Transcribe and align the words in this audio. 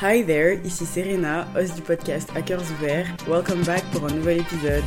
Hi 0.00 0.22
there, 0.22 0.60
ici 0.64 0.86
Serena, 0.86 1.44
host 1.56 1.76
du 1.76 1.82
podcast 1.82 2.30
Hackers 2.30 2.70
Ouverts. 2.70 3.26
Welcome 3.26 3.64
back 3.64 3.82
pour 3.90 4.04
un 4.04 4.14
nouvel 4.14 4.38
épisode. 4.38 4.84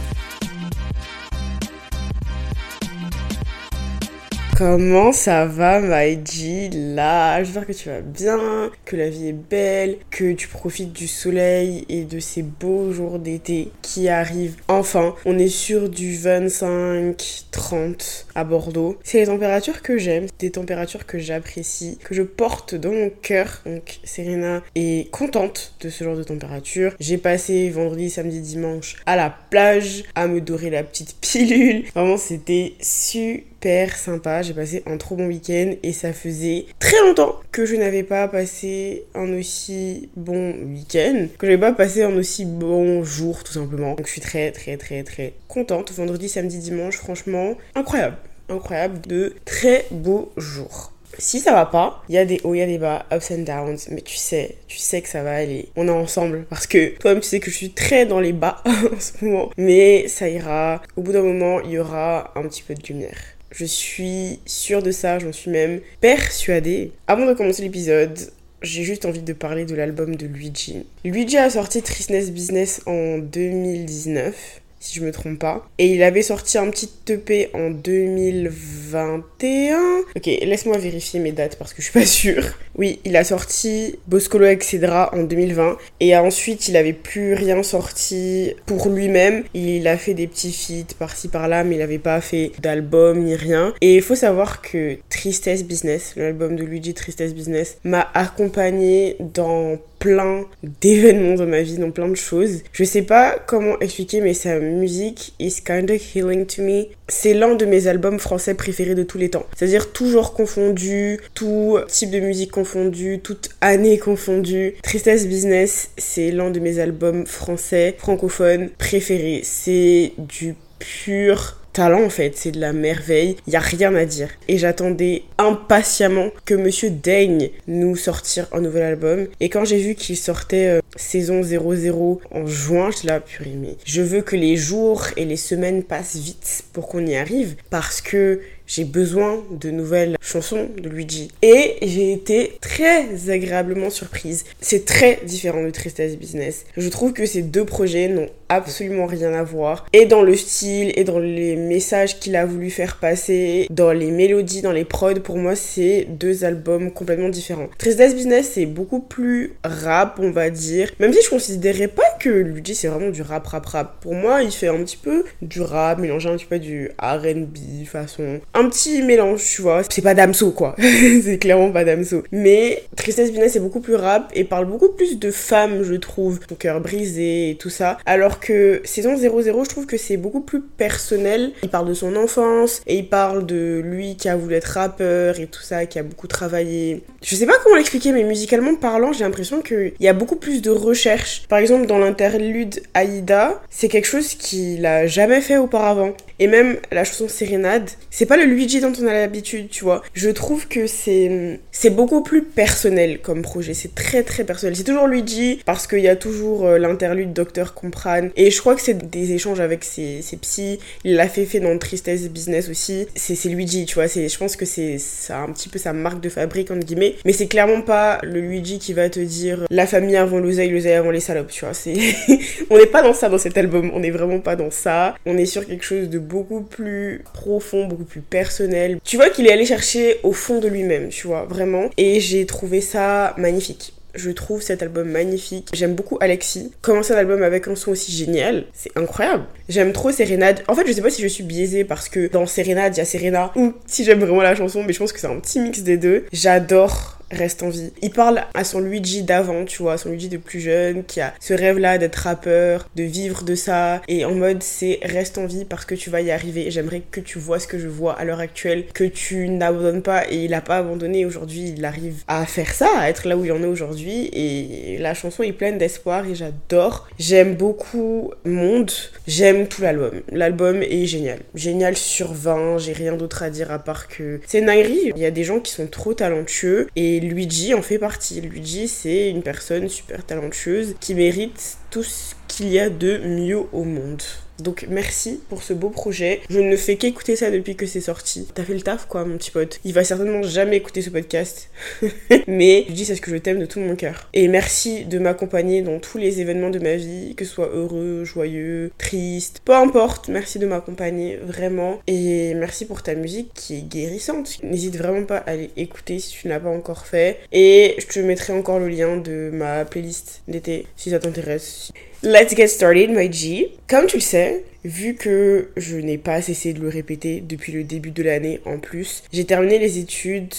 Comment 4.61 5.11
ça 5.11 5.47
va, 5.47 5.81
G? 6.24 6.69
Là, 6.71 7.43
j'espère 7.43 7.65
que 7.65 7.71
tu 7.71 7.90
vas 7.90 8.02
bien, 8.02 8.70
que 8.86 8.95
la 8.95 9.09
vie 9.09 9.29
est 9.29 9.34
belle, 9.34 9.97
que 10.11 10.34
tu 10.34 10.47
profites 10.47 10.93
du 10.93 11.07
soleil 11.07 11.83
et 11.89 12.04
de 12.04 12.19
ces 12.19 12.43
beaux 12.43 12.91
jours 12.91 13.18
d'été 13.18 13.71
qui 13.82 14.07
arrivent 14.07 14.57
enfin. 14.68 15.15
On 15.25 15.39
est 15.39 15.47
sur 15.47 15.89
du 15.89 16.15
25-30 16.15 18.25
à 18.36 18.43
Bordeaux. 18.43 19.00
C'est 19.04 19.21
les 19.21 19.25
températures 19.25 19.82
que 19.82 19.97
j'aime, 19.97 20.27
des 20.37 20.51
températures 20.51 21.07
que 21.07 21.18
j'apprécie, 21.18 21.97
que 22.04 22.14
je 22.14 22.21
porte 22.21 22.75
dans 22.75 22.91
mon 22.91 23.09
cœur. 23.09 23.64
Donc, 23.65 23.97
Serena 24.04 24.61
est 24.75 25.09
contente 25.09 25.73
de 25.82 25.89
ce 25.89 26.04
genre 26.04 26.15
de 26.15 26.21
température. 26.21 26.93
J'ai 27.00 27.18
passé 27.18 27.68
vendredi, 27.71 28.11
samedi, 28.11 28.41
dimanche 28.41 28.97
à 29.07 29.15
la 29.15 29.36
plage, 29.50 30.04
à 30.14 30.28
me 30.28 30.39
dorer 30.39 30.69
la 30.69 30.83
petite 30.83 31.15
pilule. 31.19 31.86
Vraiment, 31.96 32.18
c'était 32.18 32.76
super 32.80 33.40
super 33.62 33.96
sympa. 33.96 34.42
J'ai 34.42 34.56
passé 34.56 34.82
un 34.88 34.98
trop 34.98 35.16
bon 35.16 35.28
week-end 35.28 35.76
et 35.84 35.94
ça 35.94 36.14
faisait 36.14 36.66
très 36.80 37.00
longtemps 37.02 37.36
que 37.52 37.68
je 37.68 37.76
n'avais 37.76 38.02
pas 38.02 38.28
passé 38.28 39.06
un 39.14 39.32
aussi 39.38 40.10
bon 40.16 40.56
week-end, 40.66 41.28
que 41.38 41.46
je 41.46 41.52
n'avais 41.52 41.62
pas 41.62 41.72
passé 41.72 42.02
un 42.02 42.16
aussi 42.16 42.46
bon 42.46 43.04
jour 43.04 43.44
tout 43.44 43.54
simplement. 43.54 43.94
Donc 43.94 44.08
je 44.08 44.12
suis 44.14 44.22
très 44.22 44.52
très 44.52 44.78
très 44.78 45.04
très 45.04 45.34
contente. 45.48 45.92
Vendredi, 45.92 46.28
samedi, 46.28 46.58
dimanche, 46.58 46.98
franchement, 46.98 47.55
incroyable. 47.76 48.18
Incroyable, 48.50 49.00
de 49.02 49.36
très 49.46 49.86
beaux 49.91 50.32
jours. 50.38 50.91
Si 51.18 51.40
ça 51.40 51.52
va 51.52 51.66
pas, 51.66 52.04
il 52.10 52.16
y 52.16 52.18
a 52.18 52.26
des 52.26 52.40
hauts, 52.44 52.55
il 52.55 52.60
y 52.60 52.62
a 52.62 52.66
des 52.66 52.78
bas, 52.78 53.05
ups 53.14 53.32
and 53.32 53.44
downs, 53.44 53.78
mais 53.91 54.02
tu 54.02 54.16
sais, 54.16 54.55
tu 54.68 54.78
sais 54.78 55.02
que 55.02 55.10
ça 55.10 55.22
va 55.22 55.36
aller. 55.36 55.68
On 55.76 55.88
est 55.88 55.91
ensemble 55.91 56.46
parce 56.50 56.68
que 56.68 56.98
toi-même 56.98 57.22
tu 57.22 57.28
sais 57.28 57.40
que 57.40 57.52
je 57.52 57.55
suis 57.55 57.72
très 57.72 58.05
dans 58.05 58.20
les 58.20 58.34
bas 58.34 58.64
en 58.66 59.00
ce 59.00 59.24
moment, 59.24 59.52
mais 59.57 60.07
ça 60.07 60.30
ira. 60.30 60.82
Au 60.96 61.02
bout 61.02 61.12
d'un 61.12 61.22
moment, 61.22 61.60
il 61.62 61.72
y 61.72 61.80
aura 61.80 62.32
un 62.35 62.44
petit 62.48 62.63
peu 62.63 62.74
de 62.74 62.82
lumière. 62.88 63.18
Je 63.52 63.66
suis 63.66 64.39
sûre 64.45 64.81
de 64.81 64.91
ça, 64.91 65.19
j'en 65.19 65.33
suis 65.33 65.52
même 65.52 65.81
persuadée. 65.99 66.91
Avant 67.07 67.25
de 67.25 67.33
commencer 67.33 67.61
l'épisode, 67.63 68.17
j'ai 68.61 68.83
juste 68.83 69.05
envie 69.05 69.21
de 69.21 69.33
parler 69.33 69.66
de 69.66 69.75
l'album 69.75 70.16
de 70.16 70.25
Luigi. 70.25 70.85
Luigi 71.03 71.38
a 71.38 71.49
sorti 71.49 71.81
Tristness 71.81 72.31
Business 72.31 72.81
en 72.85 73.17
2019 73.17 74.60
si 74.81 74.99
je 74.99 75.05
me 75.05 75.11
trompe 75.11 75.39
pas. 75.39 75.65
Et 75.77 75.93
il 75.93 76.03
avait 76.03 76.23
sorti 76.23 76.57
un 76.57 76.69
petit 76.69 76.89
EP 77.07 77.49
en 77.53 77.69
2021. 77.69 79.77
Ok, 80.15 80.25
laisse-moi 80.25 80.77
vérifier 80.77 81.21
mes 81.21 81.31
dates 81.31 81.55
parce 81.57 81.73
que 81.73 81.81
je 81.81 81.89
suis 81.89 81.97
pas 81.97 82.05
sûre. 82.05 82.43
Oui, 82.75 82.99
il 83.05 83.15
a 83.15 83.23
sorti 83.23 83.95
Boscolo 84.07 84.45
Excedra 84.45 85.09
en 85.13 85.23
2020. 85.23 85.77
Et 85.99 86.17
ensuite, 86.17 86.67
il 86.67 86.75
avait 86.75 86.93
plus 86.93 87.35
rien 87.35 87.61
sorti 87.63 88.55
pour 88.65 88.89
lui-même. 88.89 89.43
Il 89.53 89.88
a 89.88 89.95
fait 89.97 90.15
des 90.15 90.27
petits 90.27 90.51
feats 90.51 90.95
par-ci 90.97 91.27
par-là, 91.27 91.63
mais 91.63 91.75
il 91.75 91.81
avait 91.81 91.99
pas 91.99 92.19
fait 92.19 92.51
d'album 92.59 93.23
ni 93.23 93.35
rien. 93.35 93.75
Et 93.81 93.95
il 93.95 94.01
faut 94.01 94.16
savoir 94.16 94.61
que 94.61 94.97
Tristesse 95.09 95.63
Business, 95.63 96.13
l'album 96.17 96.55
de 96.55 96.63
Luigi 96.63 96.95
Tristesse 96.95 97.35
Business, 97.35 97.77
m'a 97.83 98.09
accompagné 98.13 99.17
dans 99.19 99.77
plein 100.02 100.45
d'événements 100.81 101.35
dans 101.35 101.45
ma 101.45 101.61
vie, 101.61 101.77
dans 101.77 101.91
plein 101.91 102.09
de 102.09 102.16
choses. 102.16 102.63
Je 102.73 102.83
sais 102.83 103.03
pas 103.03 103.38
comment 103.45 103.80
expliquer, 103.80 104.19
mais 104.19 104.33
sa 104.33 104.59
musique 104.59 105.33
is 105.39 105.61
kind 105.63 105.89
of 105.91 106.02
healing 106.16 106.45
to 106.47 106.63
me. 106.63 106.88
C'est 107.07 107.35
l'un 107.35 107.55
de 107.55 107.66
mes 107.66 107.88
albums 107.88 108.19
français 108.19 108.55
préférés 108.55 108.95
de 108.95 109.03
tous 109.03 109.19
les 109.19 109.29
temps. 109.29 109.45
C'est-à-dire 109.55 109.94
toujours 109.94 110.33
confondu, 110.33 111.19
tout 111.35 111.77
type 111.88 112.09
de 112.09 112.19
musique 112.19 112.52
confondu, 112.52 113.19
toute 113.23 113.49
année 113.61 113.99
confondue. 113.99 114.73
Tristesse 114.81 115.27
Business, 115.27 115.91
c'est 115.97 116.31
l'un 116.31 116.49
de 116.49 116.59
mes 116.59 116.79
albums 116.79 117.27
français 117.27 117.95
francophones 117.99 118.69
préférés. 118.79 119.41
C'est 119.44 120.13
du 120.17 120.55
pur 120.79 121.60
talent 121.73 122.03
en 122.03 122.09
fait, 122.09 122.33
c'est 122.36 122.52
de 122.52 122.59
la 122.59 122.73
merveille, 122.73 123.38
il 123.47 123.53
y 123.53 123.56
a 123.56 123.59
rien 123.59 123.95
à 123.95 124.06
dire. 124.06 124.29
Et 124.47 124.57
j'attendais 124.57 125.23
impatiemment 125.38 126.29
que 126.45 126.53
Monsieur 126.53 126.90
daigne 126.90 127.50
nous 127.68 127.95
sortir 127.95 128.47
un 128.51 128.62
nouvel 128.62 128.84
album. 128.84 129.28
Et 129.40 129.50
quand 129.50 129.66
j'ai 129.66 129.79
vu 129.79 129.95
qu'il 129.95 130.18
sortait 130.18 130.68
euh, 130.68 130.79
saison 130.95 131.44
00 131.44 132.22
en 132.31 132.45
juin, 132.45 132.90
je 132.91 133.07
l'ai 133.07 133.19
purée, 133.19 133.56
mais 133.59 133.75
je 133.85 134.01
veux 134.01 134.22
que 134.22 134.35
les 134.35 134.56
jours 134.56 135.07
et 135.18 135.25
les 135.25 135.38
semaines 135.38 135.84
passent 135.84 136.16
vite 136.16 136.63
pour 136.73 136.88
qu'on 136.88 137.06
y 137.06 137.16
arrive 137.16 137.56
parce 137.69 138.01
que 138.01 138.41
j'ai 138.73 138.85
besoin 138.85 139.43
de 139.51 139.69
nouvelles 139.69 140.15
chansons 140.21 140.69
de 140.81 140.87
Luigi. 140.87 141.29
Et 141.41 141.75
j'ai 141.81 142.13
été 142.13 142.57
très 142.61 143.29
agréablement 143.29 143.89
surprise. 143.89 144.45
C'est 144.61 144.85
très 144.85 145.19
différent 145.25 145.61
de 145.61 145.71
Tristesse 145.71 146.15
Business. 146.15 146.63
Je 146.77 146.87
trouve 146.87 147.11
que 147.11 147.25
ces 147.25 147.41
deux 147.41 147.65
projets 147.65 148.07
n'ont 148.07 148.29
absolument 148.47 149.07
rien 149.07 149.33
à 149.33 149.43
voir. 149.43 149.85
Et 149.91 150.05
dans 150.05 150.21
le 150.21 150.35
style, 150.35 150.91
et 150.95 151.03
dans 151.03 151.19
les 151.19 151.55
messages 151.55 152.19
qu'il 152.19 152.35
a 152.35 152.45
voulu 152.45 152.69
faire 152.69 152.97
passer, 152.97 153.67
dans 153.69 153.91
les 153.91 154.11
mélodies, 154.11 154.61
dans 154.61 154.71
les 154.71 154.85
prods, 154.85 155.21
pour 155.21 155.38
moi, 155.38 155.55
c'est 155.55 156.05
deux 156.09 156.43
albums 156.45 156.91
complètement 156.91 157.29
différents. 157.29 157.69
Tristesse 157.77 158.15
Business, 158.15 158.51
c'est 158.53 158.65
beaucoup 158.65 158.99
plus 158.99 159.53
rap, 159.63 160.17
on 160.21 160.31
va 160.31 160.49
dire. 160.49 160.91
Même 160.99 161.13
si 161.13 161.21
je 161.23 161.29
considérais 161.29 161.88
pas 161.88 162.03
que 162.19 162.29
Luigi, 162.29 162.75
c'est 162.75 162.88
vraiment 162.88 163.09
du 163.09 163.21
rap, 163.21 163.47
rap, 163.47 163.65
rap. 163.65 163.99
Pour 164.01 164.13
moi, 164.13 164.43
il 164.43 164.51
fait 164.51 164.67
un 164.67 164.83
petit 164.83 164.97
peu 164.97 165.23
du 165.41 165.61
rap, 165.61 165.99
mélangé 165.99 166.29
un 166.29 166.38
petit 166.38 166.45
peu 166.45 166.59
du 166.59 166.89
RB, 167.01 167.85
façon 167.85 168.39
petit 168.69 169.01
mélange, 169.01 169.44
tu 169.44 169.61
vois. 169.61 169.81
C'est 169.89 170.01
pas 170.01 170.13
Damso, 170.13 170.51
quoi. 170.51 170.75
c'est 171.23 171.38
clairement 171.38 171.72
pas 171.72 171.83
Damso. 171.83 172.23
Mais 172.31 172.83
Tristesse 172.95 173.31
Business 173.31 173.55
est 173.55 173.59
beaucoup 173.59 173.79
plus 173.79 173.95
rap 173.95 174.31
et 174.33 174.44
parle 174.44 174.66
beaucoup 174.66 174.89
plus 174.89 175.19
de 175.19 175.31
femmes, 175.31 175.83
je 175.83 175.95
trouve. 175.95 176.39
Ton 176.39 176.55
cœur 176.55 176.81
brisé 176.81 177.51
et 177.51 177.55
tout 177.55 177.69
ça. 177.69 177.97
Alors 178.05 178.39
que 178.39 178.81
Saison 178.83 179.16
00, 179.16 179.63
je 179.63 179.69
trouve 179.69 179.85
que 179.85 179.97
c'est 179.97 180.17
beaucoup 180.17 180.41
plus 180.41 180.61
personnel. 180.61 181.51
Il 181.63 181.69
parle 181.69 181.88
de 181.88 181.94
son 181.94 182.16
enfance 182.16 182.81
et 182.88 182.97
il 182.97 183.07
parle 183.07 183.45
de 183.45 183.81
lui 183.83 184.16
qui 184.16 184.29
a 184.29 184.35
voulu 184.35 184.55
être 184.55 184.66
rappeur 184.66 185.39
et 185.39 185.47
tout 185.47 185.61
ça, 185.61 185.85
qui 185.85 186.00
a 186.00 186.03
beaucoup 186.03 186.27
travaillé. 186.27 187.03
Je 187.23 187.35
sais 187.35 187.45
pas 187.45 187.53
comment 187.63 187.75
l'expliquer, 187.75 188.11
mais 188.11 188.23
musicalement 188.23 188.75
parlant, 188.75 189.13
j'ai 189.13 189.23
l'impression 189.23 189.61
qu'il 189.61 189.94
y 190.00 190.07
a 190.07 190.13
beaucoup 190.13 190.35
plus 190.35 190.61
de 190.61 190.69
recherche. 190.69 191.44
Par 191.47 191.59
exemple, 191.59 191.85
dans 191.85 192.00
l'interlude 192.00 192.81
Aïda, 192.94 193.61
c'est 193.69 193.88
quelque 193.88 194.07
chose 194.07 194.35
qu'il 194.35 194.85
a 194.85 195.07
jamais 195.07 195.41
fait 195.41 195.57
auparavant. 195.57 196.13
Et 196.41 196.47
même 196.47 196.78
la 196.91 197.03
chanson 197.03 197.28
Sérénade, 197.28 197.88
c'est 198.09 198.25
pas 198.25 198.35
le 198.35 198.46
Luigi 198.46 198.81
dont 198.81 198.91
on 199.00 199.06
a 199.06 199.13
l'habitude, 199.13 199.69
tu 199.69 199.84
vois. 199.84 200.02
Je 200.16 200.28
trouve 200.28 200.68
que 200.68 200.88
c'est 200.88 201.59
c'est 201.72 201.91
beaucoup 201.91 202.24
plus 202.24 202.41
personnel 202.41 203.19
comme 203.22 203.44
projet. 203.44 203.75
C'est 203.75 203.94
très 203.94 204.24
très 204.24 204.44
personnel. 204.44 204.75
C'est 204.75 204.84
toujours 204.84 205.06
Luigi 205.06 205.62
parce 205.68 205.85
qu'il 205.85 206.00
y 206.00 206.07
a 206.07 206.16
toujours 206.16 206.66
euh, 206.66 206.80
l'interlude 206.80 207.31
Docteur 207.31 207.75
Comprane. 207.75 208.31
Et 208.35 208.50
je 208.50 208.59
crois 208.59 208.74
que 208.74 208.81
c'est 208.81 209.07
des 209.12 209.34
échanges 209.34 209.59
avec 209.59 209.84
ses, 209.84 210.24
ses 210.24 210.35
psys. 210.38 210.80
Il 211.03 211.13
l'a 211.13 211.28
fait 211.28 211.46
fait 211.46 211.59
dans 211.59 211.78
Tristesse 211.78 212.28
Business 212.28 212.69
aussi. 212.69 213.06
C'est 213.13 213.38
Luigi, 213.47 213.85
tu 213.85 213.94
vois. 213.94 214.07
Je 214.07 214.38
pense 214.40 214.56
que 214.56 214.66
c'est 214.66 214.97
un 215.30 215.51
petit 215.51 215.69
peu 215.69 215.78
sa 215.78 215.94
marque 215.94 216.22
de 216.22 216.30
fabrique 216.30 216.72
entre 216.72 216.88
guillemets. 216.88 217.18
Mais 217.24 217.34
c'est 217.34 217.47
clairement 217.47 217.84
pas 217.84 218.18
le 218.24 218.41
Luigi 218.41 218.80
qui 218.80 218.94
va 218.94 219.12
te 219.12 219.19
dire 219.19 219.68
la 219.69 219.85
famille 219.85 220.18
avant 220.18 220.40
l'oseille, 220.40 220.72
l'oseille 220.72 220.96
avant 220.96 221.12
les 221.12 221.19
salopes, 221.19 221.51
tu 221.51 221.66
vois. 221.66 221.75
C'est 221.75 221.94
on 222.72 222.80
n'est 222.80 222.88
pas 222.88 223.03
dans 223.03 223.13
ça 223.13 223.30
dans 223.30 223.38
cet 223.38 223.59
album. 223.59 223.91
On 223.94 224.00
n'est 224.00 224.09
vraiment 224.09 224.40
pas 224.40 224.56
dans 224.56 224.72
ça. 224.72 225.13
On 225.28 225.38
est 225.38 225.46
sur 225.46 225.68
quelque 225.68 225.85
chose 225.85 226.09
de 226.09 226.31
beaucoup 226.31 226.62
plus 226.62 227.24
profond, 227.34 227.86
beaucoup 227.88 228.06
plus 228.06 228.22
personnel. 228.22 229.00
Tu 229.03 229.18
vois 229.18 229.30
qu'il 229.30 229.47
est 229.47 229.52
allé 229.52 229.66
chercher 229.66 230.19
au 230.24 230.31
fond 230.31 230.59
de 230.59 230.68
lui-même, 230.69 231.09
tu 231.09 231.28
vois, 231.28 231.44
vraiment. 231.44 231.90
Et 231.97 232.22
j'ai 232.22 232.46
trouvé 232.46 232.80
ça 232.80 233.36
magnifique. 233.38 233.94
Je 234.14 234.30
trouve 234.31 234.62
cet 234.62 234.81
album 234.81 235.09
magnifique. 235.09 235.69
J'aime 235.74 235.94
beaucoup 235.94 236.18
Alexis. 236.19 236.72
Commencer 236.81 237.14
un 237.14 237.18
album 237.18 237.44
avec 237.44 237.68
un 237.68 237.75
son 237.75 237.92
aussi 237.92 238.12
génial, 238.12 238.66
c'est 238.74 238.92
incroyable. 238.97 239.46
J'aime 239.69 239.94
trop 239.94 240.12
Sérénade. 240.12 240.64
En 240.68 240.75
fait, 240.75 240.86
je 240.88 240.92
sais 240.94 241.02
pas 241.02 241.09
si 241.09 241.22
je 241.22 241.28
suis 241.28 241.44
biaisée 241.44 241.84
parce 241.84 242.09
que 242.09 242.28
dans 242.28 242.46
Sérénade, 242.46 242.96
il 242.96 243.00
y 243.00 243.02
a 243.02 243.06
Serena 243.06 243.52
ou 243.56 243.74
si 243.86 244.03
j'aime 244.03 244.19
vraiment 244.19 244.42
la 244.42 244.56
chanson, 244.56 244.84
mais 244.84 244.94
je 244.94 245.00
pense 245.00 245.13
que 245.13 245.19
c'est 245.19 245.28
un 245.28 245.40
petit 245.40 245.59
mix 245.59 245.81
des 245.81 245.98
deux. 245.98 246.25
J'adore 246.34 247.20
reste 247.31 247.64
en 247.64 247.69
vie. 247.69 247.92
Il 248.02 248.12
parle 248.12 248.44
à 248.53 248.64
son 248.64 248.80
Luigi 248.80 249.24
d'avant, 249.24 249.66
tu 249.66 249.81
vois, 249.81 249.97
son 249.97 250.09
Luigi 250.09 250.30
de 250.30 250.38
plus 250.38 250.59
jeune, 250.59 251.04
qui 251.04 251.22
a 251.22 251.33
ce 251.39 251.54
rêve-là 251.54 251.98
d'être 251.98 252.16
rappeur, 252.16 252.88
de 252.95 253.04
vivre 253.04 253.44
de 253.44 253.56
ça, 253.56 254.01
et 254.07 254.25
en 254.25 254.33
mode 254.33 254.63
c'est 254.63 255.00
reste 255.04 255.38
en 255.38 255.45
vie 255.45 255.66
parce 255.66 255.86
que 255.86 255.95
tu 255.95 256.10
vas 256.10 256.22
y 256.22 256.31
arriver. 256.31 256.72
J'aimerais 256.72 257.01
que 257.12 257.19
tu 257.19 257.39
vois 257.39 257.60
ce 257.60 257.68
que 257.68 257.80
je 257.80 257.88
vois 257.88 258.13
à 258.13 258.24
l'heure 258.24 258.39
actuelle, 258.39 258.86
que 258.94 259.04
tu 259.04 259.50
n'abandonnes 259.50 260.01
pas, 260.01 260.30
et 260.30 260.45
il 260.45 260.54
a 260.54 260.62
pas 260.62 260.78
abandonné. 260.78 261.25
Aujourd'hui, 261.25 261.74
il 261.78 261.86
arrive 261.86 262.24
à 262.28 262.45
faire 262.45 262.74
ça, 262.74 262.89
à 262.98 263.10
être 263.10 263.28
là 263.28 263.38
où 263.38 263.45
il 263.45 263.51
en 263.51 263.63
est 263.63 263.68
aujourd'hui, 263.68 264.30
et 264.34 264.98
la 265.00 265.13
chanson 265.13 265.44
est 265.44 265.54
pleine 265.54 265.77
d'espoir 265.77 266.25
et 266.25 266.36
j'adore. 266.36 267.07
J'aime 267.19 267.56
beaucoup 267.56 268.31
Monde, 268.44 268.92
j'aime 269.27 269.68
tout 269.68 269.81
l'album. 269.81 270.22
L'album 270.31 270.81
est 270.81 271.06
génial. 271.06 271.39
Génial 271.56 271.95
sur 271.95 272.34
20, 272.34 272.80
j'ai 272.80 272.94
rien 272.94 273.16
d'autre 273.16 273.44
à 273.44 273.50
dire 273.50 273.72
à 273.72 273.80
part 273.80 274.07
que 274.07 274.39
c'est 274.45 274.62
Nairi. 274.62 275.12
Il 275.16 275.22
y 275.22 275.25
a 275.25 275.31
des 275.31 275.44
gens 275.44 275.60
qui 275.60 275.72
sont 275.72 275.88
trop 275.88 276.13
talentueux 276.13 276.88
et 276.95 277.19
Luigi 277.27 277.73
en 277.73 277.81
fait 277.81 278.00
partie. 278.00 278.41
Luigi, 278.41 278.88
c'est 278.88 279.29
une 279.29 279.44
personne 279.44 279.89
super 279.89 280.25
talentueuse 280.25 280.95
qui 281.00 281.15
mérite 281.15 281.77
tout 281.89 282.03
ce 282.03 282.35
qu'il 282.47 282.69
y 282.69 282.79
a 282.79 282.89
de 282.89 283.18
mieux 283.19 283.63
au 283.71 283.83
monde. 283.83 284.21
Donc 284.62 284.86
merci 284.90 285.40
pour 285.50 285.63
ce 285.63 285.74
beau 285.74 285.90
projet. 285.90 286.42
Je 286.50 286.60
ne 286.60 286.75
fais 286.75 286.96
qu'écouter 286.96 287.36
ça 287.36 287.52
depuis 287.52 287.75
que 287.75 287.86
c'est 287.86 288.02
sorti. 288.02 288.48
T'as 288.54 288.63
fait 288.63 288.74
le 288.74 288.81
taf 288.81 289.08
quoi 289.08 289.25
mon 289.25 289.38
petit 289.38 289.52
pote. 289.52 289.80
Il 289.84 289.94
va 289.94 290.04
certainement 290.04 290.44
jamais 290.44 290.78
écouter 290.78 291.02
ce 291.02 291.10
podcast. 291.10 291.69
Mais 292.48 292.86
je 292.88 292.94
dis 292.94 293.06
c'est 293.06 293.16
ce 293.16 293.22
que 293.22 293.31
je 293.31 293.38
t'aime 293.38 293.60
de 293.60 293.66
tout 293.66 293.80
mon 293.80 293.96
cœur. 293.96 294.30
Et 294.34 294.48
merci 294.48 295.06
de 295.06 295.19
m'accompagner 295.19 295.81
dans 295.81 296.00
tous 296.00 296.18
les 296.18 296.42
événements 296.42 296.69
de 296.69 296.80
ma 296.80 296.96
vie, 296.96 297.34
que 297.36 297.46
ce 297.46 297.52
soit 297.52 297.69
heureux, 297.74 298.24
joyeux, 298.24 298.92
triste, 298.98 299.62
peu 299.66 299.74
importe. 299.74 300.30
Merci 300.30 300.60
de 300.60 300.68
m'accompagner 300.68 301.38
vraiment. 301.38 302.00
Et 302.08 302.54
merci 302.54 302.86
pour 302.86 303.02
ta 303.02 303.16
musique 303.16 303.52
qui 303.54 303.78
est 303.78 303.81
guérissante. 303.81 304.60
N'hésite 304.63 304.96
vraiment 304.96 305.25
pas 305.25 305.38
à 305.38 305.52
aller 305.52 305.72
écouter 305.75 306.19
si 306.19 306.31
tu 306.31 306.48
ne 306.48 306.54
l'as 306.54 306.60
pas 306.60 306.69
encore 306.69 307.06
fait. 307.08 307.40
Et 307.52 307.96
je 307.98 308.06
te 308.06 308.19
mettrai 308.19 308.54
encore 308.54 308.80
le 308.80 308.90
lien 308.90 309.18
de 309.18 309.50
ma 309.52 309.86
playlist 309.86 310.42
d'été 310.48 310.86
si 310.96 311.10
ça 311.10 311.19
t'intéresse. 311.19 311.92
Let's 312.23 312.56
get 312.56 312.68
started, 312.68 313.09
my 313.09 313.33
G. 313.33 313.71
Comme 313.89 314.06
tu 314.06 314.18
le 314.18 314.21
sais, 314.21 314.63
vu 314.85 315.15
que 315.15 315.69
je 315.75 315.97
n'ai 315.97 316.19
pas 316.19 316.39
cessé 316.44 316.71
de 316.71 316.79
le 316.79 316.88
répéter 316.88 317.41
depuis 317.41 317.71
le 317.71 317.83
début 317.83 318.12
de 318.12 318.21
l'année 318.21 318.59
en 318.65 318.77
plus, 318.77 319.23
j'ai 319.33 319.45
terminé 319.45 319.79
les 319.79 319.97
études 319.97 320.53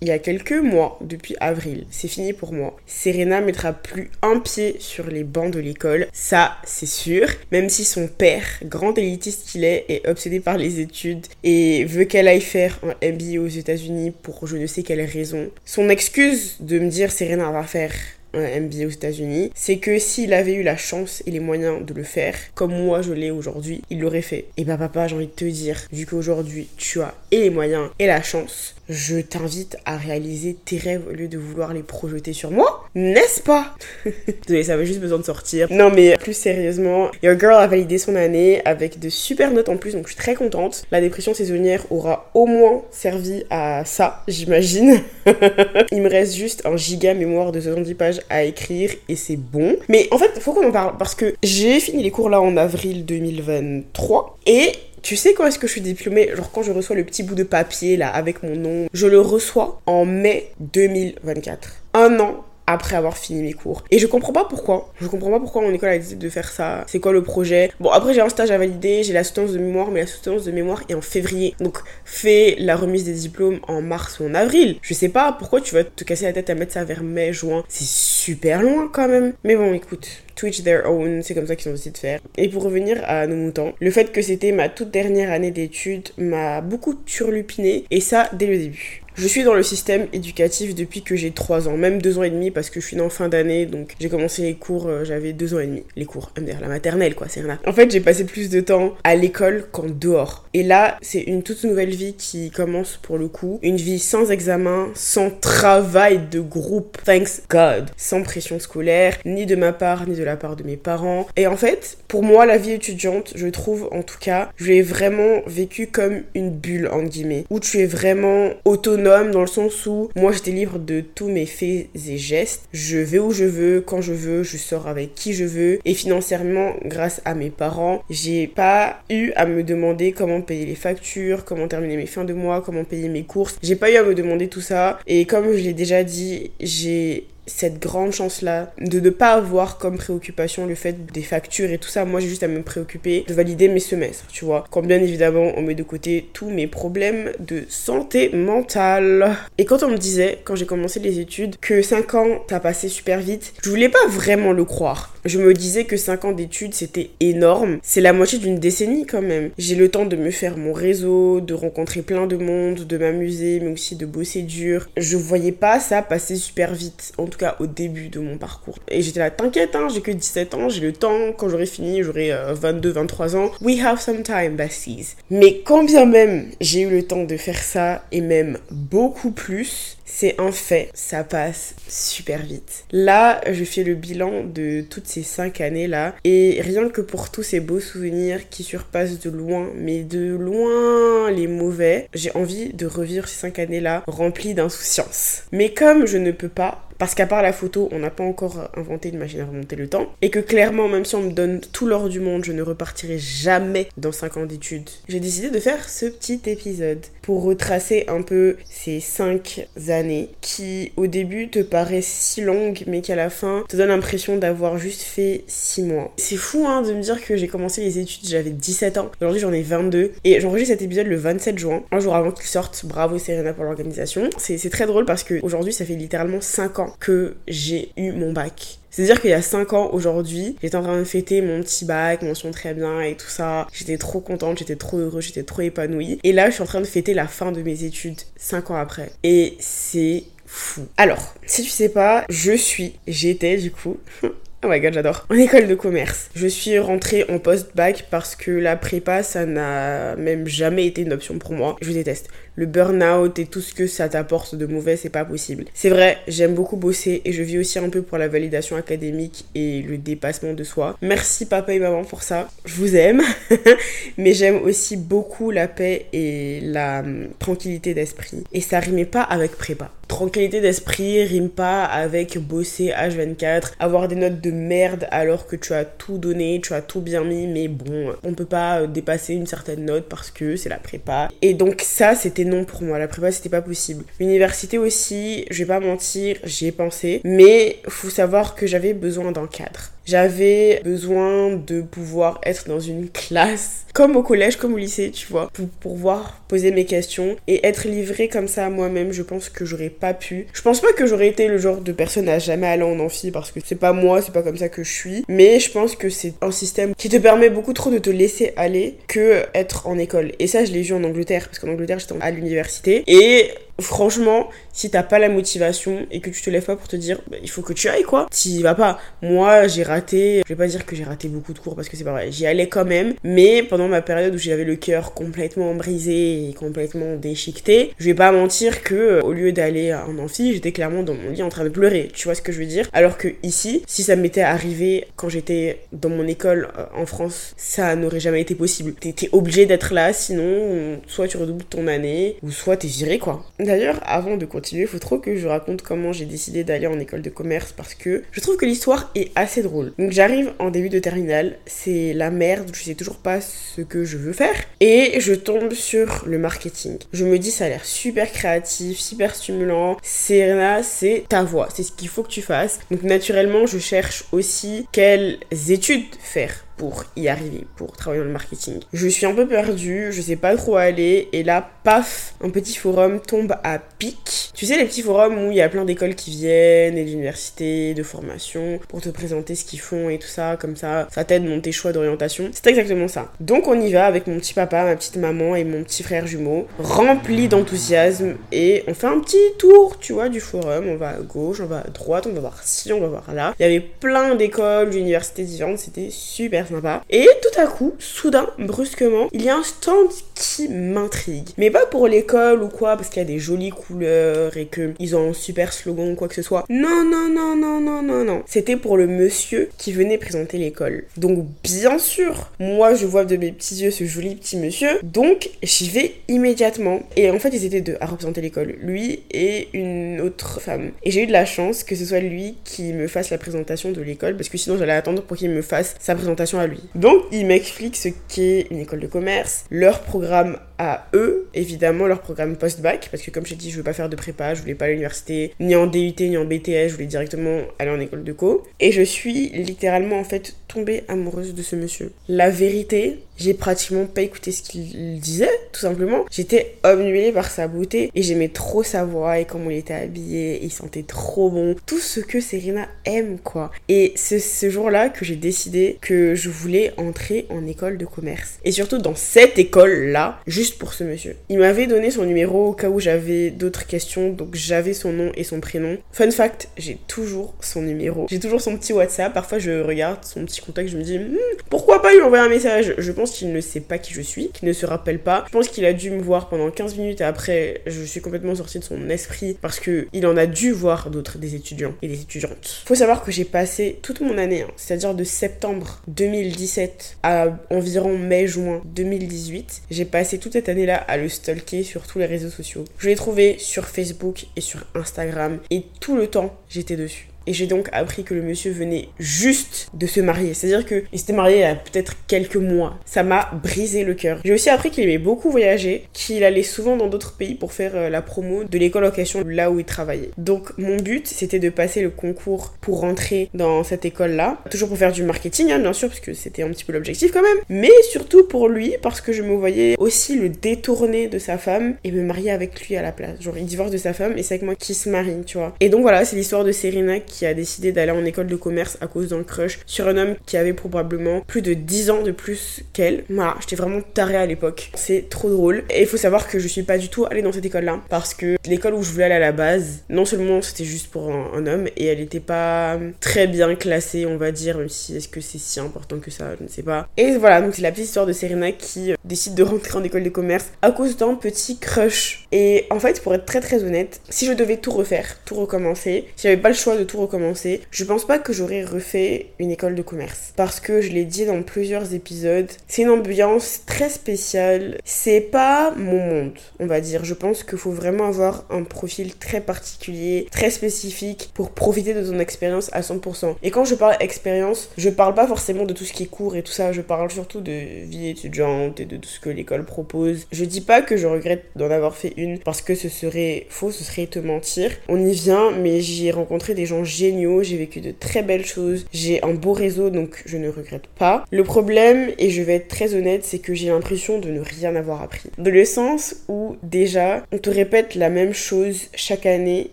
il 0.00 0.06
y 0.06 0.12
a 0.12 0.20
quelques 0.20 0.52
mois, 0.52 0.96
depuis 1.00 1.34
avril, 1.40 1.84
c'est 1.90 2.06
fini 2.06 2.32
pour 2.32 2.52
moi. 2.52 2.76
Serena 2.86 3.40
mettra 3.40 3.72
plus 3.72 4.12
un 4.22 4.38
pied 4.38 4.76
sur 4.78 5.08
les 5.08 5.24
bancs 5.24 5.52
de 5.52 5.58
l'école, 5.58 6.06
ça 6.12 6.56
c'est 6.64 6.86
sûr. 6.86 7.26
Même 7.50 7.68
si 7.68 7.84
son 7.84 8.06
père, 8.06 8.46
grand 8.62 8.96
élitiste 8.96 9.48
qu'il 9.48 9.64
est, 9.64 9.86
est 9.88 10.06
obsédé 10.06 10.38
par 10.38 10.56
les 10.56 10.78
études 10.78 11.26
et 11.42 11.84
veut 11.84 12.04
qu'elle 12.04 12.28
aille 12.28 12.40
faire 12.40 12.78
un 12.84 12.94
MBA 13.04 13.40
aux 13.40 13.48
États-Unis 13.48 14.12
pour 14.22 14.46
je 14.46 14.56
ne 14.56 14.68
sais 14.68 14.84
quelle 14.84 15.00
raison. 15.00 15.50
Son 15.64 15.88
excuse 15.88 16.58
de 16.60 16.78
me 16.78 16.88
dire 16.88 17.10
Serena 17.10 17.50
va 17.50 17.64
faire 17.64 17.92
un 18.38 18.60
MBA 18.60 18.86
aux 18.86 18.90
États-Unis, 18.90 19.50
c'est 19.54 19.78
que 19.78 19.98
s'il 19.98 20.32
avait 20.32 20.54
eu 20.54 20.62
la 20.62 20.76
chance 20.76 21.22
et 21.26 21.30
les 21.30 21.40
moyens 21.40 21.84
de 21.84 21.94
le 21.94 22.02
faire, 22.02 22.34
comme 22.54 22.72
moi 22.72 23.02
je 23.02 23.12
l'ai 23.12 23.30
aujourd'hui, 23.30 23.82
il 23.90 24.00
l'aurait 24.00 24.22
fait. 24.22 24.46
Et 24.56 24.64
bah 24.64 24.76
papa, 24.76 25.08
j'ai 25.08 25.16
envie 25.16 25.26
de 25.26 25.32
te 25.32 25.44
dire, 25.44 25.86
vu 25.92 26.06
qu'aujourd'hui 26.06 26.68
tu 26.76 27.00
as 27.00 27.14
et 27.30 27.40
les 27.40 27.50
moyens 27.50 27.90
et 27.98 28.06
la 28.06 28.22
chance, 28.22 28.74
je 28.88 29.18
t'invite 29.18 29.76
à 29.84 29.96
réaliser 29.96 30.56
tes 30.64 30.78
rêves 30.78 31.02
au 31.08 31.12
lieu 31.12 31.28
de 31.28 31.38
vouloir 31.38 31.74
les 31.74 31.82
projeter 31.82 32.32
sur 32.32 32.50
moi, 32.50 32.84
n'est-ce 32.94 33.42
pas? 33.42 33.74
Désolée, 34.46 34.64
ça 34.64 34.74
avait 34.74 34.86
juste 34.86 35.00
besoin 35.00 35.18
de 35.18 35.24
sortir. 35.24 35.68
Non 35.70 35.90
mais 35.90 36.16
plus 36.16 36.34
sérieusement, 36.34 37.10
Your 37.22 37.38
Girl 37.38 37.54
a 37.54 37.66
validé 37.66 37.98
son 37.98 38.16
année 38.16 38.62
avec 38.64 38.98
de 38.98 39.08
super 39.08 39.50
notes 39.50 39.68
en 39.68 39.76
plus, 39.76 39.92
donc 39.92 40.04
je 40.04 40.12
suis 40.12 40.20
très 40.20 40.34
contente. 40.34 40.84
La 40.90 41.00
dépression 41.00 41.34
saisonnière 41.34 41.84
aura 41.90 42.30
au 42.34 42.46
moins 42.46 42.82
servi 42.90 43.44
à 43.50 43.84
ça, 43.84 44.22
j'imagine. 44.28 45.00
Il 45.92 46.02
me 46.02 46.08
reste 46.08 46.34
juste 46.34 46.64
un 46.64 46.76
giga 46.76 47.14
mémoire 47.14 47.52
de 47.52 47.60
70 47.60 47.94
pages 47.94 48.20
à 48.30 48.44
écrire 48.44 48.90
et 49.08 49.16
c'est 49.16 49.36
bon. 49.36 49.76
Mais 49.88 50.08
en 50.10 50.18
fait, 50.18 50.38
faut 50.40 50.52
qu'on 50.52 50.68
en 50.68 50.72
parle 50.72 50.96
parce 50.98 51.14
que 51.14 51.34
j'ai 51.42 51.80
fini 51.80 52.02
les 52.02 52.10
cours 52.10 52.30
là 52.30 52.40
en 52.40 52.56
avril 52.56 53.04
2023 53.04 54.38
et 54.46 54.72
tu 55.08 55.16
sais 55.16 55.32
quand 55.32 55.46
est-ce 55.46 55.58
que 55.58 55.66
je 55.66 55.72
suis 55.72 55.80
diplômée? 55.80 56.28
Genre 56.36 56.52
quand 56.52 56.62
je 56.62 56.70
reçois 56.70 56.94
le 56.94 57.02
petit 57.02 57.22
bout 57.22 57.34
de 57.34 57.42
papier 57.42 57.96
là 57.96 58.10
avec 58.10 58.42
mon 58.42 58.54
nom, 58.54 58.88
je 58.92 59.06
le 59.06 59.18
reçois 59.18 59.80
en 59.86 60.04
mai 60.04 60.50
2024. 60.60 61.76
Un 61.94 62.20
an 62.20 62.44
après 62.68 62.96
avoir 62.96 63.16
fini 63.16 63.42
mes 63.42 63.54
cours. 63.54 63.82
Et 63.90 63.98
je 63.98 64.06
comprends 64.06 64.32
pas 64.32 64.44
pourquoi. 64.44 64.92
Je 65.00 65.06
comprends 65.08 65.30
pas 65.30 65.40
pourquoi 65.40 65.62
mon 65.62 65.72
école 65.72 65.88
a 65.88 65.98
décidé 65.98 66.16
de 66.26 66.30
faire 66.30 66.50
ça. 66.50 66.84
C'est 66.86 67.00
quoi 67.00 67.12
le 67.12 67.22
projet? 67.22 67.70
Bon, 67.80 67.88
après 67.90 68.12
j'ai 68.12 68.20
un 68.20 68.28
stage 68.28 68.50
à 68.50 68.58
valider, 68.58 69.02
j'ai 69.02 69.14
la 69.14 69.24
soutenance 69.24 69.52
de 69.52 69.58
mémoire, 69.58 69.90
mais 69.90 70.00
la 70.00 70.06
soutenance 70.06 70.44
de 70.44 70.52
mémoire 70.52 70.82
est 70.88 70.94
en 70.94 71.00
février. 71.00 71.54
Donc 71.60 71.78
fais 72.04 72.56
la 72.58 72.76
remise 72.76 73.04
des 73.04 73.14
diplômes 73.14 73.60
en 73.66 73.80
mars 73.80 74.20
ou 74.20 74.26
en 74.26 74.34
avril. 74.34 74.76
Je 74.82 74.92
sais 74.92 75.08
pas 75.08 75.32
pourquoi 75.32 75.60
tu 75.62 75.74
vas 75.74 75.84
te 75.84 76.04
casser 76.04 76.24
la 76.26 76.32
tête 76.34 76.50
à 76.50 76.54
mettre 76.54 76.74
ça 76.74 76.84
vers 76.84 77.02
mai, 77.02 77.32
juin. 77.32 77.64
C'est 77.68 77.86
super 77.86 78.62
loin 78.62 78.90
quand 78.92 79.08
même. 79.08 79.32
Mais 79.44 79.56
bon, 79.56 79.72
écoute, 79.72 80.06
Twitch 80.36 80.62
their 80.62 80.82
own, 80.90 81.22
c'est 81.22 81.34
comme 81.34 81.46
ça 81.46 81.56
qu'ils 81.56 81.70
ont 81.70 81.74
décidé 81.74 81.92
de 81.92 81.98
faire. 81.98 82.20
Et 82.36 82.48
pour 82.48 82.62
revenir 82.62 83.02
à 83.06 83.26
nos 83.26 83.36
moutons, 83.36 83.72
le 83.80 83.90
fait 83.90 84.12
que 84.12 84.20
c'était 84.20 84.52
ma 84.52 84.68
toute 84.68 84.90
dernière 84.90 85.32
année 85.32 85.50
d'études 85.50 86.10
m'a 86.18 86.60
beaucoup 86.60 86.94
turlupiné, 86.94 87.84
et 87.90 88.00
ça 88.00 88.28
dès 88.34 88.46
le 88.46 88.58
début. 88.58 89.02
Je 89.20 89.26
suis 89.26 89.42
dans 89.42 89.54
le 89.54 89.64
système 89.64 90.06
éducatif 90.12 90.76
depuis 90.76 91.02
que 91.02 91.16
j'ai 91.16 91.32
3 91.32 91.66
ans, 91.66 91.76
même 91.76 92.00
2 92.00 92.18
ans 92.18 92.22
et 92.22 92.30
demi 92.30 92.52
parce 92.52 92.70
que 92.70 92.80
je 92.80 92.86
suis 92.86 93.00
en 93.00 93.08
fin 93.08 93.28
d'année, 93.28 93.66
donc 93.66 93.96
j'ai 93.98 94.08
commencé 94.08 94.42
les 94.42 94.54
cours, 94.54 94.86
euh, 94.86 95.02
j'avais 95.02 95.32
2 95.32 95.54
ans 95.54 95.58
et 95.58 95.66
demi. 95.66 95.82
Les 95.96 96.04
cours, 96.04 96.30
la 96.36 96.68
maternelle 96.68 97.16
quoi, 97.16 97.26
c'est 97.28 97.40
rien. 97.40 97.58
En 97.66 97.72
fait, 97.72 97.90
j'ai 97.90 97.98
passé 97.98 98.22
plus 98.22 98.48
de 98.48 98.60
temps 98.60 98.94
à 99.02 99.16
l'école 99.16 99.66
qu'en 99.72 99.86
dehors. 99.88 100.46
Et 100.54 100.62
là, 100.62 100.96
c'est 101.02 101.20
une 101.22 101.42
toute 101.42 101.64
nouvelle 101.64 101.90
vie 101.90 102.14
qui 102.14 102.52
commence 102.52 102.96
pour 103.02 103.18
le 103.18 103.26
coup. 103.26 103.58
Une 103.62 103.76
vie 103.76 103.98
sans 103.98 104.30
examen, 104.30 104.86
sans 104.94 105.30
travail 105.30 106.20
de 106.30 106.38
groupe, 106.38 106.98
thanks 107.04 107.42
God. 107.50 107.86
Sans 107.96 108.22
pression 108.22 108.60
scolaire, 108.60 109.16
ni 109.24 109.46
de 109.46 109.56
ma 109.56 109.72
part, 109.72 110.06
ni 110.06 110.14
de 110.14 110.22
la 110.22 110.36
part 110.36 110.54
de 110.54 110.62
mes 110.62 110.76
parents. 110.76 111.26
Et 111.34 111.48
en 111.48 111.56
fait, 111.56 111.98
pour 112.06 112.22
moi, 112.22 112.46
la 112.46 112.56
vie 112.56 112.70
étudiante, 112.70 113.32
je 113.34 113.48
trouve 113.48 113.88
en 113.90 114.02
tout 114.02 114.18
cas, 114.20 114.50
je 114.54 114.66
l'ai 114.68 114.82
vraiment 114.82 115.42
vécu 115.48 115.88
comme 115.88 116.22
une 116.36 116.50
bulle, 116.50 116.88
en 116.92 117.02
guillemets, 117.02 117.46
où 117.50 117.58
tu 117.58 117.80
es 117.80 117.86
vraiment 117.86 118.50
autonome 118.64 119.07
dans 119.08 119.40
le 119.40 119.46
sens 119.46 119.86
où 119.86 120.10
moi 120.16 120.32
j'étais 120.32 120.50
libre 120.50 120.78
de 120.78 121.00
tous 121.00 121.28
mes 121.28 121.46
faits 121.46 121.88
et 121.94 122.18
gestes. 122.18 122.68
Je 122.72 122.98
vais 122.98 123.18
où 123.18 123.30
je 123.30 123.44
veux, 123.44 123.80
quand 123.80 124.00
je 124.00 124.12
veux, 124.12 124.42
je 124.42 124.56
sors 124.56 124.86
avec 124.86 125.14
qui 125.14 125.32
je 125.32 125.44
veux. 125.44 125.78
Et 125.84 125.94
financièrement, 125.94 126.74
grâce 126.84 127.20
à 127.24 127.34
mes 127.34 127.50
parents, 127.50 128.02
j'ai 128.10 128.46
pas 128.46 129.02
eu 129.10 129.32
à 129.36 129.46
me 129.46 129.62
demander 129.62 130.12
comment 130.12 130.40
payer 130.40 130.66
les 130.66 130.74
factures, 130.74 131.44
comment 131.44 131.68
terminer 131.68 131.96
mes 131.96 132.06
fins 132.06 132.24
de 132.24 132.34
mois, 132.34 132.60
comment 132.60 132.84
payer 132.84 133.08
mes 133.08 133.24
courses. 133.24 133.58
J'ai 133.62 133.76
pas 133.76 133.90
eu 133.90 133.96
à 133.96 134.02
me 134.02 134.14
demander 134.14 134.48
tout 134.48 134.60
ça. 134.60 134.98
Et 135.06 135.24
comme 135.24 135.52
je 135.52 135.62
l'ai 135.62 135.72
déjà 135.72 136.04
dit, 136.04 136.50
j'ai 136.60 137.26
cette 137.48 137.80
grande 137.80 138.12
chance-là 138.12 138.72
de 138.80 139.00
ne 139.00 139.10
pas 139.10 139.32
avoir 139.32 139.78
comme 139.78 139.98
préoccupation 139.98 140.66
le 140.66 140.74
fait 140.74 141.06
des 141.12 141.22
factures 141.22 141.70
et 141.70 141.78
tout 141.78 141.88
ça. 141.88 142.04
Moi, 142.04 142.20
j'ai 142.20 142.28
juste 142.28 142.42
à 142.42 142.48
me 142.48 142.62
préoccuper 142.62 143.24
de 143.26 143.34
valider 143.34 143.68
mes 143.68 143.80
semestres, 143.80 144.26
tu 144.30 144.44
vois. 144.44 144.64
Quand 144.70 144.82
bien 144.82 145.00
évidemment, 145.00 145.52
on 145.56 145.62
met 145.62 145.74
de 145.74 145.82
côté 145.82 146.28
tous 146.32 146.50
mes 146.50 146.66
problèmes 146.66 147.32
de 147.40 147.64
santé 147.68 148.30
mentale. 148.34 149.36
Et 149.58 149.64
quand 149.64 149.82
on 149.82 149.88
me 149.88 149.96
disait, 149.96 150.38
quand 150.44 150.54
j'ai 150.54 150.66
commencé 150.66 151.00
les 151.00 151.18
études, 151.18 151.56
que 151.60 151.82
5 151.82 152.14
ans, 152.14 152.44
ça 152.48 152.60
passé 152.60 152.88
super 152.88 153.20
vite, 153.20 153.54
je 153.62 153.70
voulais 153.70 153.88
pas 153.88 154.06
vraiment 154.08 154.52
le 154.52 154.64
croire. 154.64 155.14
Je 155.24 155.38
me 155.38 155.52
disais 155.52 155.84
que 155.84 155.96
5 155.96 156.24
ans 156.26 156.32
d'études, 156.32 156.74
c'était 156.74 157.10
énorme. 157.20 157.78
C'est 157.82 158.00
la 158.00 158.12
moitié 158.12 158.38
d'une 158.38 158.58
décennie 158.58 159.06
quand 159.06 159.22
même. 159.22 159.50
J'ai 159.58 159.74
le 159.74 159.88
temps 159.90 160.06
de 160.06 160.16
me 160.16 160.30
faire 160.30 160.56
mon 160.56 160.72
réseau, 160.72 161.40
de 161.40 161.54
rencontrer 161.54 162.02
plein 162.02 162.26
de 162.26 162.36
monde, 162.36 162.86
de 162.86 162.98
m'amuser, 162.98 163.60
mais 163.60 163.72
aussi 163.72 163.96
de 163.96 164.06
bosser 164.06 164.42
dur. 164.42 164.88
Je 164.96 165.16
voyais 165.16 165.52
pas 165.52 165.80
ça 165.80 166.02
passer 166.02 166.36
super 166.36 166.74
vite. 166.74 167.12
En 167.18 167.26
tout 167.26 167.37
cas 167.38 167.56
au 167.60 167.66
début 167.66 168.08
de 168.08 168.20
mon 168.20 168.36
parcours. 168.36 168.78
Et 168.88 169.02
j'étais 169.02 169.20
là, 169.20 169.30
t'inquiète, 169.30 169.74
hein, 169.76 169.88
j'ai 169.92 170.00
que 170.00 170.10
17 170.10 170.54
ans, 170.54 170.68
j'ai 170.68 170.80
le 170.80 170.92
temps, 170.92 171.32
quand 171.36 171.48
j'aurai 171.48 171.66
fini, 171.66 172.02
j'aurai 172.02 172.32
22, 172.52 172.90
euh, 172.90 172.92
23 172.92 173.36
ans. 173.36 173.50
We 173.62 173.80
have 173.80 174.00
some 174.00 174.22
time, 174.22 174.56
besties. 174.56 175.14
Mais 175.30 175.60
quand 175.64 175.84
bien 175.84 176.04
même 176.04 176.50
j'ai 176.60 176.82
eu 176.82 176.90
le 176.90 177.02
temps 177.02 177.24
de 177.24 177.36
faire 177.36 177.62
ça, 177.62 178.04
et 178.12 178.20
même 178.20 178.58
beaucoup 178.70 179.30
plus, 179.30 179.98
c'est 180.04 180.40
un 180.40 180.52
fait, 180.52 180.90
ça 180.94 181.22
passe 181.22 181.74
super 181.88 182.42
vite. 182.42 182.84
Là, 182.90 183.40
je 183.50 183.64
fais 183.64 183.84
le 183.84 183.94
bilan 183.94 184.44
de 184.44 184.80
toutes 184.80 185.06
ces 185.06 185.22
5 185.22 185.60
années-là, 185.60 186.14
et 186.24 186.60
rien 186.62 186.88
que 186.88 187.00
pour 187.00 187.30
tous 187.30 187.42
ces 187.42 187.60
beaux 187.60 187.80
souvenirs 187.80 188.48
qui 188.48 188.62
surpassent 188.64 189.20
de 189.20 189.30
loin, 189.30 189.68
mais 189.76 190.02
de 190.02 190.34
loin 190.34 191.30
les 191.30 191.46
mauvais, 191.46 192.08
j'ai 192.14 192.32
envie 192.34 192.72
de 192.72 192.86
revivre 192.86 193.28
ces 193.28 193.38
5 193.38 193.58
années-là 193.58 194.02
remplies 194.06 194.54
d'insouciance. 194.54 195.42
Mais 195.52 195.72
comme 195.72 196.06
je 196.06 196.18
ne 196.18 196.32
peux 196.32 196.48
pas, 196.48 196.87
parce 196.98 197.14
qu'à 197.14 197.26
part 197.26 197.42
la 197.42 197.52
photo, 197.52 197.88
on 197.92 197.98
n'a 197.98 198.10
pas 198.10 198.24
encore 198.24 198.70
inventé 198.76 199.08
une 199.08 199.18
machine 199.18 199.40
à 199.40 199.46
remonter 199.46 199.76
le 199.76 199.88
temps, 199.88 200.12
et 200.22 200.30
que 200.30 200.40
clairement, 200.40 200.88
même 200.88 201.04
si 201.04 201.14
on 201.14 201.22
me 201.22 201.32
donne 201.32 201.60
tout 201.72 201.86
l'or 201.86 202.08
du 202.08 202.20
monde, 202.20 202.44
je 202.44 202.52
ne 202.52 202.62
repartirai 202.62 203.18
jamais 203.18 203.88
dans 203.96 204.12
5 204.12 204.36
ans 204.36 204.46
d'études. 204.46 204.90
J'ai 205.08 205.20
décidé 205.20 205.50
de 205.50 205.58
faire 205.58 205.88
ce 205.88 206.06
petit 206.06 206.40
épisode 206.46 207.04
pour 207.22 207.42
retracer 207.42 208.04
un 208.08 208.22
peu 208.22 208.56
ces 208.64 209.00
5 209.00 209.68
années 209.88 210.30
qui 210.40 210.92
au 210.96 211.06
début 211.06 211.48
te 211.48 211.60
paraissent 211.60 212.06
si 212.06 212.40
longues, 212.40 212.82
mais 212.86 213.00
qui 213.00 213.12
à 213.12 213.16
la 213.16 213.30
fin 213.30 213.64
te 213.68 213.76
donnent 213.76 213.88
l'impression 213.88 214.36
d'avoir 214.36 214.78
juste 214.78 215.02
fait 215.02 215.44
6 215.46 215.82
mois. 215.82 216.12
C'est 216.16 216.36
fou 216.36 216.66
hein, 216.66 216.82
de 216.82 216.92
me 216.92 217.02
dire 217.02 217.24
que 217.24 217.36
j'ai 217.36 217.48
commencé 217.48 217.80
les 217.80 217.98
études, 217.98 218.26
j'avais 218.26 218.50
17 218.50 218.98
ans, 218.98 219.10
aujourd'hui 219.20 219.40
j'en 219.40 219.52
ai 219.52 219.62
22, 219.62 220.12
et 220.24 220.40
j'enregistre 220.40 220.74
cet 220.74 220.82
épisode 220.82 221.06
le 221.06 221.16
27 221.16 221.58
juin, 221.58 221.82
un 221.92 222.00
jour 222.00 222.14
avant 222.14 222.32
qu'il 222.32 222.46
sorte. 222.46 222.84
Bravo 222.84 223.18
Serena 223.18 223.52
pour 223.52 223.64
l'organisation. 223.64 224.28
C'est 224.38 224.70
très 224.70 224.86
drôle 224.86 225.04
parce 225.04 225.22
que 225.22 225.40
aujourd'hui 225.42 225.72
ça 225.72 225.84
fait 225.84 225.94
littéralement 225.94 226.40
5 226.40 226.78
ans 226.78 226.87
que 227.00 227.36
j'ai 227.46 227.92
eu 227.96 228.12
mon 228.12 228.32
bac. 228.32 228.78
C'est-à-dire 228.90 229.20
qu'il 229.20 229.30
y 229.30 229.34
a 229.34 229.42
5 229.42 229.72
ans 229.74 229.90
aujourd'hui, 229.92 230.56
j'étais 230.60 230.76
en 230.76 230.82
train 230.82 230.98
de 230.98 231.04
fêter 231.04 231.40
mon 231.40 231.62
petit 231.62 231.84
bac, 231.84 232.22
mention 232.22 232.50
très 232.50 232.74
bien 232.74 233.00
et 233.00 233.14
tout 233.14 233.28
ça. 233.28 233.68
J'étais 233.72 233.96
trop 233.96 234.20
contente, 234.20 234.58
j'étais 234.58 234.76
trop 234.76 234.98
heureuse, 234.98 235.24
j'étais 235.24 235.44
trop 235.44 235.62
épanouie. 235.62 236.18
Et 236.24 236.32
là, 236.32 236.48
je 236.48 236.54
suis 236.54 236.62
en 236.62 236.66
train 236.66 236.80
de 236.80 236.86
fêter 236.86 237.14
la 237.14 237.28
fin 237.28 237.52
de 237.52 237.62
mes 237.62 237.84
études 237.84 238.20
5 238.36 238.72
ans 238.72 238.76
après. 238.76 239.12
Et 239.22 239.56
c'est 239.60 240.24
fou. 240.46 240.86
Alors, 240.96 241.34
si 241.46 241.62
tu 241.62 241.68
sais 241.68 241.90
pas, 241.90 242.24
je 242.28 242.52
suis, 242.52 242.98
j'étais 243.06 243.58
du 243.58 243.70
coup 243.70 243.98
Oh 244.64 244.68
my 244.68 244.80
god, 244.80 244.92
j'adore. 244.92 245.24
En 245.30 245.36
école 245.36 245.68
de 245.68 245.76
commerce. 245.76 246.30
Je 246.34 246.48
suis 246.48 246.80
rentrée 246.80 247.24
en 247.28 247.38
post-bac 247.38 248.06
parce 248.10 248.34
que 248.34 248.50
la 248.50 248.74
prépa, 248.74 249.22
ça 249.22 249.46
n'a 249.46 250.16
même 250.16 250.48
jamais 250.48 250.84
été 250.84 251.02
une 251.02 251.12
option 251.12 251.38
pour 251.38 251.52
moi. 251.52 251.76
Je 251.80 251.92
déteste. 251.92 252.28
Le 252.56 252.66
burn-out 252.66 253.38
et 253.38 253.46
tout 253.46 253.60
ce 253.60 253.72
que 253.72 253.86
ça 253.86 254.08
t'apporte 254.08 254.56
de 254.56 254.66
mauvais, 254.66 254.96
c'est 254.96 255.10
pas 255.10 255.24
possible. 255.24 255.66
C'est 255.74 255.90
vrai, 255.90 256.18
j'aime 256.26 256.56
beaucoup 256.56 256.76
bosser 256.76 257.22
et 257.24 257.32
je 257.32 257.44
vis 257.44 257.58
aussi 257.58 257.78
un 257.78 257.88
peu 257.88 258.02
pour 258.02 258.18
la 258.18 258.26
validation 258.26 258.74
académique 258.74 259.44
et 259.54 259.80
le 259.82 259.96
dépassement 259.96 260.54
de 260.54 260.64
soi. 260.64 260.98
Merci 261.02 261.46
papa 261.46 261.72
et 261.72 261.78
maman 261.78 262.02
pour 262.02 262.24
ça. 262.24 262.48
Je 262.64 262.74
vous 262.74 262.96
aime. 262.96 263.22
Mais 264.18 264.32
j'aime 264.32 264.60
aussi 264.64 264.96
beaucoup 264.96 265.52
la 265.52 265.68
paix 265.68 266.06
et 266.12 266.58
la 266.62 267.02
hum, 267.02 267.28
tranquillité 267.38 267.94
d'esprit. 267.94 268.42
Et 268.52 268.60
ça 268.60 268.80
rimait 268.80 269.04
pas 269.04 269.22
avec 269.22 269.52
prépa 269.52 269.92
tranquillité 270.08 270.60
d'esprit 270.60 271.22
rime 271.24 271.50
pas 271.50 271.84
avec 271.84 272.38
bosser 272.38 272.88
H24, 272.88 273.72
avoir 273.78 274.08
des 274.08 274.16
notes 274.16 274.40
de 274.40 274.50
merde 274.50 275.06
alors 275.10 275.46
que 275.46 275.56
tu 275.56 275.74
as 275.74 275.84
tout 275.84 276.18
donné, 276.18 276.60
tu 276.62 276.72
as 276.72 276.82
tout 276.82 277.00
bien 277.00 277.22
mis, 277.22 277.46
mais 277.46 277.68
bon, 277.68 278.14
on 278.24 278.34
peut 278.34 278.44
pas 278.44 278.86
dépasser 278.86 279.34
une 279.34 279.46
certaine 279.46 279.84
note 279.84 280.08
parce 280.08 280.30
que 280.30 280.56
c'est 280.56 280.68
la 280.68 280.78
prépa. 280.78 281.28
Et 281.42 281.54
donc 281.54 281.82
ça, 281.82 282.14
c'était 282.14 282.44
non 282.44 282.64
pour 282.64 282.82
moi. 282.82 282.98
La 282.98 283.08
prépa, 283.08 283.30
c'était 283.30 283.48
pas 283.48 283.62
possible. 283.62 284.04
L'université 284.18 284.78
aussi, 284.78 285.44
je 285.50 285.58
vais 285.58 285.66
pas 285.66 285.80
mentir, 285.80 286.36
j'y 286.44 286.66
ai 286.66 286.72
pensé, 286.72 287.20
mais 287.24 287.76
faut 287.86 288.10
savoir 288.10 288.54
que 288.54 288.66
j'avais 288.66 288.94
besoin 288.94 289.30
d'un 289.32 289.46
cadre. 289.46 289.90
J'avais 290.08 290.80
besoin 290.84 291.50
de 291.50 291.82
pouvoir 291.82 292.40
être 292.42 292.66
dans 292.66 292.80
une 292.80 293.10
classe, 293.10 293.84
comme 293.92 294.16
au 294.16 294.22
collège, 294.22 294.56
comme 294.56 294.72
au 294.72 294.78
lycée, 294.78 295.10
tu 295.10 295.26
vois, 295.26 295.50
pour 295.52 295.68
pouvoir 295.68 296.40
poser 296.48 296.70
mes 296.70 296.86
questions 296.86 297.36
et 297.46 297.66
être 297.66 297.86
livrée 297.86 298.28
comme 298.28 298.48
ça 298.48 298.64
à 298.64 298.70
moi-même. 298.70 299.12
Je 299.12 299.22
pense 299.22 299.50
que 299.50 299.66
j'aurais 299.66 299.90
pas 299.90 300.14
pu. 300.14 300.46
Je 300.54 300.62
pense 300.62 300.80
pas 300.80 300.94
que 300.94 301.04
j'aurais 301.04 301.28
été 301.28 301.46
le 301.46 301.58
genre 301.58 301.82
de 301.82 301.92
personne 301.92 302.26
à 302.30 302.38
jamais 302.38 302.68
aller 302.68 302.84
en 302.84 302.98
amphi 303.00 303.30
parce 303.30 303.52
que 303.52 303.60
c'est 303.62 303.74
pas 303.74 303.92
moi, 303.92 304.22
c'est 304.22 304.32
pas 304.32 304.42
comme 304.42 304.56
ça 304.56 304.70
que 304.70 304.82
je 304.82 304.90
suis. 304.90 305.24
Mais 305.28 305.60
je 305.60 305.70
pense 305.70 305.94
que 305.94 306.08
c'est 306.08 306.32
un 306.40 306.52
système 306.52 306.94
qui 306.94 307.10
te 307.10 307.18
permet 307.18 307.50
beaucoup 307.50 307.74
trop 307.74 307.90
de 307.90 307.98
te 307.98 308.08
laisser 308.08 308.54
aller 308.56 308.96
que 309.08 309.42
être 309.52 309.86
en 309.86 309.98
école. 309.98 310.32
Et 310.38 310.46
ça, 310.46 310.64
je 310.64 310.72
l'ai 310.72 310.80
vu 310.80 310.94
en 310.94 311.04
Angleterre 311.04 311.48
parce 311.48 311.58
qu'en 311.58 311.68
Angleterre, 311.68 311.98
j'étais 311.98 312.14
à 312.22 312.30
l'université 312.30 313.04
et 313.06 313.50
franchement, 313.80 314.48
si 314.72 314.90
t'as 314.90 315.02
pas 315.02 315.18
la 315.18 315.28
motivation 315.28 316.06
et 316.10 316.20
que 316.20 316.30
tu 316.30 316.42
te 316.42 316.50
lèves 316.50 316.64
pas 316.64 316.76
pour 316.76 316.88
te 316.88 316.96
dire, 316.96 317.20
bah, 317.30 317.36
il 317.42 317.50
faut 317.50 317.62
que 317.62 317.72
tu 317.72 317.88
ailles 317.88 318.02
quoi, 318.02 318.26
t'y 318.30 318.62
vas 318.62 318.74
pas. 318.74 318.98
Moi, 319.22 319.68
j'ai 319.68 319.82
raté, 319.82 320.42
je 320.44 320.48
vais 320.52 320.56
pas 320.56 320.66
dire 320.66 320.84
que 320.84 320.96
j'ai 320.96 321.04
raté 321.04 321.28
beaucoup 321.28 321.52
de 321.52 321.58
cours 321.58 321.76
parce 321.76 321.88
que 321.88 321.96
c'est 321.96 322.04
pas 322.04 322.12
vrai, 322.12 322.30
j'y 322.32 322.46
allais 322.46 322.68
quand 322.68 322.84
même, 322.84 323.14
mais 323.22 323.62
pendant 323.62 323.88
ma 323.88 324.02
période 324.02 324.34
où 324.34 324.38
j'avais 324.38 324.64
le 324.64 324.76
cœur 324.76 325.14
complètement 325.14 325.74
brisé 325.74 326.48
et 326.48 326.54
complètement 326.54 327.16
déchiqueté, 327.16 327.92
je 327.98 328.04
vais 328.04 328.14
pas 328.14 328.32
mentir 328.32 328.82
que 328.82 328.94
euh, 328.94 329.20
au 329.22 329.32
lieu 329.32 329.52
d'aller 329.52 329.94
en 329.94 330.18
amphi, 330.18 330.54
j'étais 330.54 330.72
clairement 330.72 331.02
dans 331.02 331.14
mon 331.14 331.30
lit 331.30 331.42
en 331.42 331.48
train 331.48 331.64
de 331.64 331.68
pleurer, 331.68 332.08
tu 332.12 332.24
vois 332.24 332.34
ce 332.34 332.42
que 332.42 332.52
je 332.52 332.58
veux 332.58 332.66
dire? 332.66 332.88
Alors 332.92 333.16
que 333.16 333.28
ici, 333.42 333.82
si 333.86 334.02
ça 334.02 334.16
m'était 334.16 334.42
arrivé 334.42 335.06
quand 335.16 335.28
j'étais 335.28 335.80
dans 335.92 336.10
mon 336.10 336.26
école 336.26 336.68
euh, 336.78 336.84
en 336.96 337.06
France, 337.06 337.54
ça 337.56 337.94
n'aurait 337.96 338.20
jamais 338.20 338.40
été 338.40 338.54
possible. 338.54 338.94
T'étais 338.94 339.28
obligé 339.32 339.66
d'être 339.66 339.94
là, 339.94 340.12
sinon 340.12 341.00
soit 341.06 341.28
tu 341.28 341.36
redoubles 341.36 341.64
ton 341.64 341.86
année 341.86 342.36
ou 342.42 342.50
soit 342.50 342.76
t'es 342.76 342.88
viré 342.88 343.18
quoi. 343.18 343.44
D'ailleurs, 343.68 344.00
avant 344.02 344.38
de 344.38 344.46
continuer, 344.46 344.84
il 344.84 344.88
faut 344.88 344.98
trop 344.98 345.18
que 345.18 345.36
je 345.36 345.46
raconte 345.46 345.82
comment 345.82 346.10
j'ai 346.10 346.24
décidé 346.24 346.64
d'aller 346.64 346.86
en 346.86 346.98
école 346.98 347.20
de 347.20 347.28
commerce 347.28 347.70
parce 347.70 347.92
que 347.92 348.22
je 348.32 348.40
trouve 348.40 348.56
que 348.56 348.64
l'histoire 348.64 349.10
est 349.14 349.30
assez 349.34 349.62
drôle. 349.62 349.92
Donc 349.98 350.10
j'arrive 350.10 350.52
en 350.58 350.70
début 350.70 350.88
de 350.88 350.98
terminale, 350.98 351.58
c'est 351.66 352.14
la 352.14 352.30
merde, 352.30 352.70
je 352.72 352.82
sais 352.82 352.94
toujours 352.94 353.18
pas 353.18 353.42
ce 353.42 353.82
que 353.82 354.04
je 354.04 354.16
veux 354.16 354.32
faire 354.32 354.54
et 354.80 355.20
je 355.20 355.34
tombe 355.34 355.74
sur 355.74 356.24
le 356.26 356.38
marketing. 356.38 356.96
Je 357.12 357.26
me 357.26 357.38
dis 357.38 357.50
ça 357.50 357.66
a 357.66 357.68
l'air 357.68 357.84
super 357.84 358.32
créatif, 358.32 358.98
super 358.98 359.34
stimulant. 359.34 359.98
Serena, 360.02 360.82
c'est 360.82 361.26
ta 361.28 361.42
voix, 361.42 361.68
c'est 361.74 361.82
ce 361.82 361.92
qu'il 361.92 362.08
faut 362.08 362.22
que 362.22 362.30
tu 362.30 362.40
fasses. 362.40 362.80
Donc 362.90 363.02
naturellement, 363.02 363.66
je 363.66 363.78
cherche 363.78 364.24
aussi 364.32 364.86
quelles 364.92 365.40
études 365.68 366.06
faire 366.20 366.64
pour 366.78 367.04
y 367.16 367.28
arriver, 367.28 367.66
pour 367.76 367.92
travailler 367.92 368.22
dans 368.22 368.28
le 368.28 368.32
marketing. 368.32 368.80
Je 368.92 369.08
suis 369.08 369.26
un 369.26 369.34
peu 369.34 369.46
perdue, 369.46 370.12
je 370.12 370.22
sais 370.22 370.36
pas 370.36 370.56
trop 370.56 370.72
où 370.72 370.76
aller, 370.76 371.28
et 371.32 371.42
là, 371.42 371.68
paf, 371.84 372.34
un 372.42 372.50
petit 372.50 372.76
forum 372.76 373.20
tombe 373.20 373.54
à 373.64 373.78
pic. 373.78 374.50
Tu 374.54 374.66
sais, 374.66 374.76
les 374.76 374.84
petits 374.84 375.02
forums 375.02 375.38
où 375.38 375.50
il 375.50 375.56
y 375.56 375.60
a 375.60 375.68
plein 375.68 375.84
d'écoles 375.84 376.14
qui 376.14 376.30
viennent, 376.30 376.96
et 376.96 377.04
d'universités, 377.04 377.94
de 377.94 378.02
formations, 378.02 378.78
pour 378.88 379.00
te 379.00 379.08
présenter 379.08 379.54
ce 379.54 379.64
qu'ils 379.64 379.80
font 379.80 380.08
et 380.08 380.18
tout 380.18 380.28
ça, 380.28 380.56
comme 380.58 380.76
ça, 380.76 381.08
ça 381.10 381.24
t'aide 381.24 381.44
dans 381.48 381.60
tes 381.60 381.72
choix 381.72 381.92
d'orientation. 381.92 382.50
C'est 382.52 382.66
exactement 382.68 383.08
ça. 383.08 383.32
Donc 383.40 383.66
on 383.66 383.80
y 383.80 383.92
va 383.92 384.06
avec 384.06 384.26
mon 384.26 384.38
petit 384.38 384.54
papa, 384.54 384.84
ma 384.84 384.96
petite 384.96 385.16
maman 385.16 385.56
et 385.56 385.64
mon 385.64 385.82
petit 385.82 386.02
frère 386.02 386.26
jumeau, 386.26 386.66
rempli 386.78 387.48
d'enthousiasme, 387.48 388.36
et 388.52 388.84
on 388.86 388.94
fait 388.94 389.06
un 389.06 389.20
petit 389.20 389.36
tour, 389.58 389.98
tu 389.98 390.12
vois, 390.12 390.28
du 390.28 390.40
forum. 390.40 390.86
On 390.88 390.96
va 390.96 391.10
à 391.10 391.20
gauche, 391.20 391.60
on 391.60 391.66
va 391.66 391.78
à 391.78 391.90
droite, 391.90 392.26
on 392.28 392.34
va 392.34 392.40
voir 392.40 392.62
ci, 392.62 392.92
on 392.92 393.00
va 393.00 393.08
voir 393.08 393.34
là. 393.34 393.54
Il 393.58 393.62
y 393.62 393.66
avait 393.66 393.80
plein 393.80 394.34
d'écoles, 394.34 394.90
d'universités 394.90 395.44
différentes, 395.44 395.78
c'était 395.78 396.10
super 396.10 396.67
et 397.10 397.26
tout 397.42 397.60
à 397.60 397.66
coup, 397.66 397.94
soudain, 397.98 398.46
brusquement, 398.58 399.28
il 399.32 399.42
y 399.42 399.48
a 399.48 399.56
un 399.56 399.62
stand 399.62 400.08
qui 400.34 400.68
m'intrigue. 400.68 401.48
Mais 401.56 401.70
pas 401.70 401.86
pour 401.86 402.06
l'école 402.06 402.62
ou 402.62 402.68
quoi, 402.68 402.96
parce 402.96 403.08
qu'il 403.08 403.22
y 403.22 403.24
a 403.24 403.28
des 403.28 403.38
jolies 403.38 403.70
couleurs 403.70 404.56
et 404.56 404.66
qu'ils 404.66 405.16
ont 405.16 405.30
un 405.30 405.32
super 405.32 405.72
slogan 405.72 406.12
ou 406.12 406.14
quoi 406.14 406.28
que 406.28 406.34
ce 406.34 406.42
soit. 406.42 406.64
Non, 406.68 407.04
non, 407.04 407.28
non, 407.28 407.56
non, 407.56 407.80
non, 407.80 408.02
non, 408.02 408.24
non. 408.24 408.42
C'était 408.46 408.76
pour 408.76 408.96
le 408.96 409.06
monsieur 409.06 409.70
qui 409.78 409.92
venait 409.92 410.18
présenter 410.18 410.58
l'école. 410.58 411.04
Donc, 411.16 411.46
bien 411.62 411.98
sûr, 411.98 412.50
moi, 412.58 412.94
je 412.94 413.06
vois 413.06 413.24
de 413.24 413.36
mes 413.36 413.52
petits 413.52 413.76
yeux 413.76 413.90
ce 413.90 414.04
joli 414.04 414.36
petit 414.36 414.56
monsieur. 414.56 415.00
Donc, 415.02 415.50
j'y 415.62 415.88
vais 415.88 416.14
immédiatement. 416.28 417.00
Et 417.16 417.30
en 417.30 417.38
fait, 417.38 417.50
ils 417.50 417.64
étaient 417.64 417.80
deux 417.80 417.96
à 418.00 418.06
représenter 418.06 418.40
l'école. 418.40 418.76
Lui 418.80 419.22
et 419.30 419.68
une 419.72 420.20
autre 420.20 420.60
femme. 420.60 420.90
Et 421.02 421.10
j'ai 421.10 421.22
eu 421.22 421.26
de 421.26 421.32
la 421.32 421.44
chance 421.44 421.82
que 421.84 421.96
ce 421.96 422.04
soit 422.04 422.20
lui 422.20 422.56
qui 422.64 422.92
me 422.92 423.08
fasse 423.08 423.30
la 423.30 423.38
présentation 423.38 423.90
de 423.90 424.00
l'école, 424.00 424.36
parce 424.36 424.48
que 424.48 424.58
sinon, 424.58 424.76
j'allais 424.78 424.92
attendre 424.92 425.22
pour 425.22 425.36
qu'il 425.36 425.50
me 425.50 425.62
fasse 425.62 425.94
sa 425.98 426.14
présentation 426.14 426.57
lui. 426.66 426.80
Donc, 426.94 427.24
il 427.32 427.46
m'explique 427.46 427.96
ce 427.96 428.08
qu'est 428.28 428.66
une 428.70 428.78
école 428.78 429.00
de 429.00 429.06
commerce, 429.06 429.64
leur 429.70 430.00
programme 430.00 430.58
à 430.78 431.08
eux, 431.14 431.48
évidemment, 431.54 432.06
leur 432.06 432.20
programme 432.20 432.56
post-bac, 432.56 433.08
parce 433.10 433.22
que 433.22 433.30
comme 433.30 433.46
j'ai 433.46 433.56
dit, 433.56 433.70
je 433.70 433.76
veux 433.76 433.82
pas 433.82 433.92
faire 433.92 434.08
de 434.08 434.16
prépa, 434.16 434.54
je 434.54 434.60
voulais 434.60 434.74
pas 434.74 434.86
à 434.86 434.88
l'université, 434.88 435.52
ni 435.60 435.74
en 435.76 435.86
DUT, 435.86 436.14
ni 436.20 436.36
en 436.36 436.44
BTS, 436.44 436.88
je 436.88 436.94
voulais 436.94 437.06
directement 437.06 437.62
aller 437.78 437.90
en 437.90 438.00
école 438.00 438.24
de 438.24 438.32
co. 438.32 438.64
Et 438.80 438.92
je 438.92 439.02
suis 439.02 439.48
littéralement, 439.50 440.18
en 440.18 440.24
fait, 440.24 440.54
tombée 440.68 441.02
amoureuse 441.08 441.54
de 441.54 441.62
ce 441.62 441.76
monsieur. 441.76 442.12
La 442.28 442.50
vérité, 442.50 443.20
j'ai 443.38 443.54
pratiquement 443.54 444.04
pas 444.04 444.22
écouté 444.22 444.52
ce 444.52 444.62
qu'il 444.62 445.18
disait, 445.20 445.48
tout 445.72 445.80
simplement. 445.80 446.24
J'étais 446.30 446.74
obnuée 446.84 447.32
par 447.32 447.50
sa 447.50 447.68
beauté 447.68 448.10
et 448.14 448.22
j'aimais 448.22 448.48
trop 448.48 448.82
sa 448.82 449.04
voix 449.04 449.38
et 449.38 449.44
comment 449.44 449.70
il 449.70 449.78
était 449.78 449.94
habillé, 449.94 450.60
il 450.62 450.72
sentait 450.72 451.04
trop 451.04 451.50
bon. 451.50 451.76
Tout 451.86 451.98
ce 451.98 452.20
que 452.20 452.40
Serena 452.40 452.88
aime, 453.04 453.38
quoi. 453.38 453.70
Et 453.88 454.12
c'est 454.16 454.40
ce 454.40 454.68
jour-là 454.68 455.08
que 455.08 455.24
j'ai 455.24 455.36
décidé 455.36 455.98
que 456.00 456.34
je 456.34 456.50
voulais 456.50 456.92
entrer 456.96 457.46
en 457.48 457.66
école 457.66 457.96
de 457.96 458.04
commerce. 458.04 458.58
Et 458.64 458.72
surtout 458.72 458.98
dans 458.98 459.14
cette 459.14 459.58
école-là, 459.58 460.40
juste 460.46 460.67
pour 460.72 460.92
ce 460.92 461.04
monsieur. 461.04 461.36
Il 461.48 461.58
m'avait 461.58 461.86
donné 461.86 462.10
son 462.10 462.24
numéro 462.24 462.68
au 462.68 462.72
cas 462.72 462.88
où 462.88 463.00
j'avais 463.00 463.50
d'autres 463.50 463.86
questions, 463.86 464.30
donc 464.30 464.54
j'avais 464.54 464.94
son 464.94 465.12
nom 465.12 465.32
et 465.34 465.44
son 465.44 465.60
prénom. 465.60 465.98
Fun 466.12 466.30
fact, 466.30 466.68
j'ai 466.76 466.98
toujours 467.06 467.54
son 467.60 467.82
numéro. 467.82 468.26
J'ai 468.30 468.40
toujours 468.40 468.60
son 468.60 468.76
petit 468.76 468.92
WhatsApp. 468.92 469.32
Parfois, 469.32 469.58
je 469.58 469.82
regarde 469.82 470.24
son 470.24 470.44
petit 470.44 470.60
contact, 470.60 470.88
je 470.88 470.96
me 470.96 471.02
dis, 471.02 471.18
hmm, 471.18 471.36
pourquoi 471.70 472.02
pas 472.02 472.12
lui 472.12 472.20
envoyer 472.20 472.44
un 472.44 472.48
message? 472.48 472.94
Je 472.98 473.12
pense 473.12 473.32
qu'il 473.32 473.52
ne 473.52 473.60
sait 473.60 473.80
pas 473.80 473.98
qui 473.98 474.12
je 474.12 474.22
suis, 474.22 474.50
qu'il 474.50 474.68
ne 474.68 474.72
se 474.72 474.86
rappelle 474.86 475.18
pas. 475.18 475.44
Je 475.46 475.52
pense 475.52 475.68
qu'il 475.68 475.84
a 475.84 475.92
dû 475.92 476.10
me 476.10 476.20
voir 476.20 476.48
pendant 476.48 476.70
15 476.70 476.96
minutes 476.96 477.20
et 477.20 477.24
après, 477.24 477.82
je 477.86 478.02
suis 478.02 478.20
complètement 478.20 478.54
sortie 478.54 478.78
de 478.78 478.84
son 478.84 479.08
esprit 479.10 479.56
parce 479.60 479.80
que 479.80 480.06
il 480.12 480.26
en 480.26 480.36
a 480.36 480.46
dû 480.46 480.72
voir 480.72 481.10
d'autres 481.10 481.38
des 481.38 481.54
étudiants 481.54 481.94
et 482.02 482.08
des 482.08 482.20
étudiantes. 482.20 482.82
Faut 482.86 482.94
savoir 482.94 483.24
que 483.24 483.30
j'ai 483.30 483.44
passé 483.44 483.98
toute 484.02 484.20
mon 484.20 484.38
année, 484.38 484.62
hein, 484.62 484.70
c'est-à-dire 484.76 485.14
de 485.14 485.24
septembre 485.24 486.02
2017 486.08 487.18
à 487.22 487.58
environ 487.70 488.16
mai-juin 488.16 488.82
2018, 488.84 489.82
j'ai 489.90 490.04
passé 490.04 490.38
toute 490.38 490.56
cette 490.58 490.68
année-là 490.68 490.96
à 490.96 491.16
le 491.16 491.28
stalker 491.28 491.84
sur 491.84 492.04
tous 492.04 492.18
les 492.18 492.26
réseaux 492.26 492.50
sociaux. 492.50 492.84
Je 492.98 493.08
l'ai 493.08 493.14
trouvé 493.14 493.58
sur 493.60 493.86
Facebook 493.86 494.46
et 494.56 494.60
sur 494.60 494.80
Instagram 494.96 495.60
et 495.70 495.84
tout 496.00 496.16
le 496.16 496.26
temps, 496.26 496.58
j'étais 496.68 496.96
dessus. 496.96 497.28
Et 497.48 497.54
j'ai 497.54 497.66
donc 497.66 497.88
appris 497.92 498.24
que 498.24 498.34
le 498.34 498.42
monsieur 498.42 498.70
venait 498.70 499.08
juste 499.18 499.88
de 499.94 500.06
se 500.06 500.20
marier. 500.20 500.52
C'est-à-dire 500.52 500.84
qu'il 500.84 501.18
s'était 501.18 501.32
marié 501.32 501.56
il 501.56 501.60
y 501.60 501.64
a 501.64 501.76
peut-être 501.76 502.12
quelques 502.26 502.56
mois. 502.56 502.98
Ça 503.06 503.22
m'a 503.22 503.48
brisé 503.62 504.04
le 504.04 504.12
cœur. 504.12 504.38
J'ai 504.44 504.52
aussi 504.52 504.68
appris 504.68 504.90
qu'il 504.90 505.04
aimait 505.04 505.16
beaucoup 505.16 505.50
voyager, 505.50 506.04
qu'il 506.12 506.44
allait 506.44 506.62
souvent 506.62 506.98
dans 506.98 507.06
d'autres 507.06 507.38
pays 507.38 507.54
pour 507.54 507.72
faire 507.72 507.92
euh, 507.94 508.10
la 508.10 508.20
promo 508.20 508.64
de 508.64 508.78
l'école 508.78 509.04
location 509.04 509.42
là 509.46 509.70
où 509.70 509.78
il 509.78 509.86
travaillait. 509.86 510.28
Donc 510.36 510.76
mon 510.76 510.98
but, 510.98 511.26
c'était 511.26 511.58
de 511.58 511.70
passer 511.70 512.02
le 512.02 512.10
concours 512.10 512.74
pour 512.82 513.00
rentrer 513.00 513.48
dans 513.54 513.82
cette 513.82 514.04
école-là. 514.04 514.58
Toujours 514.70 514.90
pour 514.90 514.98
faire 514.98 515.12
du 515.12 515.22
marketing, 515.22 515.70
hein, 515.70 515.78
bien 515.78 515.94
sûr, 515.94 516.08
parce 516.08 516.20
que 516.20 516.34
c'était 516.34 516.62
un 516.62 516.68
petit 516.68 516.84
peu 516.84 516.92
l'objectif 516.92 517.32
quand 517.32 517.42
même. 517.42 517.58
Mais 517.70 517.88
surtout 518.10 518.44
pour 518.44 518.68
lui, 518.68 518.96
parce 519.00 519.22
que 519.22 519.32
je 519.32 519.42
me 519.42 519.54
voyais 519.54 519.94
aussi 519.96 520.36
le 520.36 520.50
détourner 520.50 521.28
de 521.28 521.38
sa 521.38 521.56
femme 521.56 521.94
et 522.04 522.12
me 522.12 522.22
marier 522.22 522.50
avec 522.50 522.86
lui 522.86 522.96
à 522.96 523.00
la 523.00 523.12
place. 523.12 523.40
Genre, 523.40 523.56
il 523.56 523.64
divorce 523.64 523.90
de 523.90 523.96
sa 523.96 524.12
femme 524.12 524.36
et 524.36 524.42
c'est 524.42 524.56
avec 524.56 524.64
moi 524.64 524.74
qui 524.74 524.92
se 524.92 525.08
marie, 525.08 525.44
tu 525.46 525.56
vois. 525.56 525.74
Et 525.80 525.88
donc 525.88 526.02
voilà, 526.02 526.26
c'est 526.26 526.36
l'histoire 526.36 526.62
de 526.62 526.72
Serena 526.72 527.20
qui 527.20 527.37
qui 527.38 527.46
a 527.46 527.54
décidé 527.54 527.92
d'aller 527.92 528.10
en 528.10 528.24
école 528.24 528.48
de 528.48 528.56
commerce 528.56 528.98
à 529.00 529.06
cause 529.06 529.28
d'un 529.28 529.44
crush 529.44 529.78
sur 529.86 530.08
un 530.08 530.16
homme 530.16 530.34
qui 530.44 530.56
avait 530.56 530.72
probablement 530.72 531.42
plus 531.42 531.62
de 531.62 531.72
10 531.72 532.10
ans 532.10 532.22
de 532.22 532.32
plus 532.32 532.82
qu'elle. 532.92 533.22
Voilà, 533.30 533.54
j'étais 533.60 533.76
vraiment 533.76 534.00
tarée 534.00 534.34
à 534.34 534.44
l'époque. 534.44 534.90
C'est 534.96 535.28
trop 535.28 535.48
drôle. 535.48 535.84
Et 535.88 536.00
il 536.00 536.06
faut 536.08 536.16
savoir 536.16 536.48
que 536.48 536.58
je 536.58 536.66
suis 536.66 536.82
pas 536.82 536.98
du 536.98 537.08
tout 537.08 537.26
allée 537.26 537.42
dans 537.42 537.52
cette 537.52 537.64
école-là 537.64 538.00
parce 538.08 538.34
que 538.34 538.56
l'école 538.66 538.94
où 538.94 539.04
je 539.04 539.12
voulais 539.12 539.26
aller 539.26 539.36
à 539.36 539.38
la 539.38 539.52
base, 539.52 540.02
non 540.08 540.24
seulement 540.24 540.60
c'était 540.62 540.82
juste 540.82 541.12
pour 541.12 541.30
un, 541.32 541.64
homme 541.68 541.86
et 541.96 542.06
elle 542.06 542.18
était 542.18 542.40
pas 542.40 542.98
très 543.20 543.46
bien 543.46 543.76
classée, 543.76 544.26
on 544.26 544.36
va 544.36 544.50
dire, 544.50 544.78
même 544.78 544.88
si 544.88 545.16
est-ce 545.16 545.28
que 545.28 545.40
c'est 545.40 545.58
si 545.58 545.78
important 545.78 546.18
que 546.18 546.32
ça, 546.32 546.56
je 546.58 546.64
ne 546.64 546.68
sais 546.68 546.82
pas. 546.82 547.08
Et 547.16 547.36
voilà, 547.36 547.60
donc 547.60 547.76
c'est 547.76 547.82
la 547.82 547.92
petite 547.92 548.06
histoire 548.06 548.26
de 548.26 548.32
Serena 548.32 548.72
qui 548.72 549.12
euh, 549.12 549.16
décide 549.24 549.54
de 549.54 549.62
rentrer 549.62 549.96
en 549.96 550.02
école 550.02 550.24
de 550.24 550.28
commerce 550.28 550.72
à 550.82 550.90
cause 550.90 551.16
d'un 551.16 551.34
petit 551.36 551.78
crush. 551.78 552.46
Et 552.50 552.86
en 552.90 552.98
fait, 552.98 553.22
pour 553.22 553.32
être 553.34 553.44
très 553.44 553.60
très 553.60 553.84
honnête, 553.84 554.20
si 554.28 554.46
je 554.46 554.52
devais 554.52 554.78
tout 554.78 554.90
refaire, 554.90 555.38
tout 555.44 555.54
recommencer, 555.54 556.26
si 556.34 556.48
j'avais 556.48 556.56
pas 556.56 556.70
le 556.70 556.74
choix 556.74 556.96
de 556.96 557.04
tout 557.04 557.17
recommencer, 557.20 557.80
je 557.90 558.04
pense 558.04 558.26
pas 558.26 558.38
que 558.38 558.52
j'aurais 558.52 558.84
refait 558.84 559.46
une 559.58 559.70
école 559.70 559.94
de 559.94 560.02
commerce. 560.02 560.52
Parce 560.56 560.80
que 560.80 561.00
je 561.00 561.10
l'ai 561.10 561.24
dit 561.24 561.44
dans 561.44 561.62
plusieurs 561.62 562.14
épisodes, 562.14 562.70
c'est 562.86 563.02
une 563.02 563.10
ambiance 563.10 563.82
très 563.86 564.08
spéciale. 564.08 564.98
C'est 565.04 565.40
pas 565.40 565.92
mon 565.96 566.18
monde, 566.18 566.58
on 566.80 566.86
va 566.86 567.00
dire. 567.00 567.24
Je 567.24 567.34
pense 567.34 567.62
qu'il 567.62 567.78
faut 567.78 567.90
vraiment 567.90 568.26
avoir 568.26 568.64
un 568.70 568.82
profil 568.82 569.34
très 569.36 569.60
particulier, 569.60 570.46
très 570.50 570.70
spécifique 570.70 571.50
pour 571.54 571.70
profiter 571.70 572.14
de 572.14 572.22
ton 572.22 572.38
expérience 572.38 572.90
à 572.92 573.00
100%. 573.00 573.56
Et 573.62 573.70
quand 573.70 573.84
je 573.84 573.94
parle 573.94 574.16
expérience, 574.20 574.90
je 574.96 575.10
parle 575.10 575.34
pas 575.34 575.46
forcément 575.46 575.84
de 575.84 575.92
tout 575.92 576.04
ce 576.04 576.12
qui 576.12 576.24
est 576.24 576.26
cours 576.26 576.56
et 576.56 576.62
tout 576.62 576.72
ça, 576.72 576.92
je 576.92 577.00
parle 577.00 577.30
surtout 577.30 577.60
de 577.60 578.04
vie 578.04 578.28
étudiante 578.28 579.00
et 579.00 579.04
de 579.04 579.16
tout 579.16 579.28
ce 579.28 579.40
que 579.40 579.50
l'école 579.50 579.84
propose. 579.84 580.46
Je 580.52 580.64
dis 580.64 580.80
pas 580.80 581.02
que 581.02 581.16
je 581.16 581.26
regrette 581.26 581.66
d'en 581.76 581.90
avoir 581.90 582.16
fait 582.16 582.34
une 582.36 582.58
parce 582.58 582.82
que 582.82 582.94
ce 582.94 583.08
serait 583.08 583.66
faux, 583.68 583.90
ce 583.90 584.04
serait 584.04 584.26
te 584.26 584.38
mentir. 584.38 584.90
On 585.08 585.18
y 585.18 585.32
vient, 585.32 585.70
mais 585.72 586.00
j'ai 586.00 586.30
rencontré 586.30 586.74
des 586.74 586.86
gens 586.86 587.04
géniaux, 587.08 587.62
j'ai 587.62 587.76
vécu 587.76 588.00
de 588.00 588.12
très 588.12 588.42
belles 588.42 588.66
choses, 588.66 589.06
j'ai 589.12 589.42
un 589.42 589.54
beau 589.54 589.72
réseau 589.72 590.10
donc 590.10 590.42
je 590.46 590.56
ne 590.56 590.68
regrette 590.68 591.06
pas. 591.06 591.44
Le 591.50 591.64
problème, 591.64 592.30
et 592.38 592.50
je 592.50 592.62
vais 592.62 592.74
être 592.74 592.88
très 592.88 593.14
honnête, 593.14 593.44
c'est 593.44 593.58
que 593.58 593.74
j'ai 593.74 593.88
l'impression 593.88 594.38
de 594.38 594.50
ne 594.50 594.60
rien 594.60 594.94
avoir 594.96 595.22
appris. 595.22 595.50
Dans 595.58 595.72
le 595.72 595.84
sens 595.84 596.36
où 596.48 596.76
déjà, 596.82 597.44
on 597.52 597.58
te 597.58 597.70
répète 597.70 598.14
la 598.14 598.30
même 598.30 598.52
chose 598.52 599.08
chaque 599.14 599.46
année, 599.46 599.90